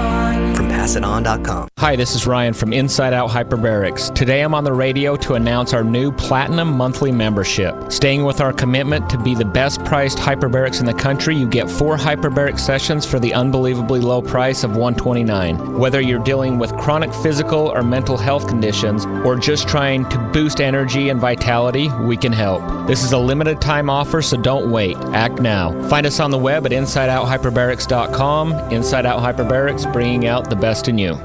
PassItOn.com. 0.86 1.68
Hi, 1.78 1.96
this 1.96 2.14
is 2.14 2.28
Ryan 2.28 2.54
from 2.54 2.72
Inside 2.72 3.12
Out 3.12 3.28
Hyperbarics. 3.28 4.14
Today 4.14 4.42
I'm 4.42 4.54
on 4.54 4.62
the 4.62 4.72
radio 4.72 5.16
to 5.16 5.34
announce 5.34 5.74
our 5.74 5.82
new 5.82 6.12
Platinum 6.12 6.76
Monthly 6.76 7.10
membership. 7.10 7.90
Staying 7.90 8.22
with 8.22 8.40
our 8.40 8.52
commitment 8.52 9.10
to 9.10 9.18
be 9.18 9.34
the 9.34 9.44
best 9.44 9.84
priced 9.84 10.16
hyperbarics 10.16 10.78
in 10.78 10.86
the 10.86 10.94
country, 10.94 11.34
you 11.34 11.48
get 11.48 11.68
four 11.68 11.96
hyperbaric 11.96 12.60
sessions 12.60 13.04
for 13.04 13.18
the 13.18 13.34
unbelievably 13.34 14.00
low 14.00 14.22
price 14.22 14.62
of 14.62 14.76
129. 14.76 15.76
Whether 15.76 16.00
you're 16.00 16.22
dealing 16.22 16.56
with 16.56 16.76
chronic 16.76 17.12
physical 17.12 17.72
or 17.72 17.82
mental 17.82 18.16
health 18.16 18.46
conditions, 18.46 19.06
or 19.24 19.34
just 19.34 19.66
trying 19.66 20.08
to 20.10 20.18
boost 20.32 20.60
energy 20.60 21.08
and 21.08 21.20
vitality, 21.20 21.90
we 22.02 22.16
can 22.16 22.32
help. 22.32 22.62
This 22.86 23.02
is 23.02 23.10
a 23.10 23.18
limited 23.18 23.60
time 23.60 23.90
offer, 23.90 24.22
so 24.22 24.36
don't 24.36 24.70
wait. 24.70 24.96
Act 25.12 25.40
now. 25.40 25.72
Find 25.88 26.06
us 26.06 26.20
on 26.20 26.30
the 26.30 26.38
web 26.38 26.64
at 26.64 26.70
InsideOutHyperbarics.com. 26.70 28.52
Inside 28.70 29.04
Out 29.04 29.20
Hyperbarics, 29.20 29.92
bringing 29.92 30.28
out 30.28 30.48
the 30.48 30.54
best 30.54 30.75
in 30.84 30.98
you. 30.98 31.18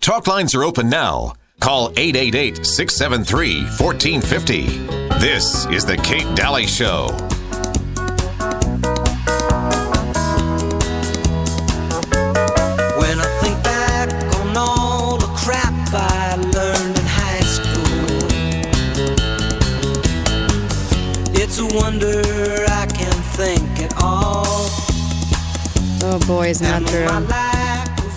Talk 0.00 0.26
lines 0.26 0.54
are 0.54 0.64
open 0.64 0.88
now. 0.88 1.34
Call 1.60 1.90
888 1.96 2.66
673 2.66 3.62
1450. 3.78 4.66
This 5.18 5.66
is 5.66 5.86
The 5.86 5.96
Kate 5.96 6.26
Dalley 6.36 6.66
Show. 6.66 7.06
When 12.98 13.18
I 13.18 13.38
think 13.40 13.62
back 13.64 14.10
on 14.36 14.56
all 14.56 15.16
the 15.16 15.26
crap 15.38 15.72
I 15.94 16.36
learned 16.36 16.98
in 16.98 17.06
high 17.06 17.40
school, 17.40 18.18
it's 21.40 21.58
a 21.58 21.66
wonder 21.74 22.20
I 22.68 22.86
can 22.86 23.16
think 23.34 23.80
at 23.80 23.94
all. 24.02 24.44
Oh 26.02 26.20
boy, 26.26 26.50
isn't 26.50 26.66
that 26.66 26.86
true? 26.86 27.55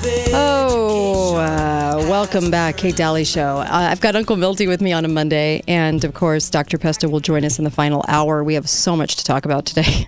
Oh, 0.01 1.35
uh, 1.35 2.05
welcome 2.09 2.49
back, 2.49 2.77
Kate 2.77 2.95
Dalley 2.95 3.25
Show. 3.25 3.57
Uh, 3.57 3.67
I've 3.69 3.99
got 3.99 4.15
Uncle 4.15 4.37
Milty 4.37 4.65
with 4.65 4.81
me 4.81 4.93
on 4.93 5.03
a 5.03 5.09
Monday, 5.09 5.61
and 5.67 6.03
of 6.05 6.13
course, 6.13 6.49
Dr. 6.49 6.77
Pesto 6.77 7.09
will 7.09 7.19
join 7.19 7.43
us 7.43 7.57
in 7.57 7.65
the 7.65 7.71
final 7.71 8.05
hour. 8.07 8.41
We 8.43 8.53
have 8.53 8.69
so 8.69 8.95
much 8.95 9.17
to 9.17 9.25
talk 9.25 9.43
about 9.43 9.65
today. 9.65 10.07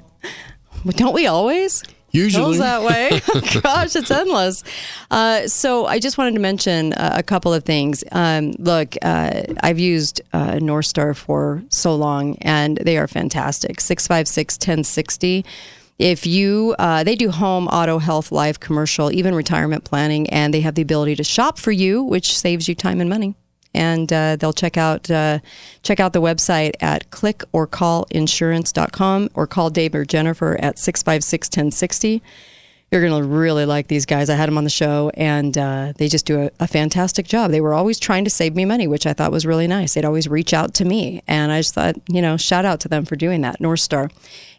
but 0.85 0.95
Don't 0.97 1.13
we 1.13 1.27
always? 1.27 1.83
Usually 2.11 2.57
that 2.59 2.83
way. 2.83 3.21
Gosh, 3.61 3.95
it's 3.95 4.11
endless. 4.11 4.63
Uh, 5.09 5.47
so 5.47 5.85
I 5.87 5.99
just 5.99 6.17
wanted 6.17 6.35
to 6.35 6.39
mention 6.39 6.93
a, 6.93 7.15
a 7.17 7.23
couple 7.23 7.53
of 7.53 7.65
things. 7.65 8.03
Um, 8.13 8.51
look, 8.59 8.95
uh, 9.01 9.43
I've 9.61 9.79
used 9.79 10.21
uh, 10.31 10.59
North 10.61 10.85
Star 10.85 11.13
for 11.13 11.63
so 11.69 11.95
long, 11.95 12.37
and 12.41 12.77
they 12.77 12.97
are 12.97 13.07
fantastic. 13.07 13.81
Six 13.81 14.07
five 14.07 14.27
six 14.27 14.57
ten 14.57 14.83
sixty. 14.85 15.43
If 16.01 16.25
you, 16.25 16.75
uh, 16.79 17.03
they 17.03 17.15
do 17.15 17.29
home, 17.29 17.67
auto, 17.67 17.99
health, 17.99 18.31
life, 18.31 18.59
commercial, 18.59 19.11
even 19.11 19.35
retirement 19.35 19.83
planning, 19.83 20.27
and 20.31 20.51
they 20.51 20.61
have 20.61 20.73
the 20.73 20.81
ability 20.81 21.15
to 21.17 21.23
shop 21.23 21.59
for 21.59 21.71
you, 21.71 22.01
which 22.01 22.35
saves 22.35 22.67
you 22.67 22.73
time 22.73 22.99
and 23.01 23.07
money 23.07 23.35
and 23.73 24.11
uh, 24.11 24.35
they'll 24.35 24.51
check 24.51 24.75
out 24.77 25.09
uh, 25.09 25.39
check 25.83 26.01
out 26.01 26.11
the 26.13 26.21
website 26.21 26.73
at 26.81 27.09
clickorcallinsurance.com 27.11 29.29
or 29.33 29.47
call 29.47 29.69
Dave 29.69 29.95
or 29.95 30.03
Jennifer 30.03 30.57
at 30.59 30.77
656 30.77 31.47
1060. 31.47 32.21
You're 32.91 33.07
going 33.07 33.23
to 33.23 33.29
really 33.29 33.65
like 33.65 33.87
these 33.87 34.05
guys. 34.05 34.29
I 34.29 34.35
had 34.35 34.49
them 34.49 34.57
on 34.57 34.65
the 34.65 34.69
show, 34.69 35.11
and 35.13 35.57
uh, 35.57 35.93
they 35.95 36.09
just 36.09 36.25
do 36.25 36.41
a, 36.41 36.51
a, 36.59 36.67
fantastic 36.67 37.25
job. 37.25 37.51
They 37.51 37.61
were 37.61 37.73
always 37.73 37.97
trying 37.97 38.25
to 38.25 38.29
save 38.29 38.53
me 38.53 38.65
money, 38.65 38.85
which 38.85 39.07
I 39.07 39.13
thought 39.13 39.31
was 39.31 39.45
really 39.45 39.65
nice. 39.65 39.93
They'd 39.93 40.03
always 40.03 40.27
reach 40.27 40.53
out 40.53 40.73
to 40.73 40.83
me, 40.83 41.23
and 41.25 41.53
I 41.53 41.61
just 41.61 41.73
thought, 41.73 41.95
you 42.09 42.21
know, 42.21 42.35
shout 42.35 42.65
out 42.65 42.81
to 42.81 42.89
them 42.89 43.05
for 43.05 43.15
doing 43.15 43.39
that. 43.41 43.61
North 43.61 43.79
Star. 43.79 44.09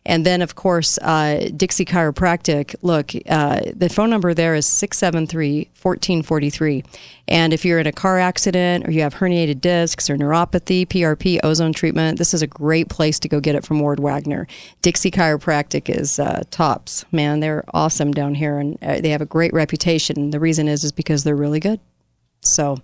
And 0.04 0.26
then, 0.26 0.42
of 0.42 0.56
course, 0.56 0.98
uh, 0.98 1.48
Dixie 1.56 1.84
Chiropractic. 1.84 2.74
Look, 2.82 3.12
uh, 3.28 3.60
the 3.72 3.88
phone 3.88 4.10
number 4.10 4.34
there 4.34 4.54
is 4.54 4.66
673 4.66 5.68
1443. 5.80 6.84
And 7.28 7.52
if 7.52 7.64
you're 7.64 7.78
in 7.78 7.86
a 7.86 7.92
car 7.92 8.18
accident 8.18 8.86
or 8.86 8.90
you 8.90 9.02
have 9.02 9.14
herniated 9.14 9.60
discs 9.60 10.10
or 10.10 10.16
neuropathy, 10.16 10.86
PRP, 10.86 11.38
ozone 11.44 11.72
treatment, 11.72 12.18
this 12.18 12.34
is 12.34 12.42
a 12.42 12.48
great 12.48 12.88
place 12.88 13.20
to 13.20 13.28
go 13.28 13.38
get 13.38 13.54
it 13.54 13.64
from 13.64 13.78
Ward 13.78 14.00
Wagner. 14.00 14.48
Dixie 14.82 15.10
Chiropractic 15.10 15.88
is 15.88 16.18
uh, 16.18 16.42
tops, 16.50 17.04
man. 17.12 17.38
They're 17.38 17.64
awesome 17.72 18.10
down 18.12 18.34
here 18.34 18.58
and 18.58 18.78
uh, 18.82 19.00
they 19.00 19.10
have 19.10 19.22
a 19.22 19.26
great 19.26 19.52
reputation. 19.52 20.30
The 20.30 20.40
reason 20.40 20.66
is, 20.66 20.82
is 20.82 20.90
because 20.90 21.22
they're 21.22 21.36
really 21.36 21.60
good. 21.60 21.78
So, 22.40 22.78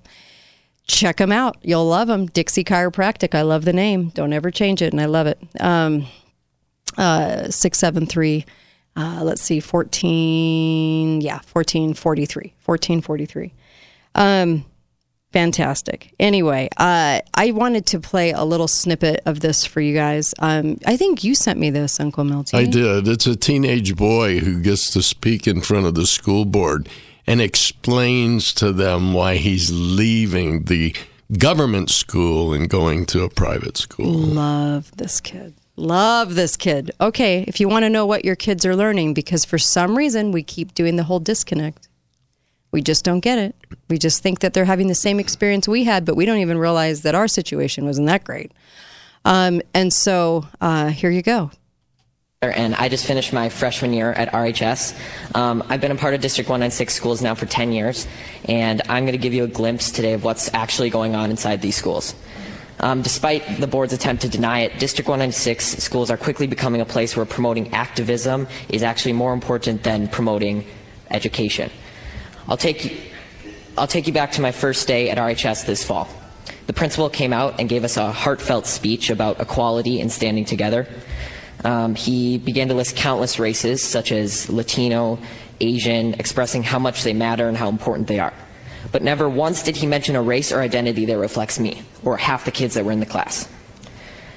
check 0.86 1.16
them 1.16 1.32
out. 1.32 1.56
You'll 1.62 1.86
love 1.86 2.06
them. 2.06 2.26
Dixie 2.26 2.64
Chiropractic. 2.64 3.34
I 3.34 3.42
love 3.42 3.64
the 3.64 3.72
name. 3.72 4.10
Don't 4.10 4.32
ever 4.32 4.50
change 4.50 4.82
it, 4.82 4.92
and 4.92 5.00
I 5.00 5.06
love 5.06 5.26
it. 5.26 5.38
Um, 5.60 6.06
uh, 6.98 7.50
673, 7.50 8.44
uh, 8.96 9.20
let's 9.22 9.40
see, 9.40 9.60
14, 9.60 11.20
yeah, 11.20 11.34
1443, 11.52 12.54
1443. 12.64 13.54
Um, 14.14 14.64
fantastic. 15.32 16.12
Anyway, 16.18 16.68
uh, 16.76 17.20
I 17.34 17.50
wanted 17.52 17.86
to 17.86 18.00
play 18.00 18.32
a 18.32 18.44
little 18.44 18.68
snippet 18.68 19.20
of 19.24 19.40
this 19.40 19.64
for 19.64 19.80
you 19.80 19.94
guys. 19.94 20.34
Um, 20.40 20.78
I 20.86 20.96
think 20.96 21.22
you 21.22 21.34
sent 21.34 21.58
me 21.58 21.70
this, 21.70 22.00
Uncle 22.00 22.24
Milty. 22.24 22.56
I 22.56 22.64
did. 22.64 23.06
It's 23.06 23.26
a 23.26 23.36
teenage 23.36 23.94
boy 23.94 24.40
who 24.40 24.60
gets 24.60 24.90
to 24.92 25.02
speak 25.02 25.46
in 25.46 25.60
front 25.60 25.86
of 25.86 25.94
the 25.94 26.06
school 26.06 26.44
board 26.44 26.88
and 27.26 27.40
explains 27.40 28.52
to 28.54 28.72
them 28.72 29.12
why 29.12 29.36
he's 29.36 29.70
leaving 29.70 30.64
the 30.64 30.96
government 31.36 31.90
school 31.90 32.54
and 32.54 32.68
going 32.68 33.04
to 33.04 33.22
a 33.22 33.28
private 33.28 33.76
school. 33.76 34.10
Love 34.10 34.90
this 34.96 35.20
kid. 35.20 35.54
Love 35.78 36.34
this 36.34 36.56
kid. 36.56 36.90
Okay, 37.00 37.44
if 37.46 37.60
you 37.60 37.68
want 37.68 37.84
to 37.84 37.88
know 37.88 38.04
what 38.04 38.24
your 38.24 38.34
kids 38.34 38.66
are 38.66 38.74
learning, 38.74 39.14
because 39.14 39.44
for 39.44 39.58
some 39.58 39.96
reason 39.96 40.32
we 40.32 40.42
keep 40.42 40.74
doing 40.74 40.96
the 40.96 41.04
whole 41.04 41.20
disconnect. 41.20 41.88
We 42.72 42.82
just 42.82 43.04
don't 43.04 43.20
get 43.20 43.38
it. 43.38 43.54
We 43.88 43.96
just 43.96 44.20
think 44.20 44.40
that 44.40 44.54
they're 44.54 44.64
having 44.64 44.88
the 44.88 44.96
same 44.96 45.20
experience 45.20 45.68
we 45.68 45.84
had, 45.84 46.04
but 46.04 46.16
we 46.16 46.26
don't 46.26 46.38
even 46.38 46.58
realize 46.58 47.02
that 47.02 47.14
our 47.14 47.28
situation 47.28 47.86
wasn't 47.86 48.08
that 48.08 48.24
great. 48.24 48.50
Um, 49.24 49.62
and 49.72 49.92
so 49.92 50.48
uh, 50.60 50.88
here 50.88 51.10
you 51.10 51.22
go. 51.22 51.52
And 52.42 52.74
I 52.74 52.88
just 52.88 53.06
finished 53.06 53.32
my 53.32 53.48
freshman 53.48 53.92
year 53.92 54.10
at 54.10 54.32
RHS. 54.32 54.98
Um, 55.36 55.62
I've 55.68 55.80
been 55.80 55.92
a 55.92 55.96
part 55.96 56.14
of 56.14 56.20
District 56.20 56.50
196 56.50 56.92
schools 56.92 57.22
now 57.22 57.36
for 57.36 57.46
10 57.46 57.70
years, 57.70 58.08
and 58.46 58.82
I'm 58.88 59.04
going 59.04 59.12
to 59.12 59.18
give 59.18 59.32
you 59.32 59.44
a 59.44 59.48
glimpse 59.48 59.92
today 59.92 60.14
of 60.14 60.24
what's 60.24 60.52
actually 60.54 60.90
going 60.90 61.14
on 61.14 61.30
inside 61.30 61.62
these 61.62 61.76
schools. 61.76 62.16
Um, 62.80 63.02
despite 63.02 63.60
the 63.60 63.66
board's 63.66 63.92
attempt 63.92 64.22
to 64.22 64.28
deny 64.28 64.60
it, 64.60 64.78
District 64.78 65.08
196 65.08 65.82
schools 65.82 66.10
are 66.10 66.16
quickly 66.16 66.46
becoming 66.46 66.80
a 66.80 66.84
place 66.84 67.16
where 67.16 67.26
promoting 67.26 67.74
activism 67.74 68.46
is 68.68 68.82
actually 68.82 69.14
more 69.14 69.32
important 69.32 69.82
than 69.82 70.06
promoting 70.08 70.64
education. 71.10 71.70
I'll 72.46 72.56
take 72.56 72.84
you, 72.84 72.96
I'll 73.76 73.88
take 73.88 74.06
you 74.06 74.12
back 74.12 74.32
to 74.32 74.40
my 74.40 74.52
first 74.52 74.86
day 74.86 75.10
at 75.10 75.18
RHS 75.18 75.66
this 75.66 75.82
fall. 75.82 76.08
The 76.66 76.72
principal 76.72 77.10
came 77.10 77.32
out 77.32 77.58
and 77.58 77.68
gave 77.68 77.82
us 77.82 77.96
a 77.96 78.12
heartfelt 78.12 78.66
speech 78.66 79.10
about 79.10 79.40
equality 79.40 80.00
and 80.00 80.12
standing 80.12 80.44
together. 80.44 80.86
Um, 81.64 81.96
he 81.96 82.38
began 82.38 82.68
to 82.68 82.74
list 82.74 82.94
countless 82.94 83.40
races, 83.40 83.82
such 83.82 84.12
as 84.12 84.48
Latino, 84.48 85.18
Asian, 85.60 86.14
expressing 86.14 86.62
how 86.62 86.78
much 86.78 87.02
they 87.02 87.12
matter 87.12 87.48
and 87.48 87.56
how 87.56 87.68
important 87.68 88.06
they 88.06 88.20
are 88.20 88.34
but 88.92 89.02
never 89.02 89.28
once 89.28 89.62
did 89.62 89.76
he 89.76 89.86
mention 89.86 90.16
a 90.16 90.22
race 90.22 90.52
or 90.52 90.60
identity 90.60 91.04
that 91.06 91.18
reflects 91.18 91.58
me, 91.58 91.82
or 92.04 92.16
half 92.16 92.44
the 92.44 92.50
kids 92.50 92.74
that 92.74 92.84
were 92.84 92.92
in 92.92 93.00
the 93.00 93.06
class. 93.06 93.48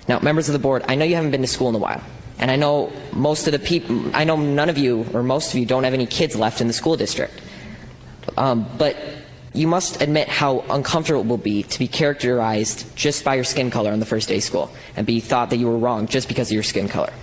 Now, 0.07 0.19
members 0.19 0.49
of 0.49 0.53
the 0.53 0.59
board, 0.59 0.83
I 0.87 0.95
know 0.95 1.05
you 1.05 1.15
haven't 1.15 1.31
been 1.31 1.41
to 1.41 1.47
school 1.47 1.69
in 1.69 1.75
a 1.75 1.79
while, 1.79 2.01
and 2.39 2.51
I 2.51 2.55
know 2.55 2.91
most 3.13 3.47
of 3.47 3.53
the 3.53 3.59
people, 3.59 4.15
I 4.15 4.23
know 4.23 4.35
none 4.35 4.69
of 4.69 4.77
you, 4.77 5.05
or 5.13 5.23
most 5.23 5.53
of 5.53 5.59
you, 5.59 5.65
don't 5.65 5.83
have 5.83 5.93
any 5.93 6.07
kids 6.07 6.35
left 6.35 6.59
in 6.59 6.67
the 6.67 6.73
school 6.73 6.97
district. 6.97 7.39
Um, 8.37 8.65
but 8.77 8.97
you 9.53 9.67
must 9.67 10.01
admit 10.01 10.27
how 10.27 10.63
uncomfortable 10.69 11.21
it 11.21 11.27
will 11.27 11.37
be 11.37 11.63
to 11.63 11.79
be 11.79 11.87
characterized 11.87 12.95
just 12.95 13.23
by 13.23 13.35
your 13.35 13.43
skin 13.43 13.69
color 13.69 13.91
on 13.91 13.99
the 13.99 14.05
first 14.05 14.27
day 14.29 14.37
of 14.37 14.43
school, 14.43 14.71
and 14.95 15.05
be 15.05 15.19
thought 15.19 15.49
that 15.51 15.57
you 15.57 15.67
were 15.67 15.77
wrong 15.77 16.07
just 16.07 16.27
because 16.27 16.49
of 16.49 16.53
your 16.53 16.63
skin 16.63 16.87
color. 16.87 17.13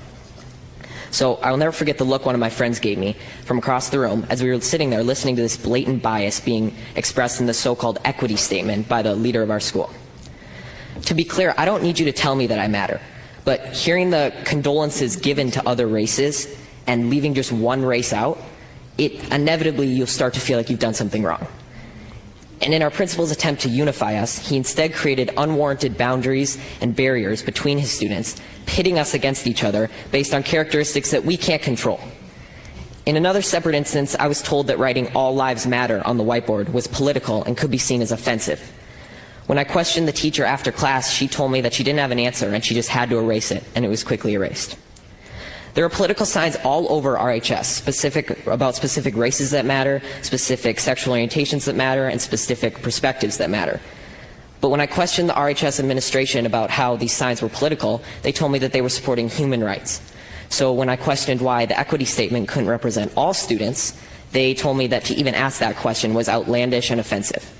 So 1.10 1.36
I 1.36 1.50
will 1.50 1.58
never 1.58 1.72
forget 1.72 1.98
the 1.98 2.04
look 2.04 2.26
one 2.26 2.34
of 2.34 2.40
my 2.40 2.50
friends 2.50 2.78
gave 2.80 2.98
me 2.98 3.16
from 3.44 3.58
across 3.58 3.88
the 3.88 3.98
room 3.98 4.26
as 4.28 4.42
we 4.42 4.50
were 4.50 4.60
sitting 4.60 4.90
there 4.90 5.02
listening 5.02 5.36
to 5.36 5.42
this 5.42 5.56
blatant 5.56 6.02
bias 6.02 6.40
being 6.40 6.74
expressed 6.96 7.40
in 7.40 7.46
the 7.46 7.54
so-called 7.54 7.98
equity 8.04 8.36
statement 8.36 8.88
by 8.88 9.02
the 9.02 9.14
leader 9.14 9.42
of 9.42 9.50
our 9.50 9.60
school. 9.60 9.90
To 11.02 11.14
be 11.14 11.24
clear, 11.24 11.54
I 11.56 11.64
don't 11.64 11.82
need 11.82 11.98
you 11.98 12.04
to 12.06 12.12
tell 12.12 12.34
me 12.34 12.48
that 12.48 12.58
I 12.58 12.68
matter, 12.68 13.00
but 13.44 13.66
hearing 13.68 14.10
the 14.10 14.34
condolences 14.44 15.16
given 15.16 15.50
to 15.52 15.66
other 15.66 15.86
races 15.86 16.54
and 16.86 17.08
leaving 17.08 17.34
just 17.34 17.52
one 17.52 17.82
race 17.82 18.12
out, 18.12 18.38
it 18.98 19.32
inevitably 19.32 19.86
you'll 19.86 20.06
start 20.06 20.34
to 20.34 20.40
feel 20.40 20.58
like 20.58 20.68
you've 20.68 20.80
done 20.80 20.94
something 20.94 21.22
wrong. 21.22 21.46
And 22.60 22.74
in 22.74 22.82
our 22.82 22.90
principal's 22.90 23.30
attempt 23.30 23.62
to 23.62 23.68
unify 23.68 24.16
us, 24.16 24.48
he 24.48 24.56
instead 24.56 24.92
created 24.92 25.30
unwarranted 25.36 25.96
boundaries 25.96 26.58
and 26.80 26.94
barriers 26.94 27.42
between 27.42 27.78
his 27.78 27.92
students, 27.92 28.40
pitting 28.68 28.98
us 28.98 29.14
against 29.14 29.46
each 29.46 29.64
other 29.64 29.90
based 30.12 30.34
on 30.34 30.42
characteristics 30.44 31.10
that 31.10 31.24
we 31.24 31.36
can't 31.36 31.62
control. 31.62 31.98
In 33.06 33.16
another 33.16 33.40
separate 33.40 33.74
instance, 33.74 34.14
I 34.14 34.28
was 34.28 34.42
told 34.42 34.66
that 34.66 34.78
writing 34.78 35.10
All 35.16 35.34
Lives 35.34 35.66
Matter 35.66 36.06
on 36.06 36.18
the 36.18 36.24
whiteboard 36.24 36.70
was 36.72 36.86
political 36.86 37.42
and 37.44 37.56
could 37.56 37.70
be 37.70 37.78
seen 37.78 38.02
as 38.02 38.12
offensive. 38.12 38.60
When 39.46 39.56
I 39.56 39.64
questioned 39.64 40.06
the 40.06 40.12
teacher 40.12 40.44
after 40.44 40.70
class, 40.70 41.10
she 41.10 41.26
told 41.26 41.50
me 41.50 41.62
that 41.62 41.72
she 41.72 41.82
didn't 41.82 42.00
have 42.00 42.10
an 42.10 42.18
answer 42.18 42.52
and 42.52 42.62
she 42.62 42.74
just 42.74 42.90
had 42.90 43.08
to 43.08 43.18
erase 43.18 43.50
it, 43.50 43.64
and 43.74 43.82
it 43.82 43.88
was 43.88 44.04
quickly 44.04 44.34
erased. 44.34 44.76
There 45.72 45.86
are 45.86 45.88
political 45.88 46.26
signs 46.26 46.56
all 46.56 46.92
over 46.92 47.16
RHS 47.16 47.64
specific 47.64 48.46
about 48.46 48.76
specific 48.76 49.16
races 49.16 49.52
that 49.52 49.64
matter, 49.64 50.02
specific 50.20 50.78
sexual 50.78 51.14
orientations 51.14 51.64
that 51.64 51.76
matter, 51.76 52.08
and 52.08 52.20
specific 52.20 52.82
perspectives 52.82 53.38
that 53.38 53.48
matter. 53.48 53.80
But 54.60 54.70
when 54.70 54.80
I 54.80 54.86
questioned 54.86 55.28
the 55.28 55.34
RHS 55.34 55.78
administration 55.78 56.46
about 56.46 56.70
how 56.70 56.96
these 56.96 57.12
signs 57.12 57.40
were 57.42 57.48
political, 57.48 58.02
they 58.22 58.32
told 58.32 58.52
me 58.52 58.58
that 58.60 58.72
they 58.72 58.80
were 58.80 58.88
supporting 58.88 59.28
human 59.28 59.62
rights. 59.62 60.00
So 60.48 60.72
when 60.72 60.88
I 60.88 60.96
questioned 60.96 61.40
why 61.40 61.66
the 61.66 61.78
equity 61.78 62.04
statement 62.04 62.48
couldn't 62.48 62.68
represent 62.68 63.12
all 63.16 63.34
students, 63.34 63.94
they 64.32 64.54
told 64.54 64.76
me 64.76 64.88
that 64.88 65.04
to 65.06 65.14
even 65.14 65.34
ask 65.34 65.60
that 65.60 65.76
question 65.76 66.14
was 66.14 66.28
outlandish 66.28 66.90
and 66.90 67.00
offensive. 67.00 67.54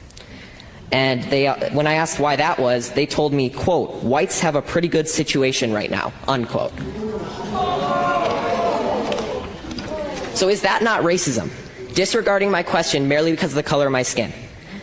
And 0.91 1.23
they, 1.25 1.47
uh, 1.47 1.71
when 1.75 1.87
I 1.87 1.95
asked 1.95 2.19
why 2.19 2.37
that 2.37 2.59
was, 2.59 2.91
they 2.93 3.05
told 3.05 3.33
me, 3.33 3.51
quote, 3.51 4.03
whites 4.03 4.41
have 4.41 4.55
a 4.55 4.63
pretty 4.63 4.89
good 4.89 5.07
situation 5.07 5.73
right 5.73 5.91
now, 5.91 6.13
unquote. 6.27 6.73
So 10.35 10.49
is 10.49 10.63
that 10.63 10.83
not 10.83 11.03
racism? 11.03 11.51
Disregarding 11.95 12.51
my 12.51 12.63
question 12.63 13.07
merely 13.07 13.33
because 13.33 13.51
of 13.51 13.57
the 13.57 13.63
color 13.63 13.87
of 13.87 13.93
my 13.93 14.03
skin. 14.03 14.33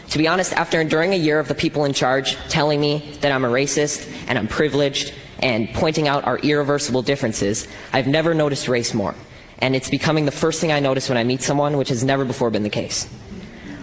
To 0.09 0.17
be 0.17 0.27
honest, 0.27 0.53
after 0.53 0.79
enduring 0.79 1.13
a 1.13 1.17
year 1.17 1.39
of 1.39 1.47
the 1.47 1.55
people 1.55 1.85
in 1.85 1.93
charge 1.93 2.35
telling 2.49 2.79
me 2.79 3.17
that 3.21 3.31
I'm 3.31 3.43
a 3.43 3.49
racist 3.49 4.11
and 4.27 4.37
I'm 4.37 4.47
privileged 4.47 5.13
and 5.39 5.69
pointing 5.73 6.07
out 6.07 6.25
our 6.25 6.37
irreversible 6.39 7.01
differences, 7.01 7.67
I've 7.91 8.07
never 8.07 8.33
noticed 8.33 8.67
race 8.67 8.93
more. 8.93 9.15
And 9.59 9.75
it's 9.75 9.89
becoming 9.89 10.25
the 10.25 10.31
first 10.31 10.61
thing 10.61 10.71
I 10.71 10.79
notice 10.79 11.09
when 11.09 11.17
I 11.17 11.23
meet 11.23 11.41
someone, 11.41 11.77
which 11.77 11.89
has 11.89 12.03
never 12.03 12.25
before 12.25 12.49
been 12.49 12.63
the 12.63 12.69
case. 12.69 13.09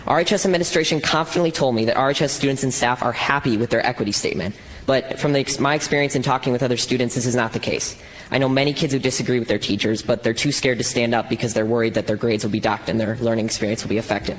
RHS 0.07 0.45
administration 0.45 1.01
confidently 1.01 1.53
told 1.53 1.75
me 1.75 1.85
that 1.85 1.97
RHS 1.97 2.31
students 2.31 2.63
and 2.63 2.75
staff 2.75 3.03
are 3.03 3.13
happy 3.13 3.57
with 3.57 3.71
their 3.71 3.85
equity 3.87 4.13
statement. 4.13 4.55
But 4.85 5.21
from 5.21 5.33
the, 5.33 5.57
my 5.61 5.75
experience 5.75 6.17
in 6.17 6.23
talking 6.23 6.53
with 6.53 6.63
other 6.63 6.77
students, 6.77 7.15
this 7.15 7.25
is 7.25 7.37
not 7.37 7.53
the 7.53 7.61
case. 7.61 7.97
I 8.31 8.39
know 8.39 8.49
many 8.49 8.73
kids 8.73 8.93
who 8.93 8.99
disagree 8.99 9.39
with 9.39 9.49
their 9.49 9.59
teachers, 9.59 10.03
but 10.03 10.23
they're 10.23 10.35
too 10.35 10.51
scared 10.51 10.79
to 10.79 10.85
stand 10.85 11.15
up 11.15 11.29
because 11.29 11.55
they're 11.55 11.67
worried 11.67 11.95
that 11.95 12.07
their 12.07 12.17
grades 12.17 12.43
will 12.43 12.51
be 12.51 12.61
docked 12.61 12.89
and 12.89 12.99
their 12.99 13.17
learning 13.17 13.45
experience 13.45 13.85
will 13.85 13.91
be 13.91 13.99
affected. 13.99 14.37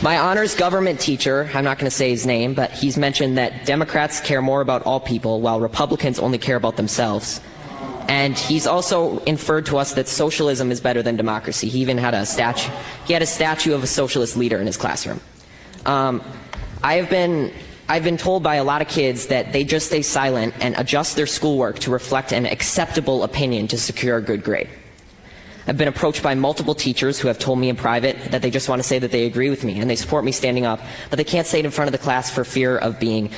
My 0.00 0.16
honors 0.16 0.54
government 0.54 1.00
teacher, 1.00 1.50
I'm 1.52 1.64
not 1.64 1.76
going 1.76 1.90
to 1.90 1.96
say 1.96 2.10
his 2.10 2.24
name, 2.24 2.54
but 2.54 2.70
he's 2.70 2.96
mentioned 2.96 3.36
that 3.36 3.66
Democrats 3.66 4.20
care 4.20 4.40
more 4.40 4.60
about 4.60 4.84
all 4.84 5.00
people 5.00 5.40
while 5.40 5.58
Republicans 5.58 6.20
only 6.20 6.38
care 6.38 6.54
about 6.54 6.76
themselves. 6.76 7.40
And 8.08 8.38
he's 8.38 8.64
also 8.64 9.18
inferred 9.24 9.66
to 9.66 9.76
us 9.76 9.94
that 9.94 10.06
socialism 10.06 10.70
is 10.70 10.80
better 10.80 11.02
than 11.02 11.16
democracy. 11.16 11.68
He 11.68 11.80
even 11.80 11.98
had 11.98 12.14
a 12.14 12.24
statue. 12.24 12.70
He 13.06 13.12
had 13.12 13.22
a 13.22 13.26
statue 13.26 13.74
of 13.74 13.82
a 13.82 13.88
socialist 13.88 14.36
leader 14.36 14.58
in 14.58 14.66
his 14.66 14.76
classroom. 14.76 15.20
Um, 15.84 16.22
I 16.80 16.94
have 16.94 17.10
been 17.10 17.52
I've 17.88 18.04
been 18.04 18.18
told 18.18 18.42
by 18.44 18.56
a 18.56 18.64
lot 18.64 18.82
of 18.82 18.88
kids 18.88 19.26
that 19.28 19.52
they 19.52 19.64
just 19.64 19.86
stay 19.88 20.02
silent 20.02 20.54
and 20.60 20.76
adjust 20.76 21.16
their 21.16 21.26
schoolwork 21.26 21.80
to 21.80 21.90
reflect 21.90 22.32
an 22.32 22.46
acceptable 22.46 23.24
opinion 23.24 23.66
to 23.68 23.78
secure 23.78 24.18
a 24.18 24.22
good 24.22 24.44
grade. 24.44 24.68
I've 25.68 25.76
been 25.76 25.86
approached 25.86 26.22
by 26.22 26.34
multiple 26.34 26.74
teachers 26.74 27.18
who 27.18 27.28
have 27.28 27.38
told 27.38 27.58
me 27.58 27.68
in 27.68 27.76
private 27.76 28.16
that 28.30 28.40
they 28.40 28.50
just 28.50 28.70
want 28.70 28.80
to 28.80 28.88
say 28.88 28.98
that 28.98 29.12
they 29.12 29.26
agree 29.26 29.50
with 29.50 29.64
me 29.64 29.78
and 29.78 29.90
they 29.90 29.96
support 29.96 30.24
me 30.24 30.32
standing 30.32 30.64
up, 30.64 30.80
but 31.10 31.18
they 31.18 31.24
can't 31.24 31.46
say 31.46 31.58
it 31.58 31.66
in 31.66 31.70
front 31.70 31.88
of 31.88 31.92
the 31.92 31.98
class 31.98 32.30
for 32.30 32.42
fear 32.42 32.78
of 32.78 32.98
being 32.98 33.30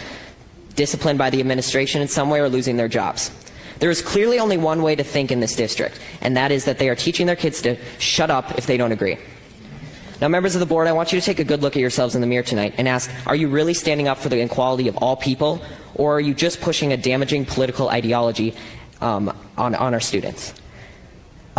disciplined 0.77 1.19
by 1.19 1.29
the 1.29 1.41
administration 1.41 2.01
in 2.01 2.07
some 2.07 2.31
way 2.31 2.39
or 2.39 2.49
losing 2.49 2.77
their 2.77 2.87
jobs. 2.87 3.33
There 3.81 3.91
is 3.91 4.01
clearly 4.01 4.39
only 4.39 4.59
one 4.59 4.81
way 4.83 4.95
to 4.95 5.03
think 5.03 5.33
in 5.33 5.41
this 5.41 5.57
district, 5.57 5.99
and 6.21 6.37
that 6.37 6.53
is 6.53 6.67
that 6.67 6.79
they 6.79 6.89
are 6.89 6.95
teaching 6.95 7.27
their 7.27 7.35
kids 7.35 7.63
to 7.63 7.77
shut 7.99 8.31
up 8.31 8.57
if 8.57 8.65
they 8.65 8.77
don't 8.77 8.93
agree. 8.93 9.19
Now, 10.21 10.29
members 10.29 10.55
of 10.55 10.61
the 10.61 10.67
board, 10.67 10.87
I 10.87 10.93
want 10.93 11.13
you 11.13 11.19
to 11.19 11.25
take 11.25 11.41
a 11.41 11.45
good 11.45 11.63
look 11.63 11.75
at 11.75 11.81
yourselves 11.81 12.15
in 12.15 12.21
the 12.21 12.29
mirror 12.29 12.45
tonight 12.45 12.75
and 12.79 12.87
ask, 12.87 13.11
are 13.27 13.35
you 13.35 13.49
really 13.49 13.75
standing 13.75 14.07
up 14.07 14.19
for 14.19 14.29
the 14.29 14.41
equality 14.41 14.87
of 14.87 14.97
all 14.99 15.17
people, 15.17 15.63
or 15.97 16.15
are 16.15 16.21
you 16.21 16.35
just 16.35 16.61
pushing 16.61 16.93
a 16.93 16.97
damaging 16.97 17.45
political 17.45 17.89
ideology 17.89 18.55
um, 19.01 19.37
on, 19.57 19.75
on 19.75 19.95
our 19.95 20.01
students? 20.01 20.55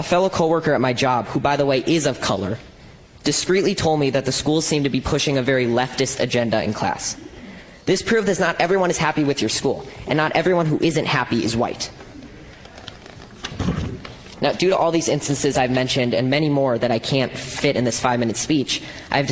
A 0.01 0.03
fellow 0.03 0.29
coworker 0.29 0.73
at 0.73 0.81
my 0.81 0.93
job, 0.93 1.27
who 1.27 1.39
by 1.39 1.57
the 1.57 1.65
way 1.67 1.83
is 1.85 2.07
of 2.07 2.19
color, 2.21 2.57
discreetly 3.23 3.75
told 3.75 3.99
me 3.99 4.09
that 4.09 4.25
the 4.25 4.31
school 4.31 4.59
seemed 4.59 4.83
to 4.85 4.89
be 4.89 4.99
pushing 4.99 5.37
a 5.37 5.43
very 5.43 5.67
leftist 5.67 6.19
agenda 6.19 6.63
in 6.63 6.73
class. 6.73 7.15
This 7.85 8.01
proved 8.01 8.27
that 8.27 8.39
not 8.39 8.59
everyone 8.59 8.89
is 8.89 8.97
happy 8.97 9.23
with 9.23 9.43
your 9.43 9.49
school, 9.49 9.85
and 10.07 10.17
not 10.17 10.31
everyone 10.31 10.65
who 10.65 10.79
isn't 10.81 11.05
happy 11.05 11.45
is 11.45 11.55
white. 11.55 11.91
Now, 14.41 14.53
due 14.53 14.71
to 14.71 14.75
all 14.75 14.89
these 14.89 15.07
instances 15.07 15.55
I've 15.55 15.69
mentioned 15.69 16.15
and 16.15 16.31
many 16.31 16.49
more 16.49 16.79
that 16.79 16.89
I 16.89 16.97
can't 16.97 17.31
fit 17.31 17.75
in 17.75 17.83
this 17.83 17.99
five 17.99 18.19
minute 18.19 18.37
speech, 18.37 18.81
I've 19.11 19.31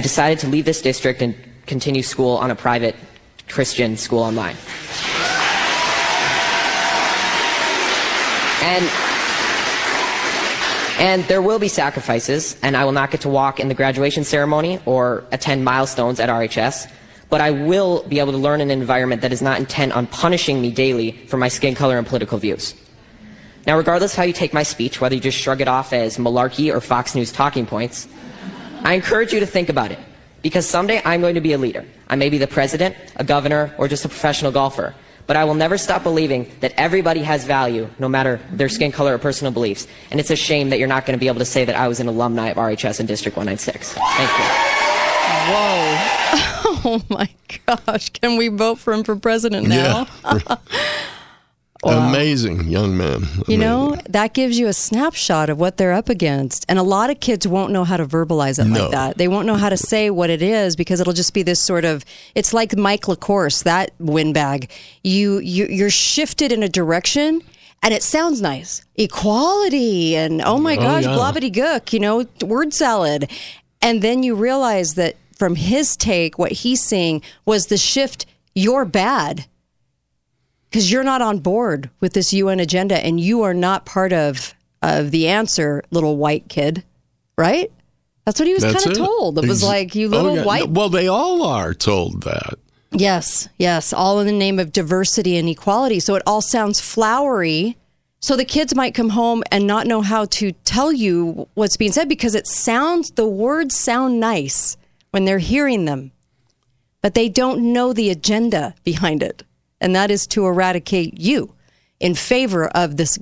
decided 0.00 0.40
to 0.40 0.48
leave 0.48 0.66
this 0.66 0.82
district 0.82 1.22
and 1.22 1.34
continue 1.64 2.02
school 2.02 2.36
on 2.36 2.50
a 2.50 2.54
private 2.54 2.96
Christian 3.48 3.96
school 3.96 4.20
online. 4.20 4.56
And 8.60 9.05
and 10.98 11.24
there 11.24 11.42
will 11.42 11.58
be 11.58 11.68
sacrifices, 11.68 12.56
and 12.62 12.76
I 12.76 12.84
will 12.84 12.92
not 12.92 13.10
get 13.10 13.20
to 13.22 13.28
walk 13.28 13.60
in 13.60 13.68
the 13.68 13.74
graduation 13.74 14.24
ceremony 14.24 14.80
or 14.86 15.24
attend 15.30 15.64
milestones 15.64 16.20
at 16.20 16.28
RHS, 16.28 16.90
but 17.28 17.40
I 17.40 17.50
will 17.50 18.02
be 18.04 18.18
able 18.18 18.32
to 18.32 18.38
learn 18.38 18.60
in 18.60 18.70
an 18.70 18.80
environment 18.80 19.22
that 19.22 19.32
is 19.32 19.42
not 19.42 19.58
intent 19.58 19.92
on 19.92 20.06
punishing 20.06 20.60
me 20.60 20.70
daily 20.70 21.12
for 21.28 21.36
my 21.36 21.48
skin 21.48 21.74
color 21.74 21.98
and 21.98 22.06
political 22.06 22.38
views. 22.38 22.74
Now, 23.66 23.76
regardless 23.76 24.12
of 24.12 24.18
how 24.18 24.22
you 24.22 24.32
take 24.32 24.54
my 24.54 24.62
speech, 24.62 25.00
whether 25.00 25.14
you 25.14 25.20
just 25.20 25.38
shrug 25.38 25.60
it 25.60 25.68
off 25.68 25.92
as 25.92 26.18
malarkey 26.18 26.72
or 26.72 26.80
Fox 26.80 27.14
News 27.14 27.32
talking 27.32 27.66
points, 27.66 28.06
I 28.82 28.94
encourage 28.94 29.32
you 29.32 29.40
to 29.40 29.46
think 29.46 29.68
about 29.68 29.90
it. 29.90 29.98
Because 30.42 30.64
someday 30.64 31.02
I'm 31.04 31.20
going 31.20 31.34
to 31.34 31.40
be 31.40 31.52
a 31.54 31.58
leader. 31.58 31.84
I 32.08 32.14
may 32.14 32.30
be 32.30 32.38
the 32.38 32.46
president, 32.46 32.94
a 33.16 33.24
governor, 33.24 33.74
or 33.78 33.88
just 33.88 34.04
a 34.04 34.08
professional 34.08 34.52
golfer. 34.52 34.94
But 35.26 35.36
I 35.36 35.44
will 35.44 35.54
never 35.54 35.76
stop 35.76 36.02
believing 36.02 36.50
that 36.60 36.72
everybody 36.76 37.22
has 37.22 37.44
value, 37.44 37.88
no 37.98 38.08
matter 38.08 38.40
their 38.50 38.68
skin 38.68 38.92
color 38.92 39.14
or 39.14 39.18
personal 39.18 39.52
beliefs. 39.52 39.86
And 40.10 40.20
it's 40.20 40.30
a 40.30 40.36
shame 40.36 40.70
that 40.70 40.78
you're 40.78 40.88
not 40.88 41.04
going 41.04 41.18
to 41.18 41.20
be 41.20 41.26
able 41.26 41.40
to 41.40 41.44
say 41.44 41.64
that 41.64 41.74
I 41.74 41.88
was 41.88 41.98
an 42.00 42.06
alumni 42.06 42.48
of 42.48 42.56
RHS 42.56 43.00
in 43.00 43.06
District 43.06 43.36
196. 43.36 43.92
Thank 43.94 44.30
you. 44.30 44.44
Whoa. 45.52 46.22
Oh 46.88 47.02
my 47.08 47.28
gosh. 47.66 48.10
Can 48.10 48.36
we 48.36 48.46
vote 48.46 48.78
for 48.78 48.92
him 48.92 49.02
for 49.02 49.16
president 49.16 49.66
now? 49.66 50.06
Yeah. 50.24 50.56
Wow. 51.86 52.08
Amazing 52.08 52.68
young 52.68 52.96
man. 52.96 53.16
Amazing. 53.16 53.44
You 53.46 53.58
know, 53.58 53.96
that 54.08 54.34
gives 54.34 54.58
you 54.58 54.66
a 54.66 54.72
snapshot 54.72 55.48
of 55.48 55.58
what 55.58 55.76
they're 55.76 55.92
up 55.92 56.08
against. 56.08 56.66
And 56.68 56.78
a 56.78 56.82
lot 56.82 57.10
of 57.10 57.20
kids 57.20 57.46
won't 57.46 57.72
know 57.72 57.84
how 57.84 57.96
to 57.96 58.04
verbalize 58.04 58.58
it 58.58 58.66
no. 58.66 58.82
like 58.82 58.90
that. 58.90 59.18
They 59.18 59.28
won't 59.28 59.46
know 59.46 59.54
how 59.54 59.68
to 59.68 59.76
say 59.76 60.10
what 60.10 60.28
it 60.28 60.42
is 60.42 60.74
because 60.74 61.00
it'll 61.00 61.12
just 61.12 61.32
be 61.32 61.42
this 61.42 61.62
sort 61.62 61.84
of 61.84 62.04
it's 62.34 62.52
like 62.52 62.76
Mike 62.76 63.02
LaCourse, 63.02 63.62
that 63.64 63.92
windbag. 63.98 64.70
You 65.04 65.38
you 65.38 65.66
you're 65.66 65.90
shifted 65.90 66.50
in 66.50 66.62
a 66.62 66.68
direction 66.68 67.42
and 67.82 67.94
it 67.94 68.02
sounds 68.02 68.40
nice. 68.40 68.84
Equality 68.96 70.16
and 70.16 70.42
oh 70.42 70.58
my 70.58 70.76
oh, 70.76 70.80
gosh, 70.80 71.04
yeah. 71.04 71.10
blobbity 71.10 71.52
gook, 71.52 71.92
you 71.92 72.00
know, 72.00 72.26
word 72.42 72.74
salad. 72.74 73.30
And 73.80 74.02
then 74.02 74.24
you 74.24 74.34
realize 74.34 74.94
that 74.94 75.14
from 75.36 75.54
his 75.54 75.96
take, 75.96 76.38
what 76.38 76.50
he's 76.50 76.82
seeing 76.82 77.22
was 77.44 77.66
the 77.66 77.76
shift, 77.76 78.26
you're 78.54 78.84
bad 78.84 79.46
because 80.76 80.92
you're 80.92 81.02
not 81.02 81.22
on 81.22 81.38
board 81.38 81.88
with 82.00 82.12
this 82.12 82.34
UN 82.34 82.60
agenda 82.60 83.02
and 83.02 83.18
you 83.18 83.40
are 83.44 83.54
not 83.54 83.86
part 83.86 84.12
of 84.12 84.52
of 84.82 85.10
the 85.10 85.26
answer, 85.26 85.82
little 85.90 86.18
white 86.18 86.50
kid, 86.50 86.84
right? 87.38 87.72
That's 88.26 88.38
what 88.38 88.46
he 88.46 88.52
was 88.52 88.62
kind 88.62 88.86
of 88.86 88.92
told. 88.92 89.38
It 89.38 89.48
was 89.48 89.62
like 89.62 89.94
you 89.94 90.08
oh, 90.08 90.10
little 90.10 90.30
oh, 90.32 90.34
yeah. 90.34 90.44
white. 90.44 90.68
Well, 90.68 90.90
they 90.90 91.08
all 91.08 91.44
are 91.44 91.72
told 91.72 92.24
that. 92.24 92.58
Yes, 92.92 93.48
yes, 93.58 93.94
all 93.94 94.20
in 94.20 94.26
the 94.26 94.34
name 94.34 94.58
of 94.58 94.70
diversity 94.70 95.38
and 95.38 95.48
equality. 95.48 95.98
So 95.98 96.14
it 96.14 96.22
all 96.26 96.42
sounds 96.42 96.78
flowery. 96.78 97.78
So 98.20 98.36
the 98.36 98.44
kids 98.44 98.74
might 98.74 98.94
come 98.94 99.10
home 99.10 99.42
and 99.50 99.66
not 99.66 99.86
know 99.86 100.02
how 100.02 100.26
to 100.26 100.52
tell 100.66 100.92
you 100.92 101.48
what's 101.54 101.78
being 101.78 101.92
said 101.92 102.06
because 102.06 102.34
it 102.34 102.46
sounds 102.46 103.12
the 103.12 103.26
words 103.26 103.78
sound 103.78 104.20
nice 104.20 104.76
when 105.10 105.24
they're 105.24 105.38
hearing 105.38 105.86
them, 105.86 106.12
but 107.00 107.14
they 107.14 107.30
don't 107.30 107.72
know 107.72 107.94
the 107.94 108.10
agenda 108.10 108.74
behind 108.84 109.22
it 109.22 109.42
and 109.80 109.94
that 109.94 110.10
is 110.10 110.26
to 110.28 110.46
eradicate 110.46 111.18
you 111.18 111.54
in 112.00 112.14
favor 112.14 112.66
of 112.68 112.96
this 112.96 113.18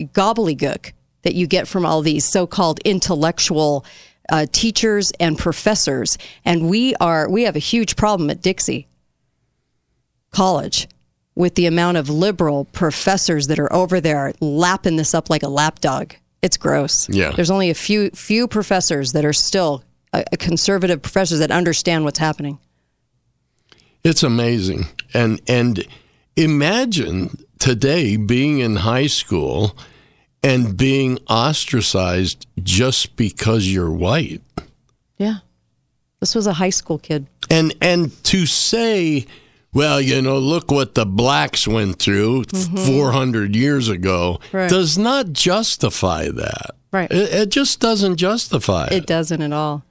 gobbledygook 0.00 0.92
that 1.22 1.34
you 1.34 1.46
get 1.46 1.66
from 1.66 1.84
all 1.86 2.02
these 2.02 2.24
so-called 2.24 2.80
intellectual 2.80 3.84
uh, 4.30 4.46
teachers 4.52 5.12
and 5.20 5.38
professors. 5.38 6.18
And 6.44 6.68
we 6.68 6.94
are 6.96 7.28
we 7.28 7.42
have 7.44 7.56
a 7.56 7.60
huge 7.60 7.96
problem 7.96 8.30
at 8.30 8.42
Dixie 8.42 8.86
College 10.30 10.88
with 11.34 11.54
the 11.56 11.66
amount 11.66 11.96
of 11.96 12.08
liberal 12.08 12.64
professors 12.66 13.48
that 13.48 13.58
are 13.58 13.72
over 13.72 14.00
there 14.00 14.32
lapping 14.40 14.96
this 14.96 15.14
up 15.14 15.28
like 15.30 15.42
a 15.42 15.48
lapdog. 15.48 16.14
It's 16.42 16.56
gross. 16.56 17.08
Yeah. 17.08 17.32
There's 17.32 17.50
only 17.50 17.70
a 17.70 17.74
few 17.74 18.10
few 18.10 18.46
professors 18.48 19.12
that 19.12 19.24
are 19.24 19.32
still 19.32 19.82
uh, 20.12 20.22
conservative 20.38 21.02
professors 21.02 21.40
that 21.40 21.50
understand 21.50 22.04
what's 22.04 22.18
happening. 22.18 22.58
It's 24.04 24.22
amazing. 24.22 24.86
And 25.14 25.40
and 25.48 25.84
imagine 26.36 27.44
today 27.58 28.16
being 28.16 28.58
in 28.58 28.76
high 28.76 29.06
school 29.06 29.76
and 30.42 30.76
being 30.76 31.18
ostracized 31.28 32.46
just 32.62 33.16
because 33.16 33.66
you're 33.66 33.90
white. 33.90 34.42
Yeah. 35.16 35.38
This 36.20 36.34
was 36.34 36.46
a 36.46 36.52
high 36.52 36.70
school 36.70 36.98
kid. 36.98 37.26
And 37.50 37.74
and 37.80 38.12
to 38.24 38.44
say 38.44 39.26
well, 39.72 40.00
you 40.00 40.22
know, 40.22 40.38
look 40.38 40.70
what 40.70 40.94
the 40.94 41.04
blacks 41.04 41.66
went 41.66 41.98
through 41.98 42.44
mm-hmm. 42.44 42.76
400 42.76 43.56
years 43.56 43.88
ago 43.88 44.38
right. 44.52 44.70
does 44.70 44.96
not 44.96 45.32
justify 45.32 46.28
that. 46.28 46.76
Right. 46.92 47.10
It, 47.10 47.32
it, 47.32 47.48
just 47.48 47.80
doesn't 47.80 48.16
justify 48.16 48.86
it. 48.86 48.92
It 48.92 49.06
doesn't 49.06 49.42
at 49.42 49.52
all 49.52 49.84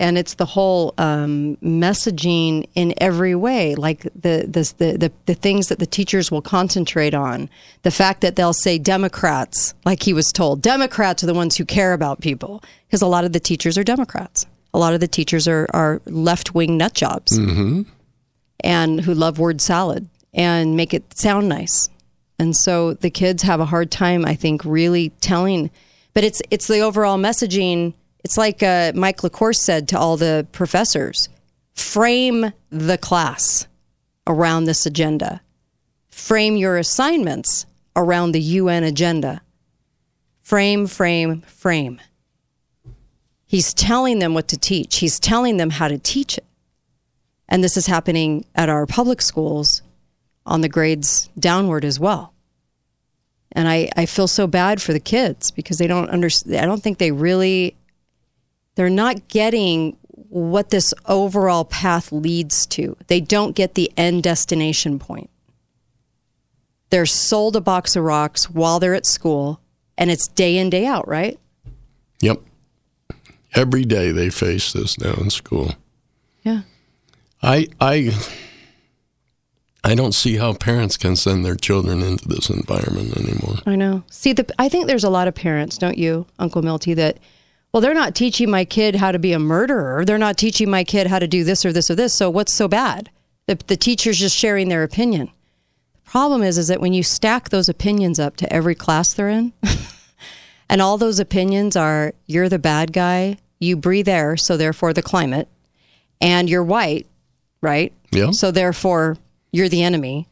and 0.00 0.18
it's 0.18 0.34
the 0.34 0.44
whole 0.44 0.92
um, 0.98 1.56
messaging 1.62 2.68
in 2.74 2.94
every 2.98 3.34
way, 3.34 3.74
like 3.76 4.02
the, 4.02 4.46
the, 4.48 4.74
the 4.78 5.12
the 5.26 5.34
things 5.34 5.68
that 5.68 5.78
the 5.78 5.86
teachers 5.86 6.30
will 6.30 6.42
concentrate 6.42 7.14
on. 7.14 7.48
The 7.82 7.90
fact 7.90 8.20
that 8.22 8.34
they'll 8.34 8.52
say 8.52 8.78
Democrats, 8.78 9.74
like 9.84 10.02
he 10.02 10.12
was 10.12 10.32
told, 10.32 10.62
Democrats 10.62 11.22
are 11.22 11.26
the 11.26 11.34
ones 11.34 11.56
who 11.56 11.64
care 11.64 11.92
about 11.92 12.20
people, 12.20 12.62
because 12.86 13.02
a 13.02 13.06
lot 13.06 13.24
of 13.24 13.32
the 13.32 13.40
teachers 13.40 13.78
are 13.78 13.84
Democrats. 13.84 14.46
A 14.72 14.78
lot 14.78 14.94
of 14.94 15.00
the 15.00 15.08
teachers 15.08 15.46
are 15.46 15.68
are 15.72 16.02
left 16.06 16.54
wing 16.54 16.76
nut 16.76 16.94
jobs, 16.94 17.38
mm-hmm. 17.38 17.82
and 18.60 19.00
who 19.00 19.14
love 19.14 19.38
word 19.38 19.60
salad 19.60 20.08
and 20.32 20.76
make 20.76 20.92
it 20.92 21.16
sound 21.16 21.48
nice. 21.48 21.88
And 22.40 22.56
so 22.56 22.94
the 22.94 23.10
kids 23.10 23.44
have 23.44 23.60
a 23.60 23.66
hard 23.66 23.92
time, 23.92 24.24
I 24.24 24.34
think, 24.34 24.64
really 24.64 25.10
telling. 25.20 25.70
But 26.14 26.24
it's 26.24 26.42
it's 26.50 26.66
the 26.66 26.80
overall 26.80 27.16
messaging 27.16 27.94
it's 28.24 28.38
like 28.38 28.62
uh, 28.62 28.92
Mike 28.94 29.18
LaCourse 29.18 29.58
said 29.58 29.86
to 29.88 29.98
all 29.98 30.16
the 30.16 30.46
professors 30.50 31.28
frame 31.74 32.52
the 32.70 32.96
class 32.96 33.66
around 34.26 34.64
this 34.64 34.86
agenda, 34.86 35.42
frame 36.08 36.56
your 36.56 36.78
assignments 36.78 37.66
around 37.94 38.32
the 38.32 38.40
UN 38.40 38.82
agenda. 38.82 39.42
Frame, 40.40 40.86
frame, 40.86 41.42
frame. 41.42 42.00
He's 43.46 43.72
telling 43.72 44.18
them 44.18 44.34
what 44.34 44.48
to 44.48 44.58
teach, 44.58 44.98
he's 44.98 45.20
telling 45.20 45.58
them 45.58 45.70
how 45.70 45.88
to 45.88 45.98
teach 45.98 46.38
it. 46.38 46.44
And 47.48 47.62
this 47.62 47.76
is 47.76 47.86
happening 47.86 48.46
at 48.54 48.68
our 48.68 48.86
public 48.86 49.20
schools 49.20 49.82
on 50.46 50.60
the 50.60 50.68
grades 50.68 51.28
downward 51.38 51.84
as 51.84 52.00
well. 52.00 52.32
And 53.52 53.68
I, 53.68 53.90
I 53.96 54.06
feel 54.06 54.26
so 54.26 54.46
bad 54.46 54.82
for 54.82 54.92
the 54.92 55.00
kids 55.00 55.50
because 55.50 55.78
they 55.78 55.86
don't 55.86 56.10
understand. 56.10 56.56
I 56.56 56.66
don't 56.66 56.82
think 56.82 56.98
they 56.98 57.12
really 57.12 57.76
they're 58.74 58.90
not 58.90 59.28
getting 59.28 59.96
what 60.28 60.70
this 60.70 60.92
overall 61.06 61.64
path 61.64 62.10
leads 62.10 62.66
to. 62.66 62.96
They 63.06 63.20
don't 63.20 63.54
get 63.54 63.74
the 63.74 63.92
end 63.96 64.22
destination 64.22 64.98
point. 64.98 65.30
They're 66.90 67.06
sold 67.06 67.56
a 67.56 67.60
box 67.60 67.96
of 67.96 68.04
rocks 68.04 68.50
while 68.50 68.78
they're 68.78 68.94
at 68.94 69.06
school, 69.06 69.60
and 69.96 70.10
it's 70.10 70.28
day 70.28 70.58
in, 70.58 70.70
day 70.70 70.86
out, 70.86 71.06
right? 71.08 71.38
Yep. 72.20 72.40
Every 73.54 73.84
day 73.84 74.10
they 74.10 74.30
face 74.30 74.72
this 74.72 74.98
now 74.98 75.14
in 75.14 75.30
school. 75.30 75.74
Yeah. 76.42 76.62
I 77.42 77.68
I 77.80 78.12
I 79.84 79.94
don't 79.94 80.14
see 80.14 80.36
how 80.36 80.54
parents 80.54 80.96
can 80.96 81.14
send 81.14 81.44
their 81.44 81.56
children 81.56 82.02
into 82.02 82.26
this 82.26 82.48
environment 82.48 83.16
anymore. 83.16 83.58
I 83.66 83.76
know. 83.76 84.02
See, 84.10 84.32
the 84.32 84.50
I 84.58 84.68
think 84.68 84.86
there's 84.86 85.04
a 85.04 85.10
lot 85.10 85.28
of 85.28 85.34
parents, 85.34 85.78
don't 85.78 85.98
you, 85.98 86.26
Uncle 86.38 86.62
Milty, 86.62 86.94
that 86.94 87.18
well, 87.74 87.80
they're 87.80 87.92
not 87.92 88.14
teaching 88.14 88.48
my 88.48 88.64
kid 88.64 88.94
how 88.94 89.10
to 89.10 89.18
be 89.18 89.32
a 89.32 89.38
murderer. 89.40 90.04
They're 90.04 90.16
not 90.16 90.36
teaching 90.38 90.70
my 90.70 90.84
kid 90.84 91.08
how 91.08 91.18
to 91.18 91.26
do 91.26 91.42
this 91.42 91.66
or 91.66 91.72
this 91.72 91.90
or 91.90 91.96
this. 91.96 92.14
So 92.14 92.30
what's 92.30 92.54
so 92.54 92.68
bad? 92.68 93.10
The, 93.48 93.58
the 93.66 93.76
teacher's 93.76 94.16
just 94.16 94.36
sharing 94.36 94.68
their 94.68 94.84
opinion. 94.84 95.32
The 96.04 96.08
problem 96.08 96.44
is, 96.44 96.56
is 96.56 96.68
that 96.68 96.80
when 96.80 96.92
you 96.92 97.02
stack 97.02 97.48
those 97.48 97.68
opinions 97.68 98.20
up 98.20 98.36
to 98.36 98.52
every 98.52 98.76
class 98.76 99.12
they're 99.12 99.28
in, 99.28 99.54
and 100.68 100.80
all 100.80 100.98
those 100.98 101.18
opinions 101.18 101.74
are 101.74 102.12
you're 102.26 102.48
the 102.48 102.60
bad 102.60 102.92
guy, 102.92 103.38
you 103.58 103.76
breathe 103.76 104.08
air, 104.08 104.36
so 104.36 104.56
therefore 104.56 104.92
the 104.92 105.02
climate, 105.02 105.48
and 106.20 106.48
you're 106.48 106.62
white, 106.62 107.08
right? 107.60 107.92
Yeah. 108.12 108.30
So 108.30 108.52
therefore 108.52 109.16
you're 109.50 109.68
the 109.68 109.82
enemy, 109.82 110.28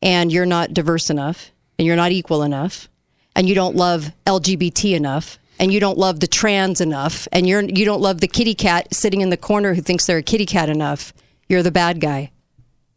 and 0.00 0.32
you're 0.32 0.46
not 0.46 0.72
diverse 0.72 1.10
enough, 1.10 1.50
and 1.78 1.84
you're 1.84 1.96
not 1.96 2.12
equal 2.12 2.42
enough, 2.42 2.88
and 3.36 3.46
you 3.46 3.54
don't 3.54 3.76
love 3.76 4.10
LGBT 4.26 4.96
enough, 4.96 5.38
and 5.58 5.72
you 5.72 5.80
don't 5.80 5.98
love 5.98 6.20
the 6.20 6.26
trans 6.26 6.80
enough, 6.80 7.26
and 7.32 7.46
you're 7.48 7.62
you 7.62 7.84
don't 7.84 8.00
love 8.00 8.20
the 8.20 8.28
kitty 8.28 8.54
cat 8.54 8.92
sitting 8.94 9.20
in 9.20 9.30
the 9.30 9.36
corner 9.36 9.74
who 9.74 9.82
thinks 9.82 10.06
they're 10.06 10.18
a 10.18 10.22
kitty 10.22 10.46
cat 10.46 10.68
enough. 10.68 11.12
You're 11.48 11.62
the 11.62 11.70
bad 11.70 12.00
guy. 12.00 12.30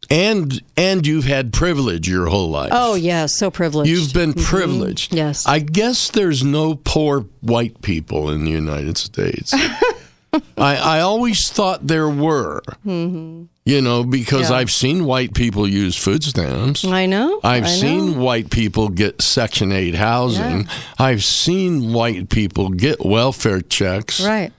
And 0.09 0.61
and 0.75 1.05
you've 1.07 1.25
had 1.25 1.53
privilege 1.53 2.07
your 2.09 2.27
whole 2.27 2.49
life. 2.49 2.71
Oh 2.73 2.95
yeah, 2.95 3.27
so 3.27 3.49
privileged. 3.51 3.89
You've 3.89 4.13
been 4.13 4.33
Mhm. 4.33 4.43
privileged. 4.43 5.13
Yes. 5.15 5.45
I 5.45 5.59
guess 5.59 6.09
there's 6.09 6.43
no 6.43 6.75
poor 6.75 7.27
white 7.41 7.81
people 7.81 8.29
in 8.29 8.43
the 8.43 8.51
United 8.51 8.97
States. 8.97 9.53
I, 10.57 10.75
I 10.77 10.99
always 11.01 11.49
thought 11.49 11.87
there 11.87 12.09
were, 12.09 12.61
hmm 12.83 13.43
you 13.65 13.81
know, 13.81 14.03
because 14.03 14.49
Yeah. 14.49 14.57
I've 14.57 14.71
seen 14.71 15.05
white 15.05 15.33
people 15.33 15.67
use 15.67 15.95
food 15.95 16.23
stamps. 16.23 16.83
I 16.85 17.05
know. 17.05 17.39
I've 17.43 17.65
I 17.65 17.67
seen 17.67 18.13
know. 18.13 18.23
white 18.23 18.49
people 18.49 18.89
get 18.89 19.21
Section 19.21 19.71
8 19.71 19.95
housing. 19.95 20.67
I've 20.97 21.23
seen 21.23 21.93
white 21.93 22.29
people 22.29 22.69
get 22.69 23.05
welfare 23.05 23.61
checks, 23.61 24.19
Right. 24.19 24.51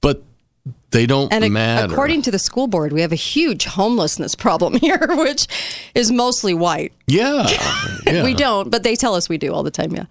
but 0.00 0.22
they 0.90 1.04
don't 1.04 1.30
And 1.32 1.52
matter. 1.52 1.92
according 1.92 2.22
to 2.22 2.30
the 2.30 2.38
school 2.38 2.66
board, 2.66 2.94
we 2.94 3.02
have 3.02 3.12
a 3.12 3.22
huge 3.34 3.66
homelessness 3.66 4.34
problem 4.34 4.74
here, 4.80 5.06
which 5.10 5.46
is 5.94 6.10
mostly 6.10 6.54
white. 6.54 6.92
yeah. 7.06 7.46
yeah. 8.06 8.22
We 8.24 8.32
don't, 8.32 8.70
but 8.70 8.84
they 8.84 8.96
tell 8.96 9.14
us 9.14 9.28
we 9.28 9.36
do 9.36 9.52
all 9.52 9.62
the 9.62 9.70
time. 9.70 9.92
Yeah, 9.94 10.06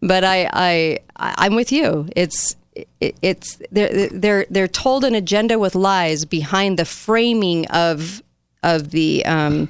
but 0.00 0.22
I, 0.22 0.48
I- 0.52 0.98
I'm 1.16 1.56
with 1.56 1.72
you. 1.72 2.08
It's, 2.14 2.54
it, 2.74 3.16
it's 3.22 3.60
they're 3.70 4.08
they're 4.08 4.46
they're 4.50 4.68
told 4.68 5.04
an 5.04 5.14
agenda 5.14 5.58
with 5.58 5.74
lies 5.74 6.24
behind 6.24 6.78
the 6.78 6.84
framing 6.84 7.66
of 7.68 8.22
of 8.62 8.90
the 8.90 9.24
um, 9.26 9.68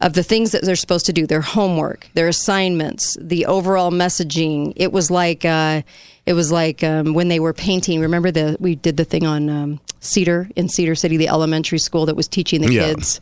of 0.00 0.12
the 0.12 0.22
things 0.22 0.52
that 0.52 0.62
they're 0.62 0.76
supposed 0.76 1.06
to 1.06 1.12
do, 1.12 1.26
their 1.26 1.40
homework, 1.40 2.08
their 2.14 2.28
assignments, 2.28 3.16
the 3.20 3.46
overall 3.46 3.90
messaging. 3.90 4.72
It 4.76 4.92
was 4.92 5.10
like 5.10 5.44
uh, 5.44 5.82
it 6.24 6.34
was 6.34 6.52
like 6.52 6.82
um, 6.84 7.14
when 7.14 7.28
they 7.28 7.40
were 7.40 7.52
painting. 7.52 8.00
Remember 8.00 8.30
the 8.30 8.56
we 8.60 8.74
did 8.76 8.96
the 8.96 9.04
thing 9.04 9.26
on 9.26 9.50
um, 9.50 9.80
Cedar 10.00 10.48
in 10.56 10.68
Cedar 10.68 10.94
City, 10.94 11.16
the 11.16 11.28
elementary 11.28 11.78
school 11.78 12.06
that 12.06 12.16
was 12.16 12.28
teaching 12.28 12.60
the 12.62 12.72
Yeah. 12.72 12.86
kids 12.86 13.20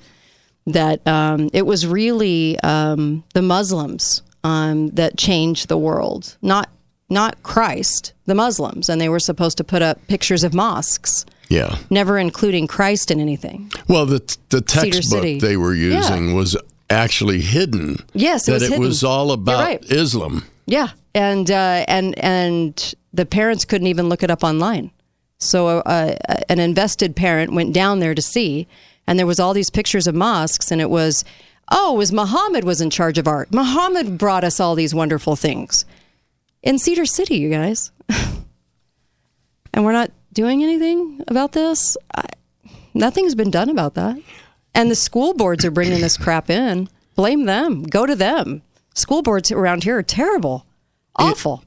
that 0.66 1.07
um, 1.07 1.49
it 1.53 1.64
was 1.64 1.87
really 1.87 2.59
um, 2.61 3.22
the 3.35 3.43
Muslims 3.43 4.22
um, 4.45 4.89
that 4.91 5.16
changed 5.16 5.68
the 5.68 5.79
world, 5.79 6.37
not 6.43 6.68
not 7.09 7.43
Christ, 7.43 8.13
the 8.27 8.35
Muslims, 8.35 8.89
and 8.89 9.01
they 9.01 9.09
were 9.09 9.21
supposed 9.21 9.57
to 9.59 9.65
put 9.65 9.83
up 9.83 9.99
pictures 10.09 10.43
of 10.45 10.53
mosques, 10.55 11.25
Yeah. 11.49 11.77
never 11.91 12.19
including 12.19 12.67
Christ 12.67 13.11
in 13.11 13.21
anything. 13.21 13.71
Well, 13.89 14.07
the 14.07 14.21
the 14.51 14.61
textbook 14.61 15.41
they 15.41 15.57
were 15.57 15.75
Yeah. 15.75 15.99
using 15.99 16.35
was 16.35 16.57
actually 16.91 17.41
hidden. 17.43 17.99
Yes, 18.13 18.47
it 18.49 18.51
that 18.51 18.55
was 18.55 18.63
it 18.65 18.71
hidden. 18.71 18.85
was 18.85 19.05
all 19.05 19.31
about 19.33 19.61
right. 19.65 19.85
Islam. 19.91 20.45
Yeah, 20.67 20.89
and 21.15 21.49
uh, 21.51 21.85
and 21.87 22.19
and 22.19 22.95
the 23.13 23.25
parents 23.27 23.65
couldn't 23.65 23.87
even 23.87 24.09
look 24.09 24.23
it 24.23 24.31
up 24.31 24.43
online. 24.43 24.91
So 25.39 25.69
uh, 25.81 26.17
an 26.49 26.59
invested 26.59 27.15
parent 27.15 27.53
went 27.53 27.73
down 27.75 28.01
there 28.01 28.15
to 28.15 28.23
see, 28.23 28.67
and 29.07 29.19
there 29.19 29.27
was 29.27 29.39
all 29.39 29.53
these 29.55 29.71
pictures 29.71 30.07
of 30.07 30.15
mosques, 30.15 30.71
and 30.73 30.81
it 30.81 30.89
was, 30.91 31.25
oh, 31.71 31.95
it 31.95 31.99
was 31.99 32.11
Muhammad 32.13 32.65
was 32.65 32.81
in 32.81 32.89
charge 32.91 33.19
of 33.19 33.29
art. 33.29 33.53
Muhammad 33.53 34.17
brought 34.19 34.45
us 34.45 34.59
all 34.61 34.75
these 34.75 34.95
wonderful 34.95 35.37
things 35.37 35.85
in 36.67 36.79
Cedar 36.79 37.07
City, 37.07 37.37
you 37.37 37.49
guys, 37.49 37.91
and 39.73 39.85
we're 39.85 39.93
not 39.93 40.11
doing 40.33 40.62
anything 40.62 41.23
about 41.29 41.53
this. 41.53 41.97
I, 42.14 42.25
nothing's 42.95 43.35
been 43.35 43.51
done 43.51 43.71
about 43.71 43.95
that, 43.95 44.17
and 44.75 44.91
the 44.91 44.95
school 44.97 45.35
boards 45.35 45.64
are 45.64 45.71
bringing 45.71 46.01
this 46.01 46.17
crap 46.17 46.51
in. 46.51 46.89
Blame 47.14 47.45
them. 47.47 47.83
Go 47.85 48.05
to 48.05 48.14
them. 48.14 48.62
School 48.95 49.23
boards 49.23 49.51
around 49.53 49.85
here 49.85 49.99
are 49.99 50.03
terrible, 50.03 50.67
awful. 51.17 51.62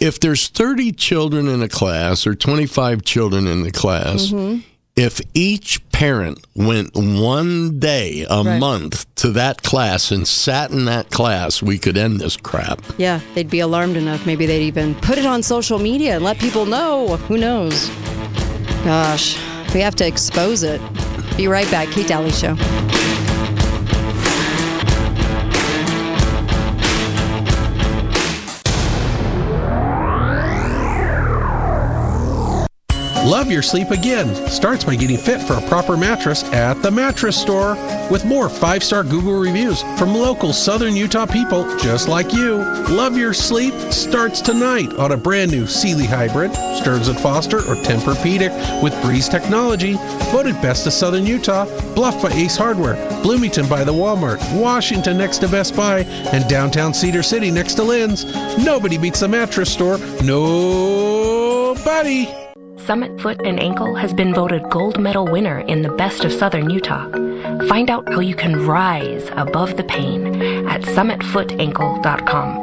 If 0.00 0.18
there's 0.18 0.48
30 0.48 0.92
children 0.92 1.46
in 1.46 1.62
a 1.62 1.68
class 1.68 2.26
or 2.26 2.34
25 2.34 3.02
children 3.04 3.46
in 3.46 3.62
the 3.62 3.70
class, 3.70 4.28
Mhm. 4.28 4.62
if 4.96 5.20
each 5.34 5.88
parent 6.00 6.38
went 6.56 6.88
one 6.96 7.78
day 7.78 8.24
a 8.30 8.42
Right. 8.42 8.58
month 8.58 9.04
to 9.16 9.28
that 9.32 9.62
class 9.62 10.10
and 10.10 10.26
sat 10.26 10.70
in 10.70 10.86
that 10.86 11.10
class, 11.10 11.62
we 11.62 11.76
could 11.76 11.98
end 11.98 12.18
this 12.20 12.38
crap. 12.38 12.80
Yeah, 12.96 13.20
they'd 13.34 13.50
be 13.50 13.60
alarmed 13.60 13.98
enough. 13.98 14.24
Maybe 14.24 14.46
they'd 14.46 14.62
even 14.62 14.94
put 14.94 15.18
it 15.18 15.26
on 15.26 15.42
social 15.42 15.78
media 15.78 16.14
and 16.16 16.24
let 16.24 16.38
people 16.38 16.64
know. 16.64 17.18
Who 17.28 17.36
knows? 17.36 17.90
Gosh, 18.82 19.36
we 19.74 19.80
have 19.82 19.94
to 19.96 20.06
expose 20.06 20.62
it. 20.62 20.80
Be 21.36 21.48
right 21.48 21.70
back. 21.70 21.90
Kate 21.90 22.06
Dalley 22.08 22.30
Show. 22.32 22.56
Love 33.24 33.50
your 33.50 33.60
sleep 33.60 33.90
again 33.90 34.34
starts 34.48 34.82
by 34.82 34.96
getting 34.96 35.18
fit 35.18 35.42
for 35.42 35.52
a 35.52 35.68
proper 35.68 35.94
mattress 35.94 36.42
at 36.54 36.82
the 36.82 36.90
mattress 36.90 37.38
store 37.38 37.74
with 38.10 38.24
more 38.24 38.48
five 38.48 38.82
star 38.82 39.04
Google 39.04 39.38
reviews 39.38 39.82
from 39.98 40.14
local 40.14 40.54
southern 40.54 40.96
Utah 40.96 41.26
people 41.26 41.64
just 41.76 42.08
like 42.08 42.32
you. 42.32 42.54
Love 42.88 43.18
your 43.18 43.34
sleep 43.34 43.74
starts 43.92 44.40
tonight 44.40 44.94
on 44.94 45.12
a 45.12 45.18
brand 45.18 45.50
new 45.50 45.66
Sealy 45.66 46.06
Hybrid, 46.06 46.50
Stearns 46.80 47.08
and 47.08 47.20
Foster, 47.20 47.58
or 47.58 47.76
Tempur-Pedic 47.76 48.82
with 48.82 48.98
Breeze 49.02 49.28
technology. 49.28 49.96
Voted 50.32 50.54
best 50.62 50.86
of 50.86 50.94
southern 50.94 51.26
Utah, 51.26 51.66
Bluff 51.94 52.22
by 52.22 52.30
Ace 52.30 52.56
Hardware, 52.56 52.94
Bloomington 53.22 53.68
by 53.68 53.84
the 53.84 53.92
Walmart, 53.92 54.40
Washington 54.58 55.18
next 55.18 55.38
to 55.38 55.48
Best 55.48 55.76
Buy, 55.76 56.04
and 56.32 56.48
downtown 56.48 56.94
Cedar 56.94 57.22
City 57.22 57.50
next 57.50 57.74
to 57.74 57.82
Lynn's. 57.82 58.24
Nobody 58.56 58.96
beats 58.96 59.20
the 59.20 59.28
mattress 59.28 59.70
store. 59.70 59.98
Nobody. 60.22 62.39
Summit 62.86 63.20
Foot 63.20 63.40
and 63.44 63.60
Ankle 63.60 63.94
has 63.94 64.14
been 64.14 64.32
voted 64.34 64.68
gold 64.70 64.98
medal 64.98 65.26
winner 65.26 65.60
in 65.60 65.82
the 65.82 65.90
Best 65.90 66.24
of 66.24 66.32
Southern 66.32 66.70
Utah. 66.70 67.10
Find 67.68 67.90
out 67.90 68.08
how 68.08 68.20
you 68.20 68.34
can 68.34 68.66
rise 68.66 69.28
above 69.36 69.76
the 69.76 69.84
pain 69.84 70.42
at 70.66 70.82
summitfootankle.com 70.82 72.58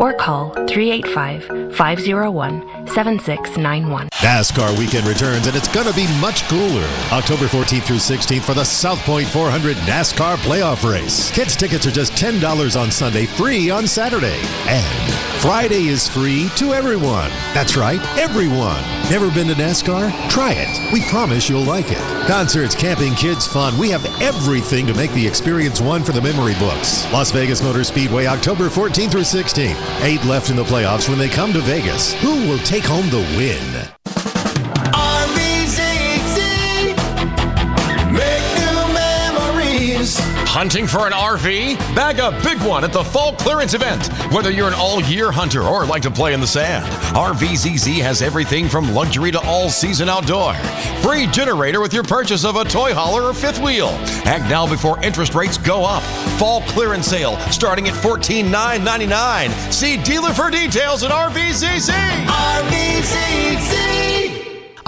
or 0.00 0.12
call 0.14 0.50
385 0.68 1.74
501 1.76 2.88
7691. 2.88 4.08
NASCAR 4.14 4.78
weekend 4.78 5.06
returns 5.06 5.46
and 5.46 5.56
it's 5.56 5.68
going 5.68 5.86
to 5.86 5.94
be 5.94 6.06
much 6.20 6.48
cooler. 6.48 6.88
October 7.12 7.46
14th 7.46 7.82
through 7.82 7.96
16th 7.96 8.42
for 8.42 8.54
the 8.54 8.64
South 8.64 9.00
Point 9.00 9.28
400 9.28 9.76
NASCAR 9.78 10.36
playoff 10.38 10.88
race. 10.88 11.30
Kids 11.32 11.56
tickets 11.56 11.86
are 11.86 11.90
just 11.90 12.12
$10 12.12 12.80
on 12.80 12.90
Sunday, 12.90 13.26
free 13.26 13.70
on 13.70 13.86
Saturday. 13.86 14.40
And 14.66 15.27
Friday 15.40 15.86
is 15.86 16.08
free 16.08 16.48
to 16.56 16.74
everyone. 16.74 17.30
That's 17.54 17.76
right, 17.76 18.00
everyone. 18.18 18.82
Never 19.08 19.30
been 19.30 19.46
to 19.46 19.54
NASCAR? 19.54 20.10
Try 20.28 20.52
it. 20.56 20.92
We 20.92 21.00
promise 21.02 21.48
you'll 21.48 21.62
like 21.62 21.92
it. 21.92 22.26
Concerts, 22.26 22.74
camping, 22.74 23.14
kids, 23.14 23.46
fun. 23.46 23.78
We 23.78 23.88
have 23.90 24.04
everything 24.20 24.84
to 24.88 24.94
make 24.94 25.12
the 25.12 25.24
experience 25.24 25.80
one 25.80 26.02
for 26.02 26.10
the 26.10 26.20
memory 26.20 26.54
books. 26.58 27.10
Las 27.12 27.30
Vegas 27.30 27.62
Motor 27.62 27.84
Speedway, 27.84 28.26
October 28.26 28.68
14th 28.68 29.12
through 29.12 29.20
16th. 29.20 30.02
Eight 30.02 30.24
left 30.24 30.50
in 30.50 30.56
the 30.56 30.64
playoffs 30.64 31.08
when 31.08 31.18
they 31.18 31.28
come 31.28 31.52
to 31.52 31.60
Vegas. 31.60 32.14
Who 32.14 32.48
will 32.48 32.58
take 32.58 32.84
home 32.84 33.08
the 33.08 33.24
win? 33.36 33.97
Hunting 40.58 40.88
for 40.88 41.06
an 41.06 41.12
RV? 41.12 41.78
Bag 41.94 42.18
a 42.18 42.32
big 42.42 42.60
one 42.66 42.82
at 42.82 42.92
the 42.92 43.04
fall 43.04 43.32
clearance 43.32 43.74
event. 43.74 44.08
Whether 44.32 44.50
you're 44.50 44.66
an 44.66 44.74
all 44.74 45.00
year 45.00 45.30
hunter 45.30 45.62
or 45.62 45.86
like 45.86 46.02
to 46.02 46.10
play 46.10 46.34
in 46.34 46.40
the 46.40 46.48
sand, 46.48 46.84
RVZZ 47.14 48.00
has 48.02 48.22
everything 48.22 48.68
from 48.68 48.92
luxury 48.92 49.30
to 49.30 49.38
all 49.42 49.70
season 49.70 50.08
outdoor. 50.08 50.54
Free 51.00 51.28
generator 51.28 51.80
with 51.80 51.94
your 51.94 52.02
purchase 52.02 52.44
of 52.44 52.56
a 52.56 52.64
toy 52.64 52.92
hauler 52.92 53.22
or 53.28 53.34
fifth 53.34 53.60
wheel. 53.60 53.90
Act 54.26 54.50
now 54.50 54.66
before 54.66 55.00
interest 55.00 55.36
rates 55.36 55.58
go 55.58 55.84
up. 55.84 56.02
Fall 56.40 56.62
clearance 56.62 57.06
sale 57.06 57.38
starting 57.52 57.86
at 57.86 57.94
14,999. 57.94 59.52
See 59.70 59.96
dealer 60.02 60.32
for 60.32 60.50
details 60.50 61.04
at 61.04 61.12
RVZZ. 61.12 61.92
RVZZ. 62.26 63.97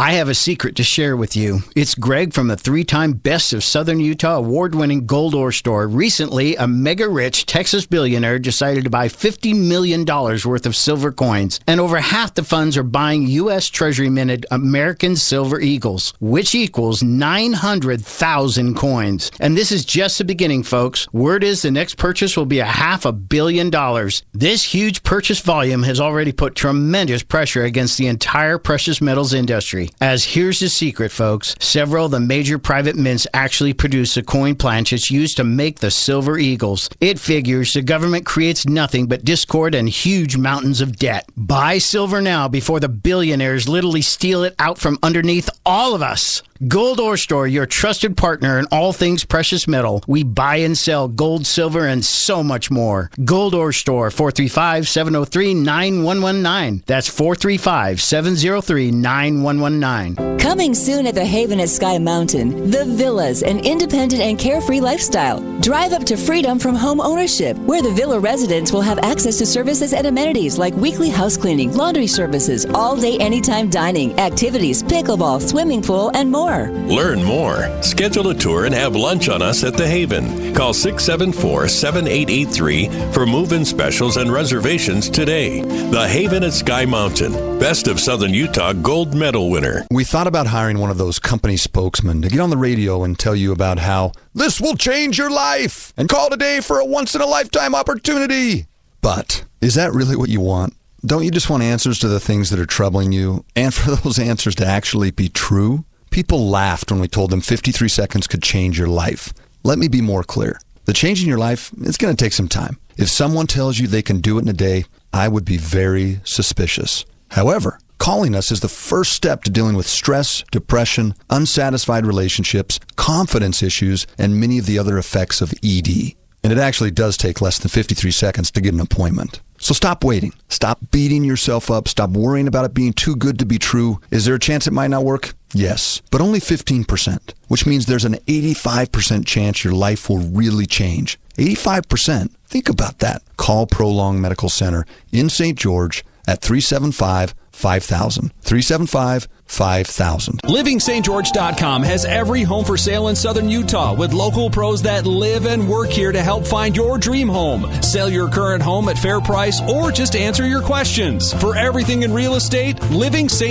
I 0.01 0.13
have 0.13 0.31
a 0.31 0.35
secret 0.35 0.77
to 0.77 0.83
share 0.83 1.15
with 1.15 1.37
you. 1.37 1.59
It's 1.77 1.95
Greg 1.95 2.33
from 2.33 2.49
the 2.49 2.57
three 2.57 2.85
time 2.85 3.13
Best 3.13 3.53
of 3.53 3.63
Southern 3.63 4.01
Utah 4.01 4.39
award 4.39 4.75
winning 4.75 5.05
Gold 5.05 5.35
Ore 5.35 5.53
Store. 5.53 5.87
Recently, 5.87 6.57
a 6.57 6.67
mega 6.67 7.07
rich 7.07 7.45
Texas 7.45 7.85
billionaire 7.85 8.39
decided 8.39 8.85
to 8.85 8.91
buy 8.91 9.09
$50 9.09 9.55
million 9.55 10.07
worth 10.07 10.65
of 10.65 10.75
silver 10.75 11.13
coins, 11.13 11.61
and 11.67 11.81
over 11.81 12.01
half 12.01 12.33
the 12.33 12.43
funds 12.43 12.79
are 12.79 12.83
buying 12.83 13.27
U.S. 13.27 13.69
Treasury 13.69 14.09
minted 14.09 14.47
American 14.51 15.17
Silver 15.17 15.61
Eagles, 15.61 16.15
which 16.19 16.55
equals 16.55 17.03
900,000 17.03 18.75
coins. 18.77 19.31
And 19.39 19.55
this 19.55 19.71
is 19.71 19.85
just 19.85 20.17
the 20.17 20.25
beginning, 20.25 20.63
folks. 20.63 21.13
Word 21.13 21.45
is 21.45 21.61
the 21.61 21.71
next 21.71 21.99
purchase 21.99 22.39
will 22.39 22.47
be 22.47 22.61
a 22.61 22.65
half 22.65 23.05
a 23.05 23.13
billion 23.13 23.69
dollars. 23.69 24.23
This 24.33 24.73
huge 24.73 25.03
purchase 25.03 25.41
volume 25.41 25.83
has 25.83 26.01
already 26.01 26.33
put 26.33 26.55
tremendous 26.55 27.23
pressure 27.23 27.65
against 27.65 27.99
the 27.99 28.07
entire 28.07 28.57
precious 28.57 29.03
metals 29.03 29.35
industry. 29.35 29.90
As 30.01 30.25
here's 30.25 30.59
the 30.61 30.69
secret, 30.69 31.13
folks 31.13 31.55
several 31.59 32.07
of 32.07 32.11
the 32.11 32.21
major 32.21 32.59
private 32.59 32.97
mints 32.97 33.27
actually 33.33 33.73
produce 33.73 34.15
the 34.15 34.23
coin 34.23 34.55
planchets 34.55 35.11
used 35.11 35.37
to 35.37 35.45
make 35.45 35.81
the 35.81 35.91
silver 35.91 36.39
eagles. 36.39 36.89
It 37.01 37.19
figures 37.19 37.73
the 37.73 37.83
government 37.83 38.27
creates 38.27 38.67
nothing 38.67 39.07
but 39.07 39.25
discord 39.25 39.75
and 39.75 39.89
huge 39.89 40.37
mountains 40.37 40.81
of 40.81 40.97
debt. 40.97 41.29
Buy 41.37 41.79
silver 41.79 42.21
now 42.21 42.49
before 42.49 42.81
the 42.81 42.89
billionaires 42.89 43.69
literally 43.69 44.03
steal 44.03 44.45
it 44.45 44.55
out 44.59 44.79
from 44.79 44.99
underneath 45.03 45.49
all 45.65 45.95
of 45.95 46.03
us. 46.03 46.43
Gold 46.69 47.01
Ore 47.01 47.17
Store, 47.17 47.47
your 47.47 47.65
trusted 47.65 48.19
partner 48.19 48.59
in 48.59 48.67
all 48.71 48.93
things 48.93 49.25
precious 49.25 49.67
metal. 49.67 50.05
We 50.07 50.25
buy 50.25 50.57
and 50.57 50.77
sell 50.77 51.09
gold, 51.09 51.47
silver, 51.47 51.87
and 51.87 52.05
so 52.05 52.43
much 52.43 52.71
more. 52.71 53.11
Gold 53.25 53.55
Ore 53.55 53.73
Store, 53.73 54.11
435 54.11 54.87
703 54.87 55.55
9119. 55.55 56.85
That's 56.87 57.09
435 57.09 58.03
703 58.03 58.91
9119. 58.91 60.39
Coming 60.39 60.75
soon 60.75 61.07
at 61.07 61.15
the 61.15 61.25
Haven 61.25 61.61
at 61.61 61.71
Sky 61.71 61.97
Mountain, 61.99 62.71
The 62.71 62.85
Villas, 62.85 63.43
an 63.43 63.61
independent 63.61 64.21
and 64.21 64.39
carefree 64.39 64.81
lifestyle. 64.81 65.41
Drive 65.61 65.95
up 65.95 66.05
to 66.05 66.17
freedom 66.19 66.59
from 66.59 66.75
home 66.75 67.01
ownership, 67.01 67.57
where 67.59 67.81
the 67.81 67.93
villa 67.93 68.19
residents 68.19 68.71
will 68.71 68.81
have 68.83 68.99
access 68.99 69.39
to 69.39 69.47
services 69.47 69.95
and 69.95 70.07
amenities 70.07 70.59
like 70.59 70.75
weekly 70.75 71.09
house 71.09 71.39
cleaning, 71.39 71.75
laundry 71.75 72.07
services, 72.07 72.67
all 72.75 72.97
day, 72.97 73.17
anytime 73.19 73.71
dining, 73.71 74.19
activities, 74.21 74.83
pickleball, 74.83 75.41
swimming 75.41 75.81
pool, 75.81 76.11
and 76.15 76.31
more 76.31 76.50
more. 76.51 76.71
Learn 76.71 77.23
more. 77.23 77.83
Schedule 77.83 78.29
a 78.29 78.35
tour 78.35 78.65
and 78.65 78.75
have 78.75 78.97
lunch 78.97 79.29
on 79.29 79.43
us 79.43 79.65
at 79.65 79.75
the 79.75 79.87
Haven. 79.87 80.55
Call 80.55 80.73
674 80.73 81.69
7883 81.69 83.13
for 83.13 83.27
move 83.27 83.53
in 83.53 83.65
specials 83.65 84.17
and 84.17 84.33
reservations 84.33 85.09
today. 85.09 85.61
The 85.91 86.09
Haven 86.09 86.45
at 86.45 86.53
Sky 86.53 86.85
Mountain. 86.85 87.59
Best 87.59 87.89
of 87.89 88.01
Southern 88.01 88.35
Utah 88.35 88.73
gold 88.73 89.15
medal 89.15 89.51
winner. 89.51 89.87
We 89.91 90.05
thought 90.05 90.27
about 90.27 90.49
hiring 90.49 90.79
one 90.79 90.91
of 90.91 90.99
those 90.99 91.19
company 91.19 91.57
spokesmen 91.57 92.23
to 92.23 92.29
get 92.29 92.41
on 92.41 92.51
the 92.51 92.57
radio 92.57 93.05
and 93.05 93.19
tell 93.19 93.37
you 93.37 93.53
about 93.53 93.79
how 93.79 94.13
this 94.35 94.61
will 94.61 94.77
change 94.77 95.19
your 95.19 95.31
life 95.31 95.93
and 95.97 96.09
call 96.09 96.31
today 96.31 96.61
for 96.61 96.79
a 96.79 96.85
once 96.85 97.15
in 97.15 97.21
a 97.21 97.27
lifetime 97.27 97.75
opportunity. 97.75 98.67
But 99.01 99.45
is 99.61 99.75
that 99.75 99.93
really 99.93 100.17
what 100.17 100.29
you 100.29 100.41
want? 100.41 100.75
Don't 101.05 101.25
you 101.25 101.31
just 101.31 101.49
want 101.49 101.63
answers 101.63 101.99
to 102.01 102.09
the 102.09 102.21
things 102.21 102.51
that 102.51 102.61
are 102.61 102.67
troubling 102.67 103.13
you 103.13 103.45
and 103.57 103.73
for 103.75 103.93
those 103.93 104.19
answers 104.19 104.55
to 104.57 104.67
actually 104.67 105.11
be 105.11 105.29
true? 105.29 105.85
People 106.11 106.49
laughed 106.49 106.91
when 106.91 107.01
we 107.01 107.07
told 107.07 107.31
them 107.31 107.41
53 107.41 107.89
seconds 107.89 108.27
could 108.27 108.43
change 108.43 108.79
your 108.79 108.89
life. 108.89 109.33
Let 109.63 109.79
me 109.79 109.87
be 109.87 110.01
more 110.01 110.25
clear. 110.25 110.61
The 110.85 110.93
change 110.93 111.23
in 111.23 111.29
your 111.29 111.39
life, 111.39 111.71
it's 111.83 111.97
going 111.97 112.15
to 112.15 112.25
take 112.25 112.33
some 112.33 112.49
time. 112.49 112.79
If 112.97 113.09
someone 113.09 113.47
tells 113.47 113.79
you 113.79 113.87
they 113.87 114.03
can 114.03 114.21
do 114.21 114.37
it 114.39 114.43
in 114.43 114.49
a 114.49 114.53
day, 114.53 114.85
I 115.13 115.29
would 115.29 115.45
be 115.45 115.57
very 115.57 116.21
suspicious. 116.25 117.05
However, 117.31 117.79
calling 117.99 118.35
us 118.35 118.51
is 118.51 118.59
the 118.59 118.69
first 118.69 119.13
step 119.13 119.45
to 119.45 119.51
dealing 119.51 119.77
with 119.77 119.87
stress, 119.87 120.43
depression, 120.51 121.15
unsatisfied 121.31 122.05
relationships, 122.05 122.81
confidence 122.97 123.63
issues, 123.63 124.07
and 124.19 124.41
many 124.41 124.59
of 124.59 124.67
the 124.67 124.79
other 124.81 124.99
effects 124.99 125.41
of 125.41 125.55
ED. 125.63 126.15
And 126.43 126.53
it 126.53 126.59
actually 126.59 126.91
does 126.91 127.17
take 127.17 127.41
less 127.41 127.59
than 127.59 127.69
53 127.69 128.11
seconds 128.11 128.51
to 128.51 128.61
get 128.61 128.75
an 128.75 128.81
appointment. 128.81 129.41
So 129.61 129.75
stop 129.75 130.03
waiting. 130.03 130.33
Stop 130.49 130.79
beating 130.91 131.23
yourself 131.23 131.71
up. 131.71 131.87
Stop 131.87 132.11
worrying 132.11 132.49
about 132.49 132.65
it 132.65 132.73
being 132.75 132.95
too 132.95 133.15
good 133.15 133.39
to 133.39 133.45
be 133.45 133.59
true. 133.59 134.01
Is 134.11 134.25
there 134.25 134.35
a 134.35 134.41
chance 134.41 134.67
it 134.67 134.73
might 134.73 134.89
not 134.89 135.05
work? 135.05 135.35
Yes, 135.53 136.01
but 136.11 136.21
only 136.21 136.41
15%, 136.41 137.35
which 137.49 137.67
means 137.67 137.87
there's 137.87 138.05
an 138.05 138.15
85% 138.27 139.27
chance 139.27 139.63
your 139.63 139.75
life 139.75 140.09
will 140.09 140.19
really 140.19 140.67
change. 140.67 141.19
85%. 141.37 142.35
Think 142.47 142.69
about 142.69 143.01
that. 143.01 143.23
Call 143.37 143.67
Prolong 143.67 144.21
Medical 144.21 144.49
Center 144.49 144.87
in 145.13 145.29
St. 145.29 145.59
George 145.59 146.05
at 146.27 146.41
375 146.41 147.35
5000. 147.53 148.33
375 148.41 149.29
5000. 149.51 150.41
LivingSt. 150.45 151.85
has 151.85 152.05
every 152.05 152.43
home 152.43 152.65
for 152.65 152.77
sale 152.77 153.09
in 153.09 153.17
southern 153.17 153.49
Utah 153.51 153.93
with 153.95 154.13
local 154.13 154.49
pros 154.49 154.83
that 154.83 155.07
live 155.07 155.47
and 155.47 155.69
work 155.69 155.91
here 155.91 156.13
to 156.13 156.23
help 156.23 156.47
find 156.47 156.77
your 156.77 156.99
dream 156.99 157.29
home. 157.29 157.67
Sell 157.83 158.09
your 158.09 158.29
current 158.29 158.63
home 158.63 158.89
at 158.89 158.99
fair 158.99 159.21
price 159.21 159.61
or 159.63 159.91
just 159.91 160.15
answer 160.17 160.47
your 160.47 160.63
questions. 160.63 161.33
For 161.35 161.57
everything 161.57 162.03
in 162.03 162.13
real 162.13 162.37
estate, 162.37 162.77
LivingSt. 162.77 163.51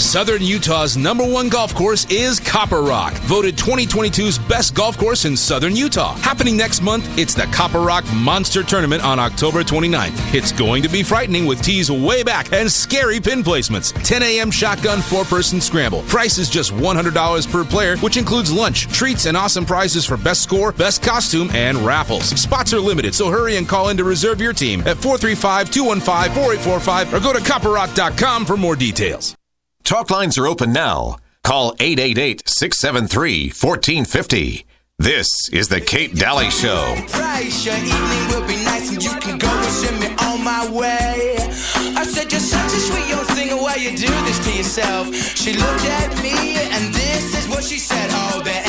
Southern 0.00 0.42
Utah's 0.42 0.96
number 0.98 1.24
one 1.24 1.48
golf 1.48 1.74
course 1.74 2.06
is 2.10 2.38
Copper 2.38 2.82
Rock, 2.82 3.14
voted 3.22 3.56
2022's 3.56 4.38
best 4.38 4.74
golf 4.74 4.98
course 4.98 5.24
in 5.24 5.34
Southern 5.36 5.74
Utah. 5.74 6.14
Happening 6.16 6.54
next 6.56 6.82
month, 6.82 7.06
it's 7.18 7.34
the 7.34 7.44
Copper 7.46 7.80
Rock 7.80 8.04
Monster 8.14 8.62
Tournament 8.62 9.02
on 9.02 9.18
October 9.18 9.62
29th. 9.62 10.34
It's 10.34 10.52
going 10.52 10.82
to 10.82 10.88
be 10.90 11.02
frightening 11.02 11.46
with 11.46 11.62
tees 11.62 11.90
way 11.90 12.22
back 12.22 12.52
and 12.52 12.70
scary 12.70 13.20
pin 13.20 13.42
placements. 13.42 13.92
10 14.04 14.22
a.m. 14.22 14.50
shotgun 14.50 15.00
four 15.00 15.24
person 15.24 15.60
scramble. 15.60 16.02
Price 16.02 16.36
is 16.36 16.50
just 16.50 16.72
$100 16.72 17.50
per 17.50 17.64
player, 17.64 17.96
which 17.98 18.18
includes 18.18 18.52
lunch, 18.52 18.88
treats, 18.88 19.26
and 19.26 19.36
awesome 19.36 19.64
prizes 19.64 20.04
for 20.04 20.16
best 20.16 20.42
score, 20.42 20.72
best 20.72 21.02
costume, 21.02 21.48
and 21.54 21.78
raffles. 21.78 22.26
Spots 22.40 22.74
are 22.74 22.80
limited, 22.80 23.14
so 23.14 23.30
hurry 23.30 23.56
and 23.56 23.68
call 23.68 23.88
in 23.88 23.96
to 23.96 24.04
reserve 24.04 24.40
your 24.40 24.52
team 24.52 24.80
at 24.80 24.98
435 24.98 25.70
215 25.70 26.34
4845 26.34 27.14
or 27.14 27.20
go 27.20 27.32
to 27.32 27.38
copperrock.com 27.38 28.44
for 28.44 28.56
more 28.56 28.76
details. 28.76 29.35
Talk 29.86 30.10
lines 30.10 30.36
are 30.36 30.48
open 30.48 30.72
now. 30.72 31.18
Call 31.44 31.76
888 31.78 32.42
673 32.44 33.50
1450. 33.50 34.66
This 34.98 35.28
is 35.52 35.68
The 35.68 35.80
Kate 35.80 36.12
Dalley 36.12 36.50
Show. 36.50 36.96
Your 37.62 37.78
evening 37.78 38.26
will 38.34 38.44
be 38.48 38.58
nice 38.64 38.90
and 38.90 39.00
you 39.00 39.14
can 39.20 39.38
go 39.38 39.46
and 39.46 39.70
send 39.70 40.00
me 40.00 40.08
on 40.26 40.42
my 40.42 40.68
way. 40.72 41.36
I 41.38 42.02
said, 42.02 42.32
You're 42.32 42.40
such 42.40 42.72
a 42.74 42.80
sweet 42.82 43.08
young 43.08 43.24
thing, 43.26 43.50
why 43.62 43.76
you 43.76 43.90
do 43.90 44.10
this 44.26 44.44
to 44.46 44.56
yourself? 44.56 45.14
She 45.14 45.52
looked 45.52 45.84
at 45.84 46.20
me 46.20 46.34
and 46.34 46.92
this 46.92 47.38
is 47.38 47.48
what 47.48 47.62
she 47.62 47.78
said. 47.78 48.10
Oh, 48.10 48.42
there 48.42 48.65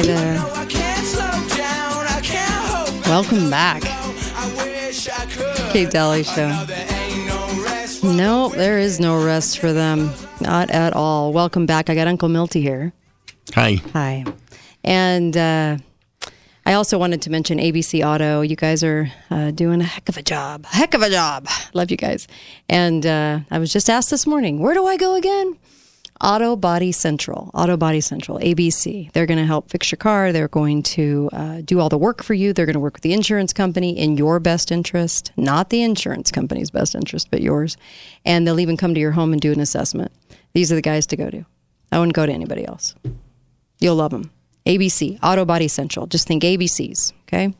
free. 0.00 0.06
Hi 0.06 0.06
there. 0.06 0.62
Welcome 3.06 3.50
back. 3.50 3.82
Kate 5.72 5.90
Dalley 5.90 6.22
Show. 6.22 6.48
No, 8.02 8.48
there 8.48 8.78
is 8.78 9.00
no 9.00 9.22
rest 9.22 9.58
for 9.58 9.72
them. 9.72 10.10
Not 10.40 10.70
at 10.70 10.94
all. 10.94 11.32
Welcome 11.32 11.66
back. 11.66 11.90
I 11.90 11.94
got 11.94 12.08
Uncle 12.08 12.28
Milty 12.28 12.60
here. 12.60 12.92
Hi. 13.54 13.80
Hi. 13.92 14.24
And 14.82 15.36
uh, 15.36 15.78
I 16.64 16.72
also 16.72 16.98
wanted 16.98 17.22
to 17.22 17.30
mention 17.30 17.58
ABC 17.58 18.04
Auto. 18.04 18.40
You 18.40 18.56
guys 18.56 18.82
are 18.82 19.10
uh, 19.30 19.50
doing 19.50 19.80
a 19.80 19.84
heck 19.84 20.08
of 20.08 20.16
a 20.16 20.22
job. 20.22 20.66
Heck 20.66 20.94
of 20.94 21.02
a 21.02 21.10
job. 21.10 21.48
Love 21.74 21.90
you 21.90 21.96
guys. 21.96 22.26
And 22.68 23.04
uh, 23.06 23.40
I 23.50 23.58
was 23.58 23.72
just 23.72 23.90
asked 23.90 24.10
this 24.10 24.26
morning, 24.26 24.58
where 24.58 24.74
do 24.74 24.86
I 24.86 24.96
go 24.96 25.14
again? 25.14 25.56
Auto 26.20 26.54
Body 26.56 26.92
Central, 26.92 27.50
Auto 27.54 27.76
Body 27.76 28.00
Central, 28.00 28.38
ABC. 28.38 29.10
They're 29.12 29.26
going 29.26 29.38
to 29.38 29.46
help 29.46 29.70
fix 29.70 29.90
your 29.90 29.96
car. 29.96 30.32
They're 30.32 30.48
going 30.48 30.82
to 30.84 31.28
uh, 31.32 31.62
do 31.64 31.80
all 31.80 31.88
the 31.88 31.98
work 31.98 32.22
for 32.22 32.34
you. 32.34 32.52
They're 32.52 32.66
going 32.66 32.74
to 32.74 32.80
work 32.80 32.94
with 32.94 33.02
the 33.02 33.12
insurance 33.12 33.52
company 33.52 33.98
in 33.98 34.16
your 34.16 34.38
best 34.38 34.70
interest, 34.70 35.32
not 35.36 35.70
the 35.70 35.82
insurance 35.82 36.30
company's 36.30 36.70
best 36.70 36.94
interest, 36.94 37.28
but 37.30 37.40
yours. 37.42 37.76
And 38.24 38.46
they'll 38.46 38.60
even 38.60 38.76
come 38.76 38.94
to 38.94 39.00
your 39.00 39.12
home 39.12 39.32
and 39.32 39.40
do 39.40 39.52
an 39.52 39.60
assessment. 39.60 40.12
These 40.52 40.70
are 40.70 40.76
the 40.76 40.82
guys 40.82 41.06
to 41.08 41.16
go 41.16 41.30
to. 41.30 41.44
I 41.90 41.98
wouldn't 41.98 42.14
go 42.14 42.26
to 42.26 42.32
anybody 42.32 42.66
else. 42.66 42.94
You'll 43.80 43.96
love 43.96 44.12
them. 44.12 44.30
ABC, 44.66 45.18
Auto 45.22 45.44
Body 45.44 45.66
Central. 45.68 46.06
Just 46.06 46.28
think 46.28 46.42
ABCs, 46.44 47.12
okay? 47.22 47.52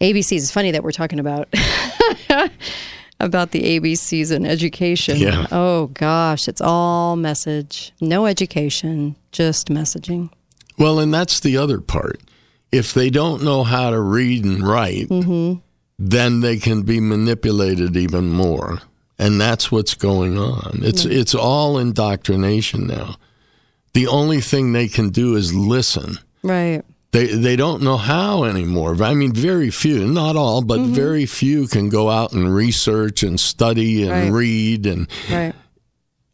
ABCs. 0.00 0.36
It's 0.36 0.50
funny 0.50 0.72
that 0.72 0.82
we're 0.82 0.90
talking 0.90 1.20
about 1.20 1.48
about 3.22 3.52
the 3.52 3.62
ABCs 3.80 4.30
in 4.30 4.44
education. 4.44 5.16
Yeah. 5.16 5.46
Oh 5.50 5.86
gosh, 5.94 6.48
it's 6.48 6.60
all 6.60 7.16
message, 7.16 7.92
no 8.00 8.26
education, 8.26 9.16
just 9.30 9.68
messaging. 9.68 10.28
Well, 10.76 10.98
and 10.98 11.14
that's 11.14 11.40
the 11.40 11.56
other 11.56 11.80
part. 11.80 12.20
If 12.70 12.92
they 12.94 13.08
don't 13.10 13.42
know 13.42 13.62
how 13.64 13.90
to 13.90 14.00
read 14.00 14.44
and 14.44 14.66
write, 14.66 15.08
Mm-hmm. 15.08 15.60
then 15.98 16.40
they 16.40 16.58
can 16.58 16.82
be 16.82 17.00
manipulated 17.00 17.96
even 17.96 18.28
more. 18.30 18.80
And 19.18 19.40
that's 19.40 19.70
what's 19.70 19.94
going 19.94 20.36
on. 20.38 20.80
It's 20.82 21.04
it's 21.04 21.34
all 21.34 21.78
indoctrination 21.78 22.86
now. 22.88 23.16
The 23.94 24.08
only 24.08 24.40
thing 24.40 24.72
they 24.72 24.88
can 24.88 25.10
do 25.10 25.36
is 25.36 25.54
listen. 25.54 26.16
Right. 26.42 26.82
They 27.12 27.26
they 27.26 27.56
don't 27.56 27.82
know 27.82 27.98
how 27.98 28.44
anymore. 28.44 28.96
I 29.02 29.12
mean, 29.14 29.32
very 29.34 29.70
few, 29.70 30.06
not 30.06 30.34
all, 30.34 30.62
but 30.62 30.78
Mm-hmm. 30.80 30.94
very 30.94 31.26
few 31.26 31.66
can 31.66 31.88
go 31.90 32.08
out 32.08 32.32
and 32.32 32.52
research 32.54 33.22
and 33.22 33.38
study 33.38 34.02
and 34.02 34.10
Right. 34.10 34.32
read 34.32 34.86
and 34.86 35.06
Right. 35.30 35.54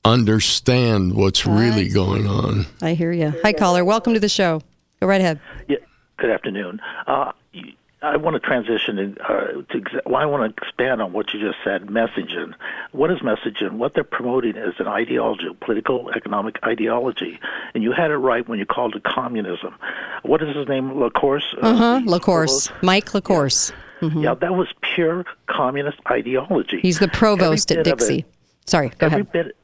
understand 0.05 1.15
what's 1.15 1.45
really 1.47 1.89
going 1.89 2.27
on. 2.29 2.67
I 2.81 2.95
hear 2.95 3.13
you. 3.13 3.35
Hi, 3.43 3.53
caller. 3.53 3.85
Welcome 3.85 4.15
to 4.15 4.21
the 4.21 4.29
show. 4.29 4.63
Go 5.01 5.07
right 5.09 5.21
ahead. 5.21 5.41
Yeah. 5.69 5.77
Good 6.17 6.31
afternoon. 6.31 6.81
Uh, 7.07 7.33
y- 7.55 7.75
I 8.01 8.17
want 8.17 8.35
to 8.35 8.41
transition 8.41 8.99
in, 8.99 9.19
uh, 9.19 9.63
to. 9.73 10.03
Well, 10.07 10.17
I 10.17 10.25
want 10.27 10.55
to 10.57 10.63
expand 10.63 11.03
on 11.03 11.13
what 11.13 11.35
you 11.35 11.41
just 11.41 11.59
said. 11.65 11.87
Messaging. 11.87 12.55
What 12.93 13.11
is 13.11 13.19
messaging? 13.19 13.73
What 13.73 13.95
they're 13.95 14.05
promoting 14.05 14.57
is 14.57 14.75
an 14.79 14.87
ideology, 14.87 15.49
political, 15.61 16.09
economic 16.11 16.61
ideology, 16.65 17.41
and 17.75 17.83
you 17.83 17.91
had 17.93 18.11
it 18.13 18.17
right 18.19 18.49
when 18.49 18.59
you 18.61 18.67
called 18.67 18.95
it 18.95 19.03
communism. 19.03 19.75
What 20.23 20.43
is 20.43 20.55
his 20.55 20.69
name? 20.69 21.01
Lacourse. 21.01 21.55
Uh 21.61 21.75
huh. 21.75 22.01
Lacourse. 22.05 22.71
Mike 22.83 23.15
Lacourse. 23.15 23.73
Mhm. 24.01 24.23
Yeah, 24.23 24.35
that 24.35 24.55
was 24.55 24.69
pure 24.95 25.25
communist 25.49 25.99
ideology. 26.09 26.79
He's 26.81 27.01
the 27.01 27.09
provost 27.09 27.73
at 27.73 27.79
of 27.79 27.87
it- 27.87 27.91
Dixie. 27.99 28.25
Sorry, 28.67 28.91
go 28.91 29.07
every 29.07 29.23
ahead. 29.23 29.33
bit. 29.33 29.57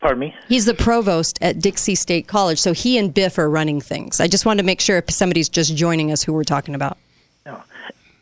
Pardon 0.00 0.18
me. 0.18 0.34
He's 0.48 0.64
the 0.64 0.74
provost 0.74 1.38
at 1.42 1.60
Dixie 1.60 1.94
State 1.94 2.26
College. 2.26 2.58
So 2.58 2.72
he 2.72 2.96
and 2.96 3.12
Biff 3.12 3.36
are 3.38 3.50
running 3.50 3.80
things. 3.82 4.18
I 4.18 4.28
just 4.28 4.46
wanted 4.46 4.62
to 4.62 4.66
make 4.66 4.80
sure 4.80 4.96
if 4.96 5.10
somebody's 5.10 5.48
just 5.50 5.76
joining 5.76 6.10
us 6.10 6.22
who 6.24 6.32
we're 6.32 6.42
talking 6.42 6.74
about. 6.74 6.96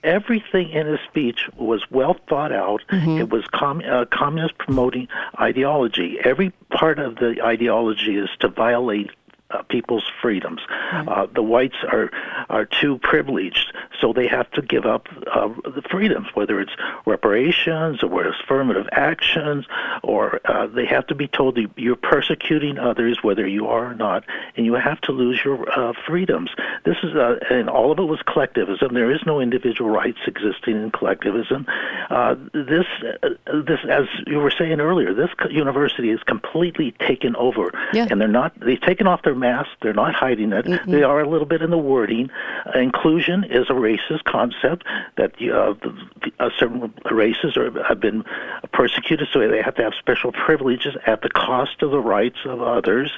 Everything 0.02 0.70
in 0.70 0.86
his 0.86 1.00
speech 1.08 1.48
was 1.56 1.82
well 1.90 2.16
thought 2.28 2.52
out. 2.52 2.82
Mm-hmm. 2.90 3.18
It 3.18 3.30
was 3.30 3.46
com- 3.48 3.82
uh, 3.84 4.06
communist 4.06 4.58
promoting 4.58 5.08
ideology. 5.38 6.18
Every 6.22 6.50
part 6.70 6.98
of 6.98 7.16
the 7.16 7.42
ideology 7.44 8.16
is 8.16 8.28
to 8.40 8.48
violate 8.48 9.10
uh, 9.50 9.62
people's 9.62 10.04
freedoms. 10.22 10.60
Uh, 10.92 11.26
the 11.34 11.42
whites 11.42 11.76
are 11.90 12.10
are 12.48 12.64
too 12.64 12.98
privileged, 12.98 13.72
so 14.00 14.12
they 14.12 14.26
have 14.26 14.50
to 14.52 14.62
give 14.62 14.86
up 14.86 15.08
uh, 15.32 15.48
the 15.64 15.82
freedoms, 15.90 16.28
whether 16.34 16.60
it's 16.60 16.72
reparations 17.06 18.02
or 18.02 18.08
whether 18.08 18.28
it's 18.30 18.40
affirmative 18.44 18.88
actions, 18.92 19.66
or 20.02 20.40
uh, 20.44 20.66
they 20.66 20.86
have 20.86 21.06
to 21.06 21.14
be 21.14 21.28
told 21.28 21.54
that 21.56 21.66
you're 21.76 21.96
persecuting 21.96 22.78
others, 22.78 23.18
whether 23.22 23.46
you 23.46 23.66
are 23.66 23.90
or 23.90 23.94
not, 23.94 24.24
and 24.56 24.66
you 24.66 24.74
have 24.74 25.00
to 25.02 25.12
lose 25.12 25.40
your 25.44 25.68
uh, 25.78 25.92
freedoms. 26.06 26.50
This 26.84 26.96
is 27.02 27.14
uh, 27.14 27.38
and 27.50 27.68
all 27.68 27.92
of 27.92 27.98
it 27.98 28.04
was 28.04 28.20
collectivism. 28.26 28.94
There 28.94 29.10
is 29.10 29.20
no 29.26 29.40
individual 29.40 29.90
rights 29.90 30.18
existing 30.26 30.76
in 30.76 30.90
collectivism. 30.90 31.66
Uh, 32.10 32.34
this 32.52 32.86
uh, 33.22 33.28
this 33.66 33.80
as 33.88 34.06
you 34.26 34.38
were 34.38 34.50
saying 34.50 34.80
earlier, 34.80 35.14
this 35.14 35.30
university 35.50 36.10
is 36.10 36.22
completely 36.24 36.92
taken 36.92 37.36
over, 37.36 37.70
Yeah. 37.92 38.06
and 38.10 38.20
they're 38.20 38.28
not. 38.28 38.58
They've 38.60 38.80
taken 38.80 39.06
off 39.06 39.22
their 39.22 39.34
masks. 39.40 39.72
They're 39.82 39.92
not 39.92 40.14
hiding 40.14 40.52
it. 40.52 40.66
They 40.86 41.02
are 41.02 41.20
a 41.20 41.28
little 41.28 41.46
bit 41.46 41.62
in 41.62 41.70
the 41.70 41.78
wording. 41.78 42.30
Uh, 42.66 42.78
inclusion 42.78 43.44
is 43.44 43.68
a 43.70 43.72
racist 43.72 44.24
concept 44.24 44.86
that 45.16 45.34
uh, 45.34 45.74
the, 45.82 46.08
the, 46.22 46.32
uh, 46.38 46.50
certain 46.58 46.92
races 47.10 47.56
are, 47.56 47.70
have 47.82 48.00
been 48.00 48.24
persecuted, 48.72 49.28
so 49.32 49.40
they 49.40 49.62
have 49.62 49.74
to 49.76 49.82
have 49.82 49.94
special 49.94 50.32
privileges 50.32 50.96
at 51.06 51.22
the 51.22 51.30
cost 51.30 51.82
of 51.82 51.90
the 51.90 52.00
rights 52.00 52.38
of 52.44 52.62
others. 52.62 53.10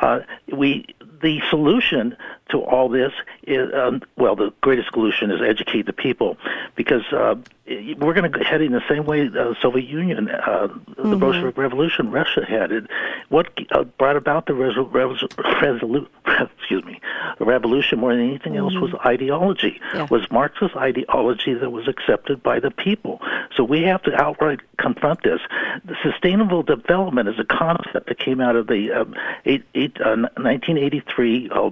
Uh, 0.00 0.20
we 0.52 0.86
the 1.22 1.40
solution 1.48 2.16
to 2.50 2.58
all 2.58 2.88
this 2.88 3.12
is 3.44 3.72
um, 3.74 4.02
well, 4.16 4.36
the 4.36 4.52
greatest 4.60 4.90
solution 4.92 5.30
is 5.30 5.40
educate 5.40 5.86
the 5.86 5.92
people, 5.92 6.36
because 6.76 7.04
uh, 7.12 7.34
we're 7.66 8.12
going 8.12 8.30
to 8.30 8.44
head 8.44 8.60
in 8.60 8.72
the 8.72 8.82
same 8.88 9.06
way 9.06 9.26
the 9.26 9.56
Soviet 9.62 9.88
Union, 9.88 10.28
uh, 10.28 10.68
the 10.96 11.16
Bolshevik 11.16 11.56
Revolution, 11.56 12.10
Russia 12.10 12.44
had 12.46 12.70
it. 12.70 12.84
What 13.30 13.48
uh, 13.72 13.84
brought 13.84 14.16
about 14.16 14.46
the 14.46 14.52
resol- 14.52 14.90
resol- 14.90 15.28
resolu- 15.28 16.08
excuse 16.58 16.84
me, 16.84 17.00
the 17.38 17.44
revolution 17.44 17.98
more 17.98 18.14
than 18.14 18.28
anything 18.28 18.56
else 18.56 18.74
was 18.74 18.92
ideology. 19.06 19.80
Was 20.10 20.30
Marxist 20.30 20.76
ideology 20.76 21.54
that 21.54 21.70
was 21.70 21.88
accepted 21.88 22.42
by 22.42 22.60
the 22.60 22.70
people. 22.70 23.20
So 23.56 23.64
we 23.64 23.82
have 23.82 24.02
to 24.02 24.14
outright 24.14 24.60
confront 24.76 25.22
this. 25.22 25.40
The 25.84 25.96
sustainable 26.02 26.62
development 26.62 27.28
is 27.28 27.38
a 27.38 27.44
concept 27.44 28.08
that 28.08 28.18
came 28.18 28.40
out 28.40 28.56
of 28.56 28.66
the 28.66 28.92
um, 28.92 29.14
eight, 29.46 29.64
eight, 29.74 30.00
uh, 30.00 30.16
1983. 30.36 31.50
Uh, 31.50 31.70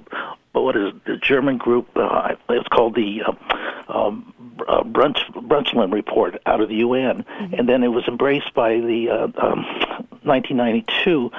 what 0.61 0.77
is 0.77 0.93
the 1.07 1.17
German 1.17 1.57
group? 1.59 1.89
Uh, 1.97 2.35
it's 2.49 2.69
called 2.69 2.95
the 2.95 3.23
uh, 3.23 3.33
um, 3.89 4.35
uh, 4.69 4.83
Brunch, 4.83 5.19
Brundtland 5.35 5.93
Report 5.93 6.41
out 6.47 6.61
of 6.61 6.69
the 6.69 6.77
UN, 6.77 7.25
and 7.57 7.69
then 7.69 7.83
it 7.83 7.89
was 7.89 8.07
embraced 8.07 8.53
by 8.55 8.75
the 8.75 9.09
uh, 9.11 9.25
um, 9.45 9.65
1992 10.25 11.31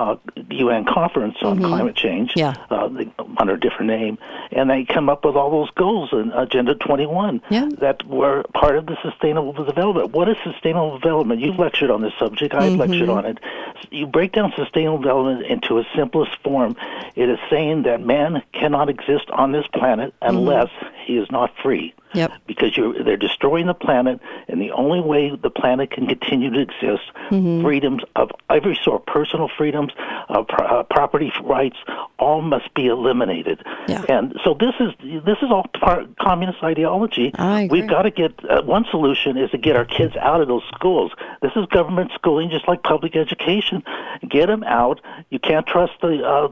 uh, 0.00 0.16
UN 0.50 0.84
Conference 0.84 1.36
on 1.42 1.58
Climate 1.58 1.94
Change 1.94 2.32
Yeah. 2.36 2.54
uh, 2.70 2.88
they, 2.88 3.10
under 3.36 3.54
a 3.54 3.60
different 3.60 3.88
name, 3.88 4.18
and 4.50 4.68
they 4.70 4.84
come 4.84 5.08
up 5.08 5.24
with 5.24 5.36
all 5.36 5.50
those 5.50 5.70
goals 5.72 6.10
in 6.12 6.32
Agenda 6.32 6.74
21 6.74 7.42
that 7.80 8.06
were 8.06 8.42
part 8.54 8.76
of 8.76 8.86
the 8.86 8.96
Sustainable 9.02 9.52
Development. 9.52 10.10
What 10.12 10.28
is 10.28 10.36
Sustainable 10.42 10.98
Development? 10.98 11.40
You've 11.40 11.58
lectured 11.58 11.90
on 11.90 12.00
this 12.02 12.12
subject. 12.18 12.54
I've 12.54 12.78
lectured 12.78 13.08
on 13.08 13.26
it. 13.26 13.38
You 13.90 14.06
break 14.06 14.32
down 14.32 14.52
Sustainable 14.56 14.98
Development 14.98 15.46
into 15.46 15.78
its 15.78 15.88
simplest 15.94 16.34
form. 16.42 16.76
It 17.14 17.28
is 17.28 17.38
saying 17.50 17.82
that 17.82 18.00
man 18.00 18.42
cannot 18.52 18.88
exist 18.88 19.28
on 19.30 19.52
this 19.52 19.66
planet 19.72 20.14
unless 20.22 20.70
he 21.04 21.16
is 21.18 21.30
not 21.30 21.52
free 21.62 21.94
Yep. 22.12 22.32
because 22.48 22.76
you're, 22.76 23.04
they're 23.04 23.16
destroying 23.16 23.66
the 23.66 23.74
planet, 23.74 24.18
and 24.48 24.60
the 24.60 24.72
only 24.72 25.00
way 25.00 25.30
the 25.30 25.50
planet 25.50 25.92
can 25.92 26.06
continue 26.08 26.50
to 26.50 26.60
exist, 26.60 27.04
Mm-hmm. 27.30 27.62
freedoms 27.62 28.02
of 28.16 28.32
every 28.50 28.76
sort, 28.82 29.06
personal 29.06 29.48
freedoms, 29.56 29.89
uh, 30.28 30.42
pro- 30.42 30.66
uh, 30.66 30.82
property 30.84 31.32
rights, 31.42 31.76
all 32.18 32.42
must 32.42 32.72
be 32.74 32.86
eliminated. 32.86 33.62
And 34.08 34.34
so 34.44 34.54
this 34.58 34.74
is 34.80 34.92
this 35.24 35.38
is 35.42 35.50
all 35.50 35.66
part 35.80 36.16
communist 36.18 36.62
ideology. 36.62 37.32
We've 37.70 37.88
got 37.88 38.02
to 38.02 38.10
get 38.10 38.32
uh, 38.48 38.62
one 38.62 38.84
solution 38.90 39.36
is 39.36 39.50
to 39.50 39.58
get 39.58 39.76
our 39.76 39.84
kids 39.84 40.16
out 40.16 40.40
of 40.40 40.48
those 40.48 40.62
schools. 40.74 41.12
This 41.42 41.52
is 41.56 41.66
government 41.66 42.12
schooling, 42.14 42.50
just 42.50 42.68
like 42.68 42.82
public 42.82 43.16
education. 43.16 43.82
Get 44.28 44.46
them 44.46 44.62
out. 44.64 45.00
You 45.30 45.38
can't 45.38 45.66
trust 45.66 45.92
the 46.00 46.22
uh, 46.24 46.48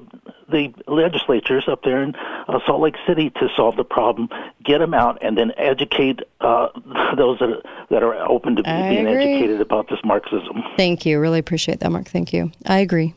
the 0.51 0.73
legislatures 0.87 1.65
up 1.69 1.83
there 1.83 2.03
in 2.03 2.15
uh, 2.15 2.59
Salt 2.67 2.81
Lake 2.81 2.97
City 3.07 3.31
to 3.31 3.49
solve 3.55 3.77
the 3.77 3.85
problem. 3.85 4.29
Get 4.65 4.79
them 4.79 4.95
out, 4.95 5.19
and 5.23 5.37
then 5.37 5.53
educate 5.57 6.21
uh, 6.41 6.69
those 7.17 7.39
that 7.39 7.51
are, 7.51 7.63
that 7.91 8.03
are 8.03 8.15
open 8.29 8.57
to 8.57 8.63
I 8.69 8.91
being 8.91 9.07
agree. 9.07 9.35
educated 9.35 9.61
about 9.61 9.89
this 9.89 9.99
Marxism. 10.05 10.63
Thank 10.77 11.05
you. 11.05 11.21
Really 11.21 11.39
appreciate 11.39 11.81
that, 11.81 11.91
Mark. 11.91 12.09
Thank 12.09 12.33
you. 12.33 12.51
I 12.67 12.79
agree. 12.79 13.15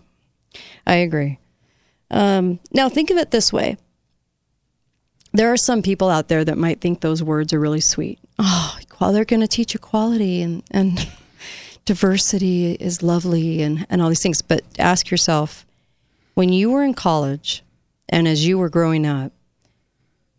I 0.86 0.96
agree. 0.96 1.40
Um, 2.10 2.60
now, 2.74 2.90
think 2.90 3.10
of 3.10 3.18
it 3.18 3.32
this 3.32 3.54
way 3.54 3.78
there 5.34 5.52
are 5.52 5.58
some 5.58 5.82
people 5.82 6.10
out 6.10 6.28
there 6.28 6.44
that 6.44 6.58
might 6.58 6.82
think 6.82 7.00
those 7.00 7.24
words 7.24 7.54
are 7.54 7.60
really 7.60 7.80
sweet. 7.80 8.20
Oh, 8.38 8.78
they're 9.10 9.26
going 9.26 9.42
to 9.42 9.48
teach 9.48 9.74
equality 9.74 10.42
and, 10.42 10.64
and 10.72 11.10
diversity 11.86 12.74
is 12.74 13.02
lovely 13.02 13.62
and, 13.62 13.88
and 13.90 14.02
all 14.02 14.10
these 14.10 14.22
things. 14.22 14.42
But 14.42 14.62
ask 14.78 15.10
yourself 15.10 15.66
when 16.36 16.54
you 16.54 16.70
were 16.72 16.84
in 16.84 16.94
college 16.94 17.64
and 18.10 18.28
as 18.28 18.46
you 18.46 18.58
were 18.58 18.70
growing 18.70 19.06
up, 19.06 19.32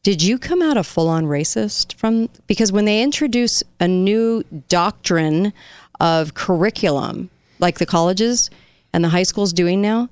did 0.03 0.23
you 0.23 0.39
come 0.39 0.63
out 0.63 0.77
a 0.77 0.85
full 0.85 1.09
on 1.09 1.25
racist 1.25 1.95
from 1.95 2.29
because 2.47 2.73
when 2.73 2.85
they 2.85 3.03
introduce 3.03 3.63
a 3.79 3.87
new 3.87 4.43
doctrine 4.69 5.53
of 6.01 6.35
curriculum 6.35 7.31
like 7.61 7.79
the 7.79 7.87
colleges 7.87 8.51
and 8.93 9.05
the 9.05 9.11
high 9.11 9.23
schools 9.23 9.53
doing 9.53 9.81
now 9.81 10.11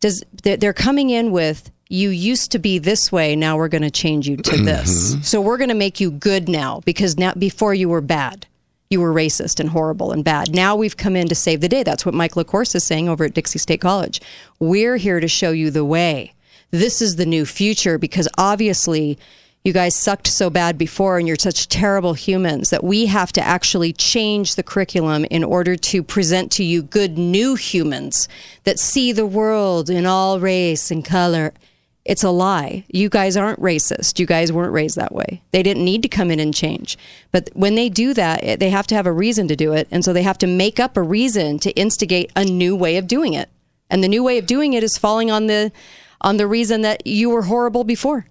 does 0.00 0.22
they're 0.42 0.72
coming 0.72 1.10
in 1.10 1.30
with 1.30 1.70
you 1.88 2.10
used 2.10 2.50
to 2.52 2.58
be 2.58 2.78
this 2.78 3.12
way 3.12 3.36
now 3.36 3.56
we're 3.56 3.68
going 3.68 3.82
to 3.82 3.90
change 3.90 4.28
you 4.28 4.36
to 4.36 4.50
mm-hmm. 4.50 4.64
this. 4.64 5.16
So 5.28 5.40
we're 5.40 5.56
going 5.56 5.68
to 5.68 5.74
make 5.74 6.00
you 6.00 6.10
good 6.10 6.48
now 6.48 6.80
because 6.84 7.16
now 7.16 7.32
before 7.34 7.74
you 7.74 7.88
were 7.88 8.00
bad. 8.00 8.46
You 8.88 9.00
were 9.00 9.12
racist 9.12 9.58
and 9.58 9.70
horrible 9.70 10.12
and 10.12 10.24
bad. 10.24 10.54
Now 10.54 10.76
we've 10.76 10.96
come 10.96 11.16
in 11.16 11.26
to 11.28 11.34
save 11.34 11.60
the 11.60 11.68
day. 11.68 11.82
That's 11.82 12.06
what 12.06 12.14
mike 12.14 12.36
lacourse 12.36 12.74
is 12.74 12.84
saying 12.84 13.08
over 13.08 13.24
at 13.24 13.34
dixie 13.34 13.58
state 13.58 13.80
college. 13.80 14.20
We're 14.60 14.96
here 14.96 15.18
to 15.18 15.26
show 15.26 15.50
you 15.50 15.70
the 15.70 15.84
way. 15.84 16.34
This 16.70 17.02
is 17.02 17.16
the 17.16 17.26
new 17.26 17.44
future 17.46 17.98
because 17.98 18.28
obviously 18.38 19.18
you 19.66 19.72
guys 19.72 19.96
sucked 19.96 20.28
so 20.28 20.48
bad 20.48 20.78
before 20.78 21.18
and 21.18 21.26
you're 21.26 21.36
such 21.36 21.68
terrible 21.68 22.14
humans 22.14 22.70
that 22.70 22.84
we 22.84 23.06
have 23.06 23.32
to 23.32 23.42
actually 23.42 23.92
change 23.92 24.54
the 24.54 24.62
curriculum 24.62 25.24
in 25.24 25.42
order 25.42 25.74
to 25.74 26.04
present 26.04 26.52
to 26.52 26.62
you 26.62 26.84
good 26.84 27.18
new 27.18 27.56
humans 27.56 28.28
that 28.62 28.78
see 28.78 29.10
the 29.10 29.26
world 29.26 29.90
in 29.90 30.06
all 30.06 30.38
race 30.38 30.92
and 30.92 31.04
color 31.04 31.52
It's 32.04 32.22
a 32.22 32.30
lie. 32.30 32.84
You 32.86 33.08
guys 33.08 33.36
aren't 33.36 33.60
racist. 33.60 34.20
You 34.20 34.26
guys 34.26 34.52
weren't 34.52 34.72
raised 34.72 34.94
that 34.94 35.12
way. 35.12 35.42
They 35.50 35.64
didn't 35.64 35.84
need 35.84 36.02
to 36.02 36.08
come 36.08 36.30
in 36.30 36.38
and 36.38 36.54
change. 36.54 36.96
But 37.32 37.50
when 37.52 37.74
they 37.74 37.88
do 37.88 38.14
that, 38.14 38.60
they 38.60 38.70
have 38.70 38.86
to 38.86 38.94
have 38.94 39.06
a 39.06 39.12
reason 39.12 39.48
to 39.48 39.56
do 39.56 39.72
it. 39.72 39.88
And 39.90 40.04
so 40.04 40.12
they 40.12 40.22
have 40.22 40.38
to 40.38 40.46
make 40.46 40.78
up 40.78 40.96
a 40.96 41.02
reason 41.02 41.58
to 41.58 41.72
instigate 41.72 42.30
a 42.36 42.44
new 42.44 42.76
way 42.76 42.96
of 42.98 43.08
doing 43.08 43.34
it. 43.34 43.48
And 43.90 44.04
the 44.04 44.08
new 44.08 44.22
way 44.22 44.38
of 44.38 44.46
doing 44.46 44.74
it 44.74 44.84
is 44.84 44.96
falling 44.96 45.32
on 45.32 45.48
the 45.48 45.72
on 46.20 46.36
the 46.36 46.46
reason 46.46 46.82
that 46.82 47.04
you 47.04 47.30
were 47.30 47.42
horrible 47.42 47.82
before. 47.82 48.26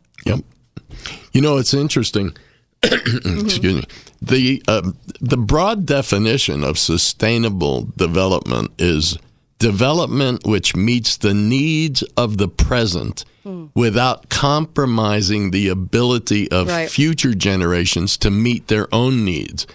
You 1.34 1.42
know, 1.42 1.58
it's 1.58 1.74
interesting. 1.74 2.36
Excuse 2.84 3.76
me. 3.76 3.84
The 4.22 4.64
uh, 4.68 4.92
the 5.22 5.38
broad 5.38 5.86
definition 5.86 6.64
of 6.64 6.78
sustainable 6.78 7.90
development 7.98 8.72
is 8.78 9.18
development 9.60 10.46
which 10.46 10.76
meets 10.76 11.18
the 11.18 11.34
needs 11.34 12.04
of 12.18 12.38
the 12.38 12.48
present 12.48 13.26
Hmm. 13.44 13.66
without 13.76 14.30
compromising 14.30 15.52
the 15.52 15.68
ability 15.68 16.50
of 16.52 16.68
Right. 16.68 16.90
future 16.90 17.36
generations 17.36 18.18
to 18.18 18.32
meet 18.32 18.70
their 18.70 18.88
own 18.94 19.24
needs. 19.24 19.68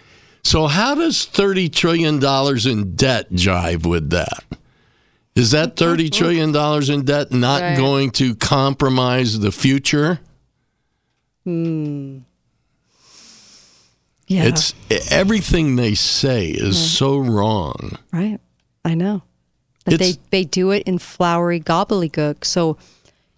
So, 0.42 0.66
how 0.66 0.96
does 0.96 1.24
thirty 1.24 1.68
trillion 1.68 2.18
dollars 2.18 2.66
in 2.66 2.96
debt 2.96 3.32
jive 3.32 3.86
with 3.86 4.10
that? 4.10 4.42
Is 5.36 5.52
that 5.52 5.76
thirty 5.76 6.10
trillion 6.10 6.50
dollars 6.50 6.88
in 6.90 7.04
debt 7.04 7.30
not 7.30 7.62
Right. 7.62 7.76
going 7.76 8.10
to 8.12 8.34
compromise 8.34 9.38
the 9.38 9.52
future? 9.52 10.18
Hmm. 11.51 12.18
Yeah. 14.28 14.44
It's 14.44 14.74
everything 15.11 15.74
they 15.74 15.94
say 15.94 16.46
is 16.46 16.78
so 16.96 17.18
wrong. 17.18 17.98
Right. 18.12 18.38
I 18.84 18.94
know. 18.94 19.22
But 19.84 19.98
they, 19.98 20.14
they 20.30 20.44
do 20.44 20.70
it 20.70 20.84
in 20.84 20.98
flowery 20.98 21.59
gobbledygook. 21.59 22.44
So 22.44 22.78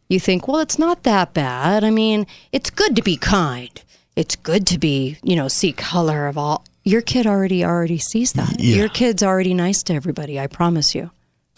you 0.09 0.21
think, 0.21 0.47
well, 0.47 0.59
it's 0.59 0.79
not 0.79 1.05
that 1.05 1.33
bad. 1.33 1.83
I 1.83 1.91
mean, 1.91 2.27
it's 2.53 2.69
good 2.69 2.95
to 2.97 3.03
be 3.03 3.17
kind. 3.17 3.83
It's 4.17 4.37
good 4.37 4.67
to 4.67 4.79
be, 4.79 5.17
you 5.23 5.35
know, 5.35 5.49
see 5.49 5.73
color 5.73 6.27
of 6.27 6.37
all. 6.37 6.67
Your 6.85 7.01
kid 7.01 7.27
already 7.27 7.65
already 7.65 7.97
sees 7.97 8.35
that. 8.35 8.61
Yeah. 8.61 8.77
Your 8.77 8.89
kid's 8.91 9.23
already 9.23 9.55
nice 9.55 9.83
to 9.85 9.95
everybody. 9.95 10.39
I 10.39 10.47
promise 10.47 10.95
you. 10.95 11.11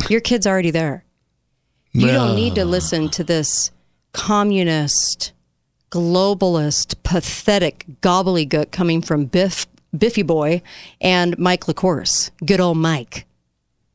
Your 0.09 0.21
kid's 0.21 0.47
already 0.47 0.71
there. 0.71 1.05
You 1.93 2.07
don't 2.07 2.37
need 2.37 2.55
to 2.55 2.65
listen 2.65 3.09
to 3.11 3.25
this 3.25 3.73
communist, 4.13 5.33
globalist, 5.95 6.97
pathetic 7.05 7.87
gobbledygook 8.01 8.73
coming 8.73 9.01
from 9.01 9.27
Biff, 9.27 9.69
Biffy 9.97 10.23
Boy 10.23 10.61
and 11.01 11.39
Mike 11.39 11.67
LaCourse. 11.67 12.33
Good 12.45 12.59
old 12.59 12.79
Mike. 12.79 13.27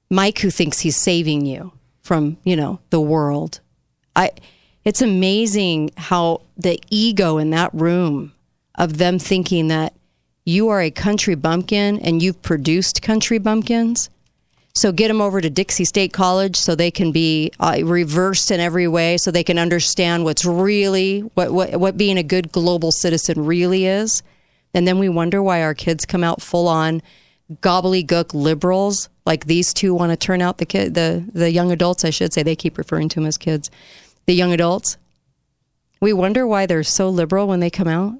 Mike 0.09 0.39
who 0.39 0.49
thinks 0.49 0.79
he's 0.79 0.95
saving 0.95 1.45
you 1.45 1.73
from, 2.01 2.37
you 2.45 2.55
know, 2.55 2.79
the 2.89 3.01
world. 3.01 3.59
I 4.15 4.31
it's 4.85 5.01
amazing 5.01 5.91
how 5.97 6.41
the 6.55 6.79
ego 6.89 7.37
in 7.37 7.49
that 7.49 7.73
room 7.73 8.31
of 8.75 8.97
them 8.97 9.19
thinking 9.19 9.67
that 9.67 9.93
you 10.45 10.69
are 10.69 10.81
a 10.81 10.91
country 10.91 11.35
bumpkin 11.35 11.99
and 11.99 12.23
you've 12.23 12.41
produced 12.41 13.01
country 13.01 13.39
bumpkins. 13.39 14.09
So 14.75 14.91
get 14.91 15.07
them 15.07 15.19
over 15.19 15.41
to 15.41 15.49
Dixie 15.49 15.85
State 15.85 16.13
College 16.13 16.55
so 16.55 16.75
they 16.75 16.91
can 16.91 17.11
be 17.11 17.51
uh, 17.59 17.79
reversed 17.83 18.51
in 18.51 18.59
every 18.59 18.87
way, 18.87 19.17
so 19.17 19.31
they 19.31 19.43
can 19.43 19.57
understand 19.57 20.23
what's 20.23 20.45
really 20.45 21.21
what, 21.21 21.51
what 21.51 21.79
what 21.79 21.97
being 21.97 22.17
a 22.17 22.23
good 22.23 22.51
global 22.51 22.91
citizen 22.91 23.45
really 23.45 23.85
is. 23.85 24.23
And 24.73 24.87
then 24.87 24.99
we 24.99 25.09
wonder 25.09 25.41
why 25.41 25.63
our 25.63 25.73
kids 25.73 26.05
come 26.05 26.23
out 26.23 26.41
full 26.41 26.67
on 26.67 27.01
gobbledygook 27.51 28.33
liberals, 28.33 29.09
like 29.25 29.45
these 29.45 29.73
two 29.73 29.93
want 29.93 30.11
to 30.11 30.17
turn 30.17 30.41
out 30.41 30.59
the 30.59 30.65
kid, 30.65 30.93
the 30.93 31.25
the 31.33 31.51
young 31.51 31.71
adults. 31.71 32.05
I 32.05 32.11
should 32.11 32.31
say 32.31 32.43
they 32.43 32.55
keep 32.55 32.77
referring 32.77 33.09
to 33.09 33.15
them 33.15 33.25
as 33.25 33.37
kids. 33.37 33.71
The 34.27 34.33
young 34.33 34.53
adults. 34.53 34.97
We 35.99 36.13
wonder 36.13 36.47
why 36.47 36.65
they're 36.65 36.83
so 36.83 37.09
liberal 37.09 37.47
when 37.47 37.59
they 37.59 37.69
come 37.69 37.87
out. 37.87 38.13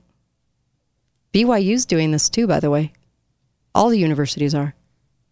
BYU's 1.34 1.86
doing 1.86 2.12
this 2.12 2.30
too, 2.30 2.48
by 2.48 2.60
the 2.60 2.72
way. 2.72 2.92
All 3.74 3.90
the 3.90 4.00
universities 4.00 4.56
are. 4.56 4.74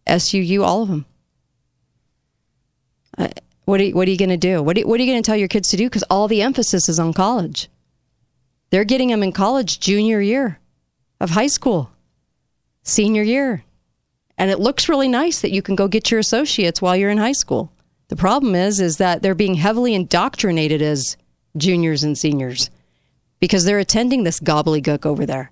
SUU, 0.08 0.64
all 0.64 0.84
of 0.84 0.90
them. 0.90 1.06
Uh, 3.18 3.28
what 3.66 3.82
are 3.82 3.86
you, 3.86 3.96
what 3.96 4.08
are 4.08 4.12
you 4.12 4.18
going 4.18 4.30
to 4.30 4.38
do? 4.38 4.62
What 4.64 4.78
are, 4.78 4.82
what 4.82 5.00
are 5.00 5.04
you 5.04 5.12
going 5.12 5.22
to 5.22 5.26
tell 5.26 5.36
your 5.36 5.48
kids 5.48 5.70
to 5.70 5.78
do? 5.78 5.86
Because 5.86 6.04
all 6.04 6.28
the 6.28 6.42
emphasis 6.42 6.88
is 6.88 7.00
on 7.00 7.14
college. 7.14 7.70
They're 8.70 8.84
getting 8.84 9.10
them 9.10 9.24
in 9.24 9.32
college 9.32 9.80
junior 9.80 10.22
year 10.22 10.60
of 11.20 11.32
high 11.32 11.48
school, 11.48 11.92
senior 12.84 13.24
year. 13.24 13.64
And 14.38 14.52
it 14.52 14.60
looks 14.60 14.88
really 14.88 15.08
nice 15.08 15.42
that 15.42 15.52
you 15.52 15.62
can 15.62 15.76
go 15.76 15.88
get 15.88 16.12
your 16.12 16.20
associates 16.20 16.82
while 16.82 16.96
you're 16.96 17.10
in 17.10 17.18
high 17.18 17.32
school. 17.32 17.72
The 18.10 18.16
problem 18.16 18.56
is, 18.56 18.80
is 18.80 18.98
that 18.98 19.22
they're 19.22 19.36
being 19.36 19.56
heavily 19.56 19.94
indoctrinated 19.94 20.82
as 20.82 21.18
juniors 21.58 22.04
and 22.04 22.18
seniors 22.18 22.70
because 23.40 23.66
they're 23.66 23.80
attending 23.80 24.24
this 24.24 24.40
gobbledygook 24.40 25.06
over 25.06 25.26
there. 25.26 25.52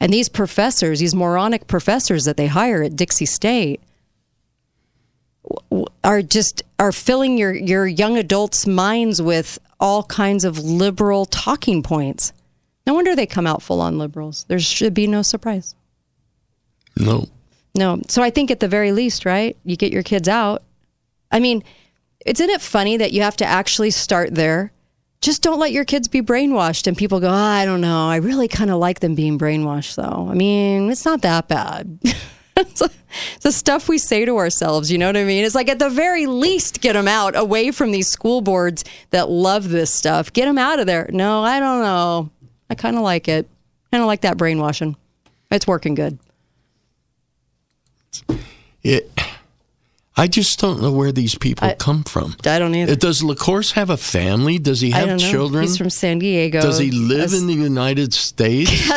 And 0.00 0.12
these 0.12 0.28
professors, 0.28 1.00
these 1.00 1.14
moronic 1.14 1.66
professors 1.66 2.24
that 2.24 2.36
they 2.36 2.48
hire 2.48 2.82
at 2.82 2.96
Dixie 2.96 3.26
State, 3.26 3.80
are 6.02 6.22
just 6.22 6.62
are 6.78 6.92
filling 6.92 7.38
your 7.38 7.54
your 7.54 7.86
young 7.86 8.16
adults' 8.18 8.66
minds 8.66 9.22
with 9.22 9.58
all 9.78 10.02
kinds 10.04 10.44
of 10.44 10.58
liberal 10.58 11.24
talking 11.26 11.82
points. 11.82 12.32
No 12.86 12.94
wonder 12.94 13.14
they 13.14 13.26
come 13.26 13.46
out 13.46 13.62
full 13.62 13.80
on 13.80 13.98
liberals. 13.98 14.44
There 14.48 14.58
should 14.58 14.94
be 14.94 15.06
no 15.06 15.22
surprise. 15.22 15.74
No. 16.96 17.26
No. 17.74 18.00
So 18.08 18.22
I 18.22 18.30
think 18.30 18.50
at 18.50 18.60
the 18.60 18.68
very 18.68 18.92
least, 18.92 19.24
right? 19.24 19.56
You 19.64 19.76
get 19.76 19.92
your 19.92 20.02
kids 20.02 20.28
out. 20.28 20.62
I 21.30 21.40
mean, 21.40 21.62
isn't 22.24 22.50
it 22.50 22.60
funny 22.60 22.96
that 22.96 23.12
you 23.12 23.22
have 23.22 23.36
to 23.38 23.44
actually 23.44 23.90
start 23.90 24.34
there? 24.34 24.72
Just 25.26 25.42
don't 25.42 25.58
let 25.58 25.72
your 25.72 25.84
kids 25.84 26.06
be 26.06 26.22
brainwashed 26.22 26.86
and 26.86 26.96
people 26.96 27.18
go, 27.18 27.26
oh, 27.26 27.32
I 27.32 27.64
don't 27.64 27.80
know. 27.80 28.08
I 28.08 28.18
really 28.18 28.46
kind 28.46 28.70
of 28.70 28.78
like 28.78 29.00
them 29.00 29.16
being 29.16 29.40
brainwashed, 29.40 29.96
though. 29.96 30.28
I 30.30 30.34
mean, 30.34 30.88
it's 30.88 31.04
not 31.04 31.22
that 31.22 31.48
bad. 31.48 31.98
the 33.40 33.50
stuff 33.50 33.88
we 33.88 33.98
say 33.98 34.24
to 34.24 34.36
ourselves, 34.36 34.88
you 34.88 34.98
know 34.98 35.08
what 35.08 35.16
I 35.16 35.24
mean? 35.24 35.44
It's 35.44 35.56
like 35.56 35.68
at 35.68 35.80
the 35.80 35.90
very 35.90 36.26
least, 36.26 36.80
get 36.80 36.92
them 36.92 37.08
out 37.08 37.34
away 37.34 37.72
from 37.72 37.90
these 37.90 38.06
school 38.06 38.40
boards 38.40 38.84
that 39.10 39.28
love 39.28 39.68
this 39.68 39.92
stuff. 39.92 40.32
Get 40.32 40.44
them 40.44 40.58
out 40.58 40.78
of 40.78 40.86
there. 40.86 41.10
No, 41.12 41.42
I 41.42 41.58
don't 41.58 41.82
know. 41.82 42.30
I 42.70 42.76
kind 42.76 42.94
of 42.94 43.02
like 43.02 43.26
it. 43.26 43.48
I 43.92 43.98
don't 43.98 44.06
like 44.06 44.20
that 44.20 44.36
brainwashing. 44.36 44.94
It's 45.50 45.66
working 45.66 45.96
good. 45.96 46.20
It, 48.84 49.10
I 50.18 50.28
just 50.28 50.58
don't 50.58 50.80
know 50.80 50.92
where 50.92 51.12
these 51.12 51.34
people 51.34 51.70
come 51.78 52.02
from. 52.02 52.36
I 52.46 52.58
don't 52.58 52.74
either. 52.74 52.92
Uh, 52.92 52.96
does 52.96 53.22
LaCourse 53.22 53.72
have 53.72 53.90
a 53.90 53.98
family? 53.98 54.58
Does 54.58 54.80
he 54.80 54.92
I 54.92 55.00
have 55.00 55.18
children? 55.18 55.64
He's 55.64 55.76
from 55.76 55.90
San 55.90 56.18
Diego. 56.18 56.62
Does 56.62 56.78
he 56.78 56.90
live 56.90 57.34
in 57.34 57.46
the 57.46 57.54
United 57.54 58.14
States? 58.14 58.70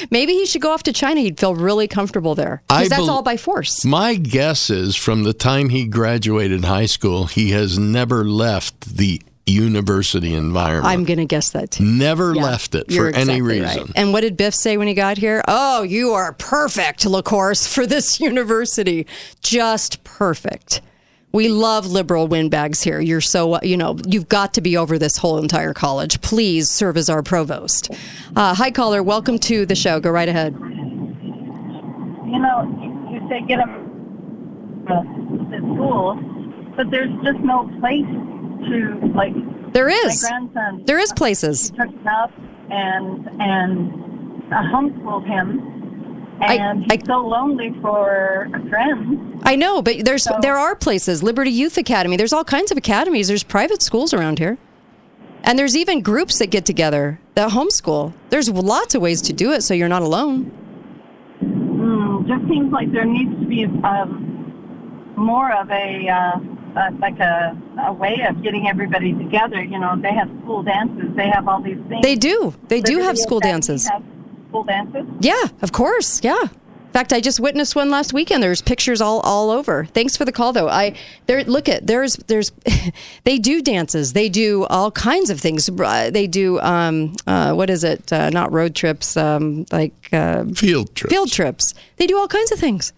Maybe 0.10 0.32
he 0.32 0.46
should 0.46 0.62
go 0.62 0.70
off 0.72 0.82
to 0.84 0.94
China. 0.94 1.20
He'd 1.20 1.38
feel 1.38 1.54
really 1.54 1.88
comfortable 1.88 2.34
there. 2.34 2.62
Because 2.68 2.88
that's 2.88 3.02
bel- 3.02 3.10
all 3.10 3.22
by 3.22 3.36
force. 3.36 3.84
My 3.84 4.14
guess 4.14 4.70
is 4.70 4.96
from 4.96 5.24
the 5.24 5.34
time 5.34 5.68
he 5.68 5.86
graduated 5.86 6.64
high 6.64 6.86
school, 6.86 7.26
he 7.26 7.50
has 7.50 7.78
never 7.78 8.24
left 8.24 8.96
the 8.96 9.20
university 9.46 10.34
environment. 10.34 10.86
I'm 10.86 11.04
going 11.04 11.18
to 11.18 11.24
guess 11.24 11.50
that 11.50 11.70
too. 11.70 11.84
never 11.84 12.34
Yeah, 12.34 12.42
left 12.42 12.74
it 12.74 12.90
you're 12.90 13.12
for 13.12 13.16
any 13.16 13.40
reason. 13.40 13.64
right. 13.82 13.90
And 13.94 14.12
what 14.12 14.22
did 14.22 14.36
Biff 14.36 14.54
say 14.54 14.76
when 14.76 14.88
he 14.88 14.94
got 14.94 15.18
here? 15.18 15.42
Oh, 15.46 15.82
you 15.82 16.10
are 16.10 16.32
perfect, 16.32 17.04
LaCourse, 17.04 17.72
for 17.72 17.86
this 17.86 18.18
university. 18.30 19.06
Just 19.42 20.02
perfect. 20.04 20.80
We 21.32 21.48
love 21.48 21.86
liberal 21.86 22.26
windbags 22.28 22.82
here. 22.82 22.98
You're 22.98 23.20
so, 23.20 23.60
you 23.62 23.76
know, 23.76 23.96
you've 24.06 24.28
got 24.28 24.54
to 24.54 24.60
be 24.60 24.76
over 24.76 24.98
this 24.98 25.18
whole 25.18 25.38
entire 25.38 25.74
college. 25.74 26.20
Please 26.22 26.70
serve 26.70 26.96
as 26.96 27.08
our 27.10 27.22
provost. 27.22 27.90
Uh, 28.34 28.54
hi, 28.54 28.70
caller. 28.70 29.02
Welcome 29.02 29.38
to 29.40 29.66
the 29.66 29.74
show. 29.74 30.00
Go 30.00 30.10
right 30.10 30.28
ahead. 30.28 30.54
you 30.54 32.38
know, 32.40 33.08
you 33.12 33.20
say 33.28 33.42
get 33.46 33.58
them 33.58 34.84
to 34.88 35.58
school, 35.58 36.16
but 36.76 36.90
there's 36.90 37.10
just 37.22 37.38
no 37.40 37.68
place 37.80 38.04
to 38.68 39.12
like. 39.14 39.34
There 39.72 39.88
is. 39.88 40.22
My 40.22 40.28
grandson. 40.30 40.84
There 40.84 40.98
is 40.98 41.12
places. 41.12 41.70
Took 41.70 41.88
him 41.88 42.06
up 42.06 42.32
and 42.70 43.28
and 43.40 44.52
uh, 44.52 44.62
homeschooled 44.72 45.26
him, 45.26 46.38
and 46.40 46.90
he's 46.90 47.06
so 47.06 47.18
lonely 47.26 47.74
for 47.80 48.48
friends. 48.68 49.40
I 49.44 49.56
know, 49.56 49.82
but 49.82 50.04
there's 50.04 50.26
there 50.40 50.56
are 50.56 50.74
places. 50.74 51.22
Liberty 51.22 51.50
Youth 51.50 51.76
Academy. 51.76 52.16
There's 52.16 52.32
all 52.32 52.44
kinds 52.44 52.70
of 52.70 52.78
academies. 52.78 53.28
There's 53.28 53.44
private 53.44 53.82
schools 53.82 54.12
around 54.12 54.38
here, 54.38 54.58
and 55.42 55.58
there's 55.58 55.76
even 55.76 56.00
groups 56.00 56.38
that 56.38 56.50
get 56.50 56.64
together 56.64 57.20
that 57.34 57.50
homeschool. 57.50 58.14
There's 58.30 58.48
lots 58.50 58.94
of 58.94 59.02
ways 59.02 59.22
to 59.22 59.32
do 59.32 59.52
it, 59.52 59.62
so 59.62 59.74
you're 59.74 59.88
not 59.88 60.02
alone. 60.02 60.50
Mm, 61.42 62.26
just 62.26 62.48
seems 62.48 62.72
like 62.72 62.90
there 62.92 63.04
needs 63.04 63.38
to 63.40 63.46
be 63.46 63.64
um, 63.84 65.14
more 65.16 65.52
of 65.52 65.70
a 65.70 66.08
uh, 66.08 66.38
uh, 66.76 66.90
like 66.98 67.18
a, 67.18 67.56
a 67.86 67.92
way 67.92 68.24
of 68.28 68.42
getting 68.42 68.68
everybody 68.68 69.12
together. 69.14 69.62
You 69.62 69.78
know, 69.78 69.96
they 70.00 70.12
have 70.12 70.28
school 70.42 70.62
dances. 70.62 71.14
They 71.16 71.28
have 71.28 71.48
all 71.48 71.60
these 71.62 71.78
things. 71.88 72.02
They 72.02 72.16
do. 72.16 72.54
They 72.68 72.80
do 72.80 72.98
have 73.00 73.16
school 73.18 73.40
dances. 73.40 73.88
has 73.88 74.02
School 74.48 74.64
dances. 74.64 75.04
Yeah, 75.20 75.42
of 75.62 75.72
course. 75.72 76.22
Yeah. 76.22 76.40
In 76.42 76.92
fact, 77.00 77.12
I 77.12 77.20
just 77.20 77.40
witnessed 77.40 77.76
one 77.76 77.90
last 77.90 78.14
weekend. 78.14 78.42
There's 78.42 78.62
pictures 78.62 79.02
all, 79.02 79.20
all 79.20 79.50
over. 79.50 79.84
Thanks 79.84 80.16
for 80.16 80.24
the 80.24 80.32
call, 80.32 80.54
though. 80.54 80.68
I 80.68 80.94
there 81.26 81.44
look 81.44 81.68
at 81.68 81.86
there's 81.86 82.16
there's 82.16 82.52
they 83.24 83.38
do 83.38 83.60
dances. 83.60 84.14
They 84.14 84.30
do 84.30 84.64
all 84.70 84.90
kinds 84.90 85.28
of 85.28 85.38
things. 85.38 85.68
Uh, 85.68 86.10
They 86.10 86.26
do 86.26 86.58
um, 86.60 87.14
uh, 87.26 87.52
what 87.52 87.68
is 87.68 87.84
it? 87.84 88.10
Uh, 88.10 88.30
not 88.30 88.50
road 88.50 88.74
trips, 88.74 89.14
um, 89.14 89.66
like 89.70 89.92
uh, 90.10 90.44
field 90.54 90.94
trips. 90.94 91.12
Field 91.12 91.30
trips. 91.30 91.74
They 91.96 92.06
do 92.06 92.16
all 92.16 92.28
kinds 92.28 92.50
of 92.50 92.58
things. 92.58 92.94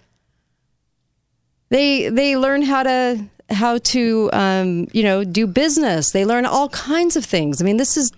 They 1.70 2.08
they 2.08 2.36
learn 2.36 2.62
how 2.62 2.84
to 2.84 3.24
how 3.50 3.78
to 3.78 4.30
um, 4.32 4.88
you 4.92 5.02
know 5.02 5.24
do 5.24 5.46
business. 5.46 6.10
They 6.10 6.24
learn 6.24 6.46
all 6.46 6.68
kinds 6.70 7.16
of 7.16 7.24
things. 7.24 7.60
I 7.60 7.64
mean, 7.64 7.76
this 7.76 7.96
is 7.96 8.10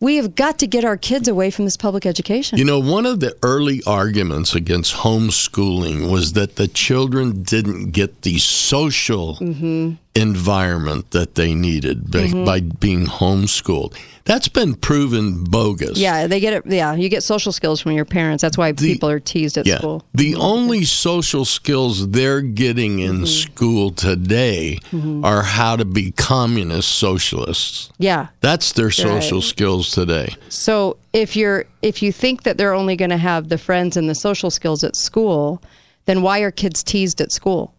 we 0.00 0.16
have 0.16 0.34
got 0.34 0.58
to 0.58 0.66
get 0.66 0.84
our 0.84 0.96
kids 0.96 1.26
away 1.26 1.50
from 1.50 1.64
this 1.64 1.76
public 1.76 2.04
education. 2.04 2.58
You 2.58 2.64
know, 2.64 2.78
one 2.78 3.06
of 3.06 3.20
the 3.20 3.36
early 3.42 3.82
arguments 3.86 4.54
against 4.54 4.96
homeschooling 4.96 6.10
was 6.10 6.34
that 6.34 6.56
the 6.56 6.68
children 6.68 7.42
didn't 7.42 7.92
get 7.92 8.22
the 8.22 8.38
social 8.38 9.36
hmm 9.36 9.94
environment 10.16 11.10
that 11.12 11.34
they 11.34 11.54
needed 11.54 12.10
by, 12.10 12.26
Mhm. 12.28 12.44
by 12.44 12.60
being 12.60 13.06
homeschooled. 13.06 13.92
That's 14.24 14.48
been 14.48 14.74
proven 14.74 15.44
bogus. 15.44 15.98
Yeah, 15.98 16.26
they 16.26 16.40
get 16.40 16.52
it. 16.52 16.64
Yeah, 16.66 16.94
you 16.96 17.08
get 17.08 17.22
social 17.22 17.52
skills 17.52 17.80
from 17.80 17.92
your 17.92 18.04
parents. 18.04 18.42
That's 18.42 18.58
why 18.58 18.72
people 18.72 19.08
are 19.08 19.20
teased 19.20 19.56
at 19.56 19.66
Yeah. 19.66 19.78
school. 19.78 20.02
The 20.14 20.34
only 20.34 20.84
social 20.84 21.44
skills 21.44 22.08
they're 22.10 22.40
getting 22.40 22.98
in 22.98 23.18
Mm-hmm. 23.18 23.24
school 23.26 23.90
today 23.92 24.80
Mhm. 24.92 25.24
are 25.24 25.42
how 25.42 25.76
to 25.76 25.84
be 25.84 26.10
communist 26.10 26.88
socialists. 26.90 27.90
Yeah. 27.98 28.26
That's 28.40 28.72
their 28.72 28.90
social 28.90 29.38
Right. 29.38 29.48
skills 29.48 29.90
today. 29.90 30.34
So 30.48 30.96
if 31.12 31.36
you're 31.36 31.66
if 31.82 32.02
you 32.02 32.10
think 32.10 32.42
that 32.42 32.58
they're 32.58 32.74
only 32.74 32.96
going 32.96 33.10
to 33.10 33.16
have 33.16 33.48
the 33.48 33.58
friends 33.58 33.96
and 33.96 34.08
the 34.08 34.14
social 34.16 34.50
skills 34.50 34.82
at 34.82 34.96
school, 34.96 35.62
then 36.06 36.20
why 36.20 36.40
are 36.40 36.50
kids 36.50 36.82
teased 36.82 37.20
at 37.20 37.30
school? 37.30 37.74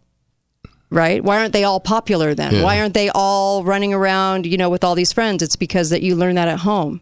Right? 0.90 1.22
Why 1.22 1.40
aren't 1.40 1.52
they 1.54 1.66
all 1.66 1.80
popular 1.82 2.34
then? 2.34 2.56
Yeah. 2.56 2.64
Why 2.64 2.80
aren't 2.80 2.94
they 2.94 3.10
all 3.10 3.64
running 3.66 3.94
around, 3.94 4.46
you 4.46 4.56
know, 4.58 4.70
with 4.70 4.84
all 4.86 4.96
these 4.96 5.12
friends? 5.12 5.44
It's 5.44 5.58
because 5.58 5.90
that 5.90 6.02
you 6.02 6.16
learn 6.16 6.36
that 6.36 6.48
at 6.48 6.60
home. 6.60 7.02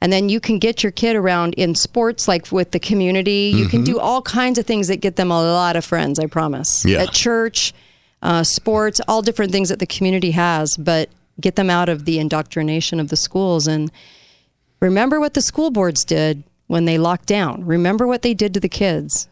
And 0.00 0.12
then 0.12 0.28
you 0.28 0.38
can 0.38 0.58
get 0.60 0.82
your 0.84 0.92
kid 0.92 1.16
around 1.16 1.54
in 1.54 1.74
sports 1.74 2.28
like 2.28 2.52
with 2.52 2.70
the 2.70 2.78
community. 2.78 3.52
You 3.54 3.66
can 3.66 3.82
Mhm. 3.82 3.86
do 3.86 3.98
all 3.98 4.22
kinds 4.22 4.58
of 4.58 4.66
things 4.66 4.86
that 4.88 4.98
get 4.98 5.16
them 5.16 5.30
a 5.32 5.42
lot 5.42 5.74
of 5.74 5.84
friends, 5.84 6.18
I 6.20 6.26
promise. 6.26 6.84
Yeah. 6.84 7.02
At 7.02 7.12
church, 7.12 7.72
uh, 8.22 8.44
sports, 8.44 9.00
all 9.08 9.20
different 9.22 9.50
things 9.50 9.68
that 9.68 9.78
the 9.80 9.86
community 9.86 10.30
has, 10.32 10.76
but 10.76 11.08
get 11.40 11.56
them 11.56 11.70
out 11.70 11.88
of 11.88 12.04
the 12.04 12.18
indoctrination 12.20 13.00
of 13.00 13.08
the 13.08 13.16
schools 13.16 13.66
and 13.66 13.90
Remember 14.80 15.18
what 15.18 15.32
the 15.32 15.40
school 15.40 15.70
boards 15.70 16.04
did 16.04 16.42
when 16.66 16.84
they 16.84 16.98
locked 16.98 17.26
down. 17.26 17.64
Remember 17.64 18.06
what 18.06 18.20
they 18.20 18.34
did 18.34 18.52
to 18.52 18.60
the 18.60 18.68
kids 18.68 19.28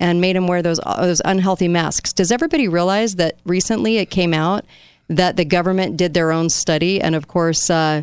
and 0.00 0.20
made 0.20 0.36
them 0.36 0.46
wear 0.46 0.62
those 0.62 0.80
those 0.98 1.22
unhealthy 1.24 1.68
masks. 1.68 2.12
Does 2.12 2.32
everybody 2.32 2.68
realize 2.68 3.16
that 3.16 3.38
recently 3.44 3.98
it 3.98 4.10
came 4.10 4.34
out 4.34 4.64
that 5.08 5.36
the 5.36 5.44
government 5.44 5.96
did 5.96 6.14
their 6.14 6.32
own 6.32 6.50
study 6.50 7.00
and 7.00 7.14
of 7.14 7.28
course 7.28 7.70
uh, 7.70 8.02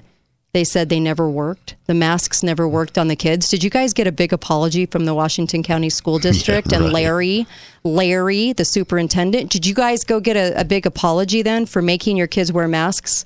they 0.53 0.63
said 0.63 0.87
they 0.87 1.01
never 1.01 1.29
worked. 1.29 1.75
The 1.85 1.93
masks 1.93 2.41
never 2.41 2.65
worked 2.67 2.97
on 2.97 3.09
the 3.09 3.15
kids. 3.15 3.49
Did 3.49 3.63
you 3.63 3.69
guys 3.69 3.93
get 3.93 4.07
a 4.07 4.11
big 4.11 4.31
apology 4.31 4.85
from 4.85 5.03
the 5.03 5.13
Washington 5.13 5.63
County 5.63 5.89
School 5.89 6.17
District 6.29 6.71
and 6.71 6.85
right. 6.85 6.93
Larry, 6.93 7.47
Larry, 7.83 8.53
the 8.53 8.63
superintendent? 8.63 9.51
Did 9.51 9.65
you 9.65 9.73
guys 9.73 10.03
go 10.05 10.19
get 10.19 10.37
a, 10.37 10.59
a 10.59 10.63
big 10.63 10.85
apology 10.85 11.41
then 11.41 11.65
for 11.65 11.81
making 11.81 12.15
your 12.15 12.27
kids 12.27 12.53
wear 12.53 12.67
masks? 12.67 13.25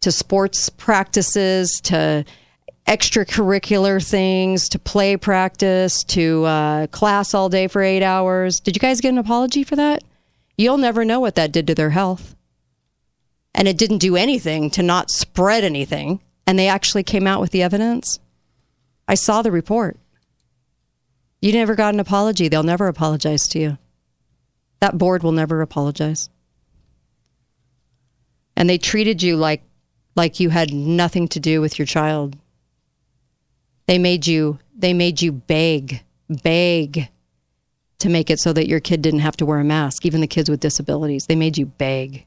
to 0.00 0.12
sports 0.12 0.68
practices, 0.68 1.80
to 1.84 2.24
extracurricular 2.88 4.04
things, 4.04 4.68
to 4.70 4.78
play 4.78 5.16
practice, 5.18 6.02
to 6.04 6.44
uh, 6.46 6.86
class 6.86 7.34
all 7.34 7.50
day 7.50 7.68
for 7.68 7.82
eight 7.82 8.02
hours. 8.02 8.60
Did 8.60 8.74
you 8.74 8.80
guys 8.80 9.02
get 9.02 9.10
an 9.10 9.18
apology 9.18 9.62
for 9.62 9.76
that? 9.76 10.02
You'll 10.56 10.78
never 10.78 11.04
know 11.04 11.20
what 11.20 11.34
that 11.34 11.52
did 11.52 11.66
to 11.66 11.74
their 11.74 11.90
health. 11.90 12.34
And 13.54 13.68
it 13.68 13.76
didn't 13.76 13.98
do 13.98 14.16
anything 14.16 14.70
to 14.70 14.82
not 14.82 15.10
spread 15.10 15.64
anything. 15.64 16.20
And 16.46 16.58
they 16.58 16.68
actually 16.68 17.02
came 17.02 17.26
out 17.26 17.40
with 17.40 17.50
the 17.50 17.62
evidence. 17.62 18.20
I 19.06 19.14
saw 19.14 19.42
the 19.42 19.52
report. 19.52 19.98
You 21.42 21.52
never 21.52 21.74
got 21.74 21.92
an 21.94 22.00
apology. 22.00 22.48
They'll 22.48 22.62
never 22.62 22.88
apologize 22.88 23.46
to 23.48 23.58
you. 23.58 23.78
That 24.80 24.96
board 24.96 25.22
will 25.22 25.32
never 25.32 25.60
apologize. 25.60 26.30
And 28.56 28.68
they 28.68 28.78
treated 28.78 29.22
you 29.22 29.36
like 29.36 29.62
like 30.16 30.40
you 30.40 30.50
had 30.50 30.72
nothing 30.72 31.28
to 31.28 31.38
do 31.38 31.60
with 31.60 31.78
your 31.78 31.86
child. 31.86 32.36
They 33.88 33.98
made 33.98 34.26
you 34.26 34.58
they 34.76 34.92
made 34.92 35.20
you 35.22 35.32
beg, 35.32 36.04
beg 36.28 37.08
to 37.98 38.08
make 38.08 38.30
it 38.30 38.38
so 38.38 38.52
that 38.52 38.68
your 38.68 38.78
kid 38.78 39.02
didn't 39.02 39.20
have 39.20 39.36
to 39.38 39.46
wear 39.46 39.58
a 39.58 39.64
mask, 39.64 40.06
even 40.06 40.20
the 40.20 40.28
kids 40.28 40.48
with 40.48 40.60
disabilities. 40.60 41.26
They 41.26 41.34
made 41.34 41.58
you 41.58 41.66
beg. 41.66 42.26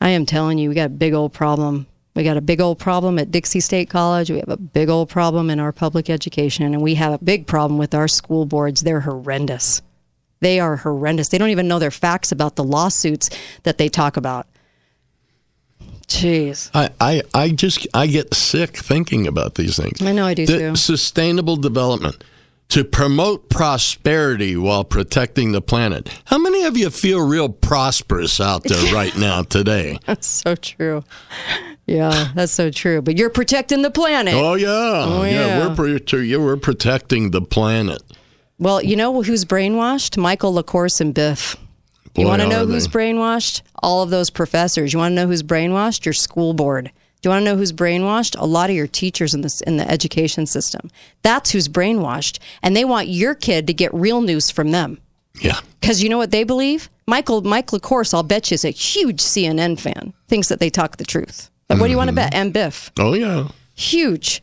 I 0.00 0.10
am 0.10 0.24
telling 0.24 0.56
you, 0.56 0.70
we 0.70 0.74
got 0.74 0.86
a 0.86 0.90
big 0.90 1.12
old 1.12 1.34
problem. 1.34 1.86
We 2.14 2.22
got 2.22 2.36
a 2.36 2.40
big 2.40 2.60
old 2.60 2.78
problem 2.78 3.18
at 3.18 3.30
Dixie 3.30 3.60
State 3.60 3.90
College. 3.90 4.30
We 4.30 4.38
have 4.38 4.48
a 4.48 4.56
big 4.56 4.88
old 4.88 5.08
problem 5.08 5.50
in 5.50 5.60
our 5.60 5.72
public 5.72 6.08
education, 6.08 6.64
and 6.64 6.80
we 6.80 6.94
have 6.94 7.12
a 7.12 7.22
big 7.22 7.46
problem 7.46 7.78
with 7.78 7.94
our 7.94 8.08
school 8.08 8.46
boards. 8.46 8.82
They're 8.82 9.00
horrendous. 9.00 9.82
They 10.40 10.60
are 10.60 10.76
horrendous. 10.76 11.28
They 11.28 11.38
don't 11.38 11.50
even 11.50 11.68
know 11.68 11.80
their 11.80 11.90
facts 11.90 12.32
about 12.32 12.54
the 12.56 12.64
lawsuits 12.64 13.28
that 13.64 13.76
they 13.76 13.88
talk 13.88 14.16
about. 14.16 14.46
Jeez. 16.08 16.70
I, 16.74 16.90
I, 17.00 17.22
I 17.34 17.50
just 17.50 17.86
I 17.94 18.06
get 18.06 18.32
sick 18.34 18.76
thinking 18.76 19.26
about 19.26 19.54
these 19.56 19.76
things. 19.76 20.00
I 20.02 20.12
know 20.12 20.26
I 20.26 20.34
do 20.34 20.46
The 20.46 20.58
too. 20.58 20.76
Sustainable 20.76 21.56
development 21.56 22.24
to 22.70 22.84
promote 22.84 23.48
prosperity 23.50 24.56
while 24.56 24.84
protecting 24.84 25.52
the 25.52 25.60
planet. 25.62 26.08
How 26.26 26.38
many 26.38 26.64
of 26.64 26.76
you 26.76 26.90
feel 26.90 27.20
real 27.26 27.48
prosperous 27.48 28.40
out 28.40 28.64
there 28.64 28.92
right 28.94 29.16
now 29.16 29.42
today? 29.42 29.98
That's 30.06 30.26
so 30.26 30.54
true. 30.54 31.04
Yeah, 31.86 32.32
that's 32.34 32.52
so 32.52 32.70
true. 32.70 33.00
But 33.02 33.16
you're 33.16 33.30
protecting 33.30 33.82
the 33.82 33.90
planet. 33.90 34.34
Oh 34.34 34.54
yeah, 34.54 34.68
Oh, 34.68 35.22
yeah. 35.24 35.30
yeah. 35.68 35.74
We're 35.78 36.40
we're 36.40 36.56
protecting 36.56 37.30
the 37.30 37.40
planet. 37.42 38.02
Well, 38.58 38.82
you 38.82 38.96
know 38.96 39.22
who's 39.22 39.44
brainwashed? 39.44 40.16
Michael 40.16 40.52
LaCourse 40.54 41.00
and 41.00 41.14
Biff. 41.14 41.56
Boy, 42.18 42.22
you 42.22 42.28
want 42.28 42.42
to 42.42 42.48
know 42.48 42.66
who's 42.66 42.86
they. 42.88 42.98
brainwashed? 42.98 43.62
All 43.82 44.02
of 44.02 44.10
those 44.10 44.30
professors. 44.30 44.92
You 44.92 44.98
want 44.98 45.12
to 45.12 45.16
know 45.16 45.26
who's 45.26 45.42
brainwashed? 45.42 46.04
Your 46.04 46.12
school 46.12 46.52
board. 46.52 46.90
Do 47.20 47.28
you 47.28 47.30
want 47.30 47.42
to 47.42 47.44
know 47.44 47.56
who's 47.56 47.72
brainwashed? 47.72 48.36
A 48.38 48.46
lot 48.46 48.70
of 48.70 48.76
your 48.76 48.86
teachers 48.86 49.34
in 49.34 49.40
this 49.40 49.60
in 49.62 49.76
the 49.76 49.90
education 49.90 50.46
system. 50.46 50.90
That's 51.22 51.50
who's 51.50 51.68
brainwashed, 51.68 52.38
and 52.62 52.76
they 52.76 52.84
want 52.84 53.08
your 53.08 53.34
kid 53.34 53.66
to 53.66 53.72
get 53.72 53.92
real 53.92 54.20
news 54.20 54.50
from 54.50 54.70
them. 54.70 55.00
Yeah. 55.40 55.60
Because 55.80 56.02
you 56.02 56.08
know 56.08 56.18
what 56.18 56.30
they 56.30 56.44
believe? 56.44 56.88
Michael 57.06 57.42
Mike 57.42 57.68
LaCourse, 57.68 58.14
I'll 58.14 58.22
bet 58.22 58.50
you, 58.50 58.54
is 58.54 58.64
a 58.64 58.70
huge 58.70 59.20
CNN 59.20 59.80
fan. 59.80 60.12
Thinks 60.28 60.48
that 60.48 60.60
they 60.60 60.70
talk 60.70 60.96
the 60.96 61.04
truth. 61.04 61.50
Like, 61.68 61.80
what 61.80 61.86
do 61.86 61.90
you 61.90 61.96
want 61.96 62.08
to 62.08 62.12
mm-hmm. 62.12 62.30
bet? 62.30 62.34
And 62.34 62.52
Biff 62.52 62.90
Oh 62.98 63.14
yeah. 63.14 63.48
huge. 63.74 64.42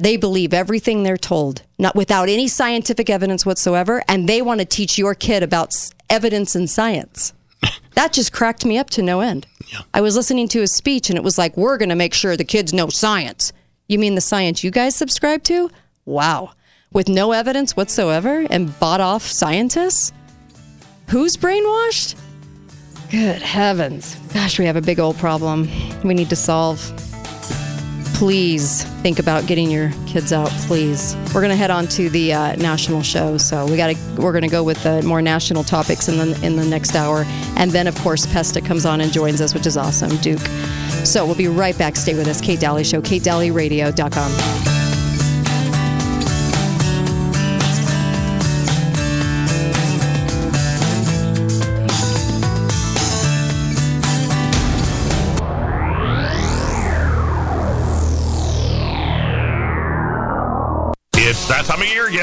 They 0.00 0.16
believe 0.16 0.54
everything 0.54 1.02
they're 1.02 1.16
told, 1.16 1.62
not 1.78 1.94
without 1.94 2.28
any 2.28 2.48
scientific 2.48 3.10
evidence 3.10 3.44
whatsoever, 3.44 4.02
and 4.08 4.28
they 4.28 4.40
want 4.40 4.60
to 4.60 4.66
teach 4.66 4.98
your 4.98 5.14
kid 5.14 5.42
about 5.42 5.72
evidence 6.08 6.54
and 6.54 6.68
science. 6.68 7.32
That 7.94 8.12
just 8.14 8.32
cracked 8.32 8.64
me 8.64 8.78
up 8.78 8.88
to 8.90 9.02
no 9.02 9.20
end. 9.20 9.46
I 9.92 10.00
was 10.00 10.16
listening 10.16 10.48
to 10.48 10.60
his 10.60 10.74
speech, 10.74 11.10
and 11.10 11.18
it 11.18 11.24
was 11.24 11.36
like, 11.36 11.54
"We're 11.56 11.76
going 11.76 11.90
to 11.90 11.94
make 11.94 12.14
sure 12.14 12.34
the 12.34 12.44
kids 12.44 12.72
know 12.72 12.88
science." 12.88 13.52
You 13.88 13.98
mean 13.98 14.14
the 14.14 14.20
science 14.22 14.64
you 14.64 14.70
guys 14.70 14.94
subscribe 14.94 15.42
to? 15.44 15.70
Wow, 16.06 16.52
with 16.92 17.08
no 17.08 17.32
evidence 17.32 17.76
whatsoever 17.76 18.46
and 18.48 18.78
bought 18.78 19.00
off 19.00 19.26
scientists? 19.26 20.12
Who's 21.08 21.36
brainwashed? 21.36 22.14
Good 23.10 23.42
heavens. 23.42 24.14
Gosh, 24.32 24.58
we 24.58 24.64
have 24.66 24.76
a 24.76 24.80
big 24.80 25.00
old 25.00 25.18
problem 25.18 25.68
we 26.04 26.14
need 26.14 26.30
to 26.30 26.36
solve 26.36 26.80
please 28.20 28.84
think 29.00 29.18
about 29.18 29.46
getting 29.46 29.70
your 29.70 29.90
kids 30.06 30.30
out 30.30 30.50
please. 30.66 31.16
We're 31.34 31.40
to 31.48 31.56
head 31.56 31.70
on 31.70 31.86
to 31.86 32.10
the 32.10 32.34
uh, 32.34 32.54
national 32.56 33.02
show 33.02 33.38
so 33.38 33.64
we 33.64 33.78
got 33.78 33.96
to 33.96 34.20
we're 34.20 34.32
to 34.42 34.48
go 34.48 34.62
with 34.62 34.82
the 34.82 35.00
more 35.00 35.22
national 35.22 35.64
topics 35.64 36.06
in 36.06 36.18
the 36.18 36.38
in 36.44 36.56
the 36.56 36.66
next 36.66 36.94
hour. 36.94 37.24
And 37.56 37.70
then 37.70 37.86
of 37.86 37.96
course 38.00 38.26
pesta 38.26 38.60
comes 38.60 38.84
on 38.84 39.00
and 39.00 39.10
joins 39.10 39.40
us 39.40 39.54
which 39.54 39.66
is 39.66 39.78
awesome 39.78 40.14
duke. 40.18 40.46
So 41.02 41.24
we'll 41.24 41.34
be 41.34 41.48
right 41.48 41.78
back. 41.78 41.96
Stay 41.96 42.14
with 42.14 42.28
us 42.28 42.42
kate 42.42 42.60
Dalley 42.60 42.84
show 42.84 43.00
katedalleyradio.com 43.00 44.69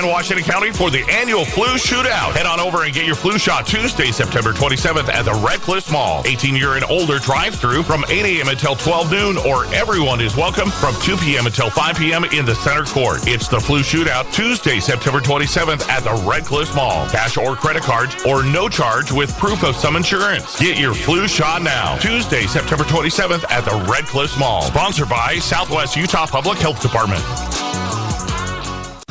Washington 0.08 0.46
County, 0.46 0.72
for 0.72 0.90
the 0.90 1.04
annual 1.10 1.46
flu 1.46 1.66
shootout. 1.76 2.34
Head 2.34 2.46
on 2.46 2.60
over 2.60 2.84
and 2.84 2.94
get 2.94 3.06
your 3.06 3.16
flu 3.16 3.38
shot 3.38 3.68
Tuesday, 3.68 4.12
September 4.12 4.54
27th 4.54 5.10
at 5.10 5.26
the 5.26 5.32
Cliff 5.62 5.92
Mall. 5.92 6.22
18 6.26 6.56
year 6.56 6.76
and 6.76 6.86
older 6.86 7.20
drive 7.20 7.56
through 7.56 7.84
from 7.84 8.06
8 8.10 8.26
a.m. 8.26 8.48
until 8.48 8.76
12 8.76 9.12
noon, 9.12 9.38
or 9.38 9.66
everyone 9.74 10.22
is 10.22 10.36
welcome 10.36 10.70
from 10.70 10.96
2 11.02 11.18
p.m. 11.18 11.46
until 11.46 11.70
5 11.70 11.98
p.m. 11.98 12.24
in 12.26 12.46
the 12.46 12.56
center 12.56 12.84
court. 12.84 13.28
It's 13.28 13.48
the 13.48 13.60
flu 13.60 13.82
shootout 13.82 14.32
Tuesday, 14.34 14.80
September 14.80 15.20
27th 15.20 15.88
at 15.90 16.04
the 16.04 16.42
Cliff 16.46 16.74
Mall. 16.76 17.08
Cash 17.10 17.38
or 17.38 17.56
credit 17.56 17.84
cards, 17.84 18.16
or 18.26 18.44
no 18.44 18.70
charge 18.70 19.12
with 19.12 19.36
proof 19.38 19.64
of 19.64 19.76
some 19.76 19.96
insurance. 19.96 20.60
Get 20.60 20.80
your 20.80 20.94
flu 20.94 21.28
shot 21.28 21.62
now. 21.62 21.98
Tuesday, 21.98 22.46
September 22.48 22.84
27th 22.86 23.44
at 23.50 23.66
the 23.66 24.04
Cliff 24.06 24.38
Mall. 24.40 24.62
Sponsored 24.62 25.10
by 25.10 25.36
Southwest 25.40 25.96
Utah 25.96 26.28
Public 26.28 26.58
Health 26.60 26.82
Department. 26.82 27.24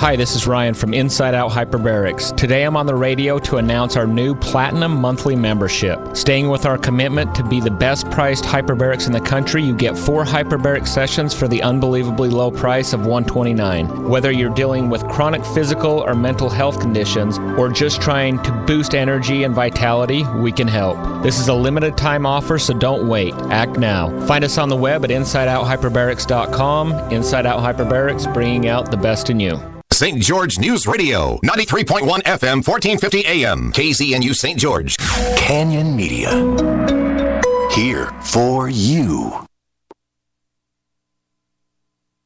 Hi, 0.01 0.14
this 0.14 0.36
is 0.36 0.47
Ryan 0.47 0.74
from 0.74 0.92
Inside 0.92 1.34
Out 1.34 1.51
Hyperbarics. 1.51 2.36
Today 2.36 2.64
I'm 2.64 2.76
on 2.76 2.84
the 2.84 2.94
radio 2.94 3.38
to 3.38 3.57
announce 3.57 3.97
our 3.97 4.07
new 4.07 4.34
Platinum 4.34 5.01
Monthly 5.01 5.34
membership. 5.34 5.99
Staying 6.14 6.51
with 6.51 6.66
our 6.66 6.76
commitment 6.76 7.34
to 7.34 7.42
be 7.42 7.61
the 7.61 7.70
best 7.70 8.09
priced 8.11 8.44
hyperbarics 8.44 9.07
in 9.07 9.12
the 9.12 9.22
country, 9.22 9.62
you 9.62 9.74
get 9.74 9.97
four 9.97 10.22
hyperbaric 10.22 10.86
sessions 10.86 11.32
for 11.32 11.49
the 11.49 11.62
unbelievably 11.62 12.28
low 12.28 12.51
price 12.51 12.92
of 12.92 13.01
129. 13.01 14.09
Whether 14.09 14.30
you're 14.30 14.55
dealing 14.55 14.90
with 14.90 15.09
chronic 15.09 15.44
physical 15.47 16.05
or 16.05 16.14
mental 16.14 16.51
health 16.51 16.78
conditions, 16.78 17.38
or 17.59 17.70
just 17.70 18.03
trying 18.03 18.40
to 18.42 18.53
boost 18.53 18.94
energy 18.94 19.44
and 19.44 19.55
vitality, 19.55 20.24
we 20.36 20.53
can 20.53 20.68
help. 20.68 20.99
This 21.22 21.40
is 21.40 21.49
a 21.49 21.55
limited 21.55 21.97
time 21.97 22.26
offer, 22.26 22.59
so 22.59 22.74
don't 22.74 23.09
wait. 23.09 23.32
Act 23.51 23.78
now. 23.78 24.11
Find 24.26 24.44
us 24.44 24.59
on 24.59 24.68
the 24.68 24.76
web 24.76 25.05
at 25.05 25.11
InsideOutHyperbarics.com. 25.11 26.92
Inside 27.11 27.47
Out 27.47 27.61
Hyperbarics, 27.61 28.32
bringing 28.34 28.68
out 28.68 28.90
the 28.90 28.99
best 28.99 29.30
in 29.30 29.40
you. 29.40 29.76
St. 29.93 30.20
George 30.20 30.59
News 30.59 30.87
Radio, 30.87 31.39
93.1 31.43 32.22
FM, 32.24 32.62
1450 32.66 33.24
AM, 33.24 33.72
KZNU 33.72 34.34
St. 34.34 34.59
George. 34.59 34.99
Canyon 35.39 35.97
Media. 35.97 36.30
Here 37.70 38.11
for 38.20 38.68
you. 38.68 39.47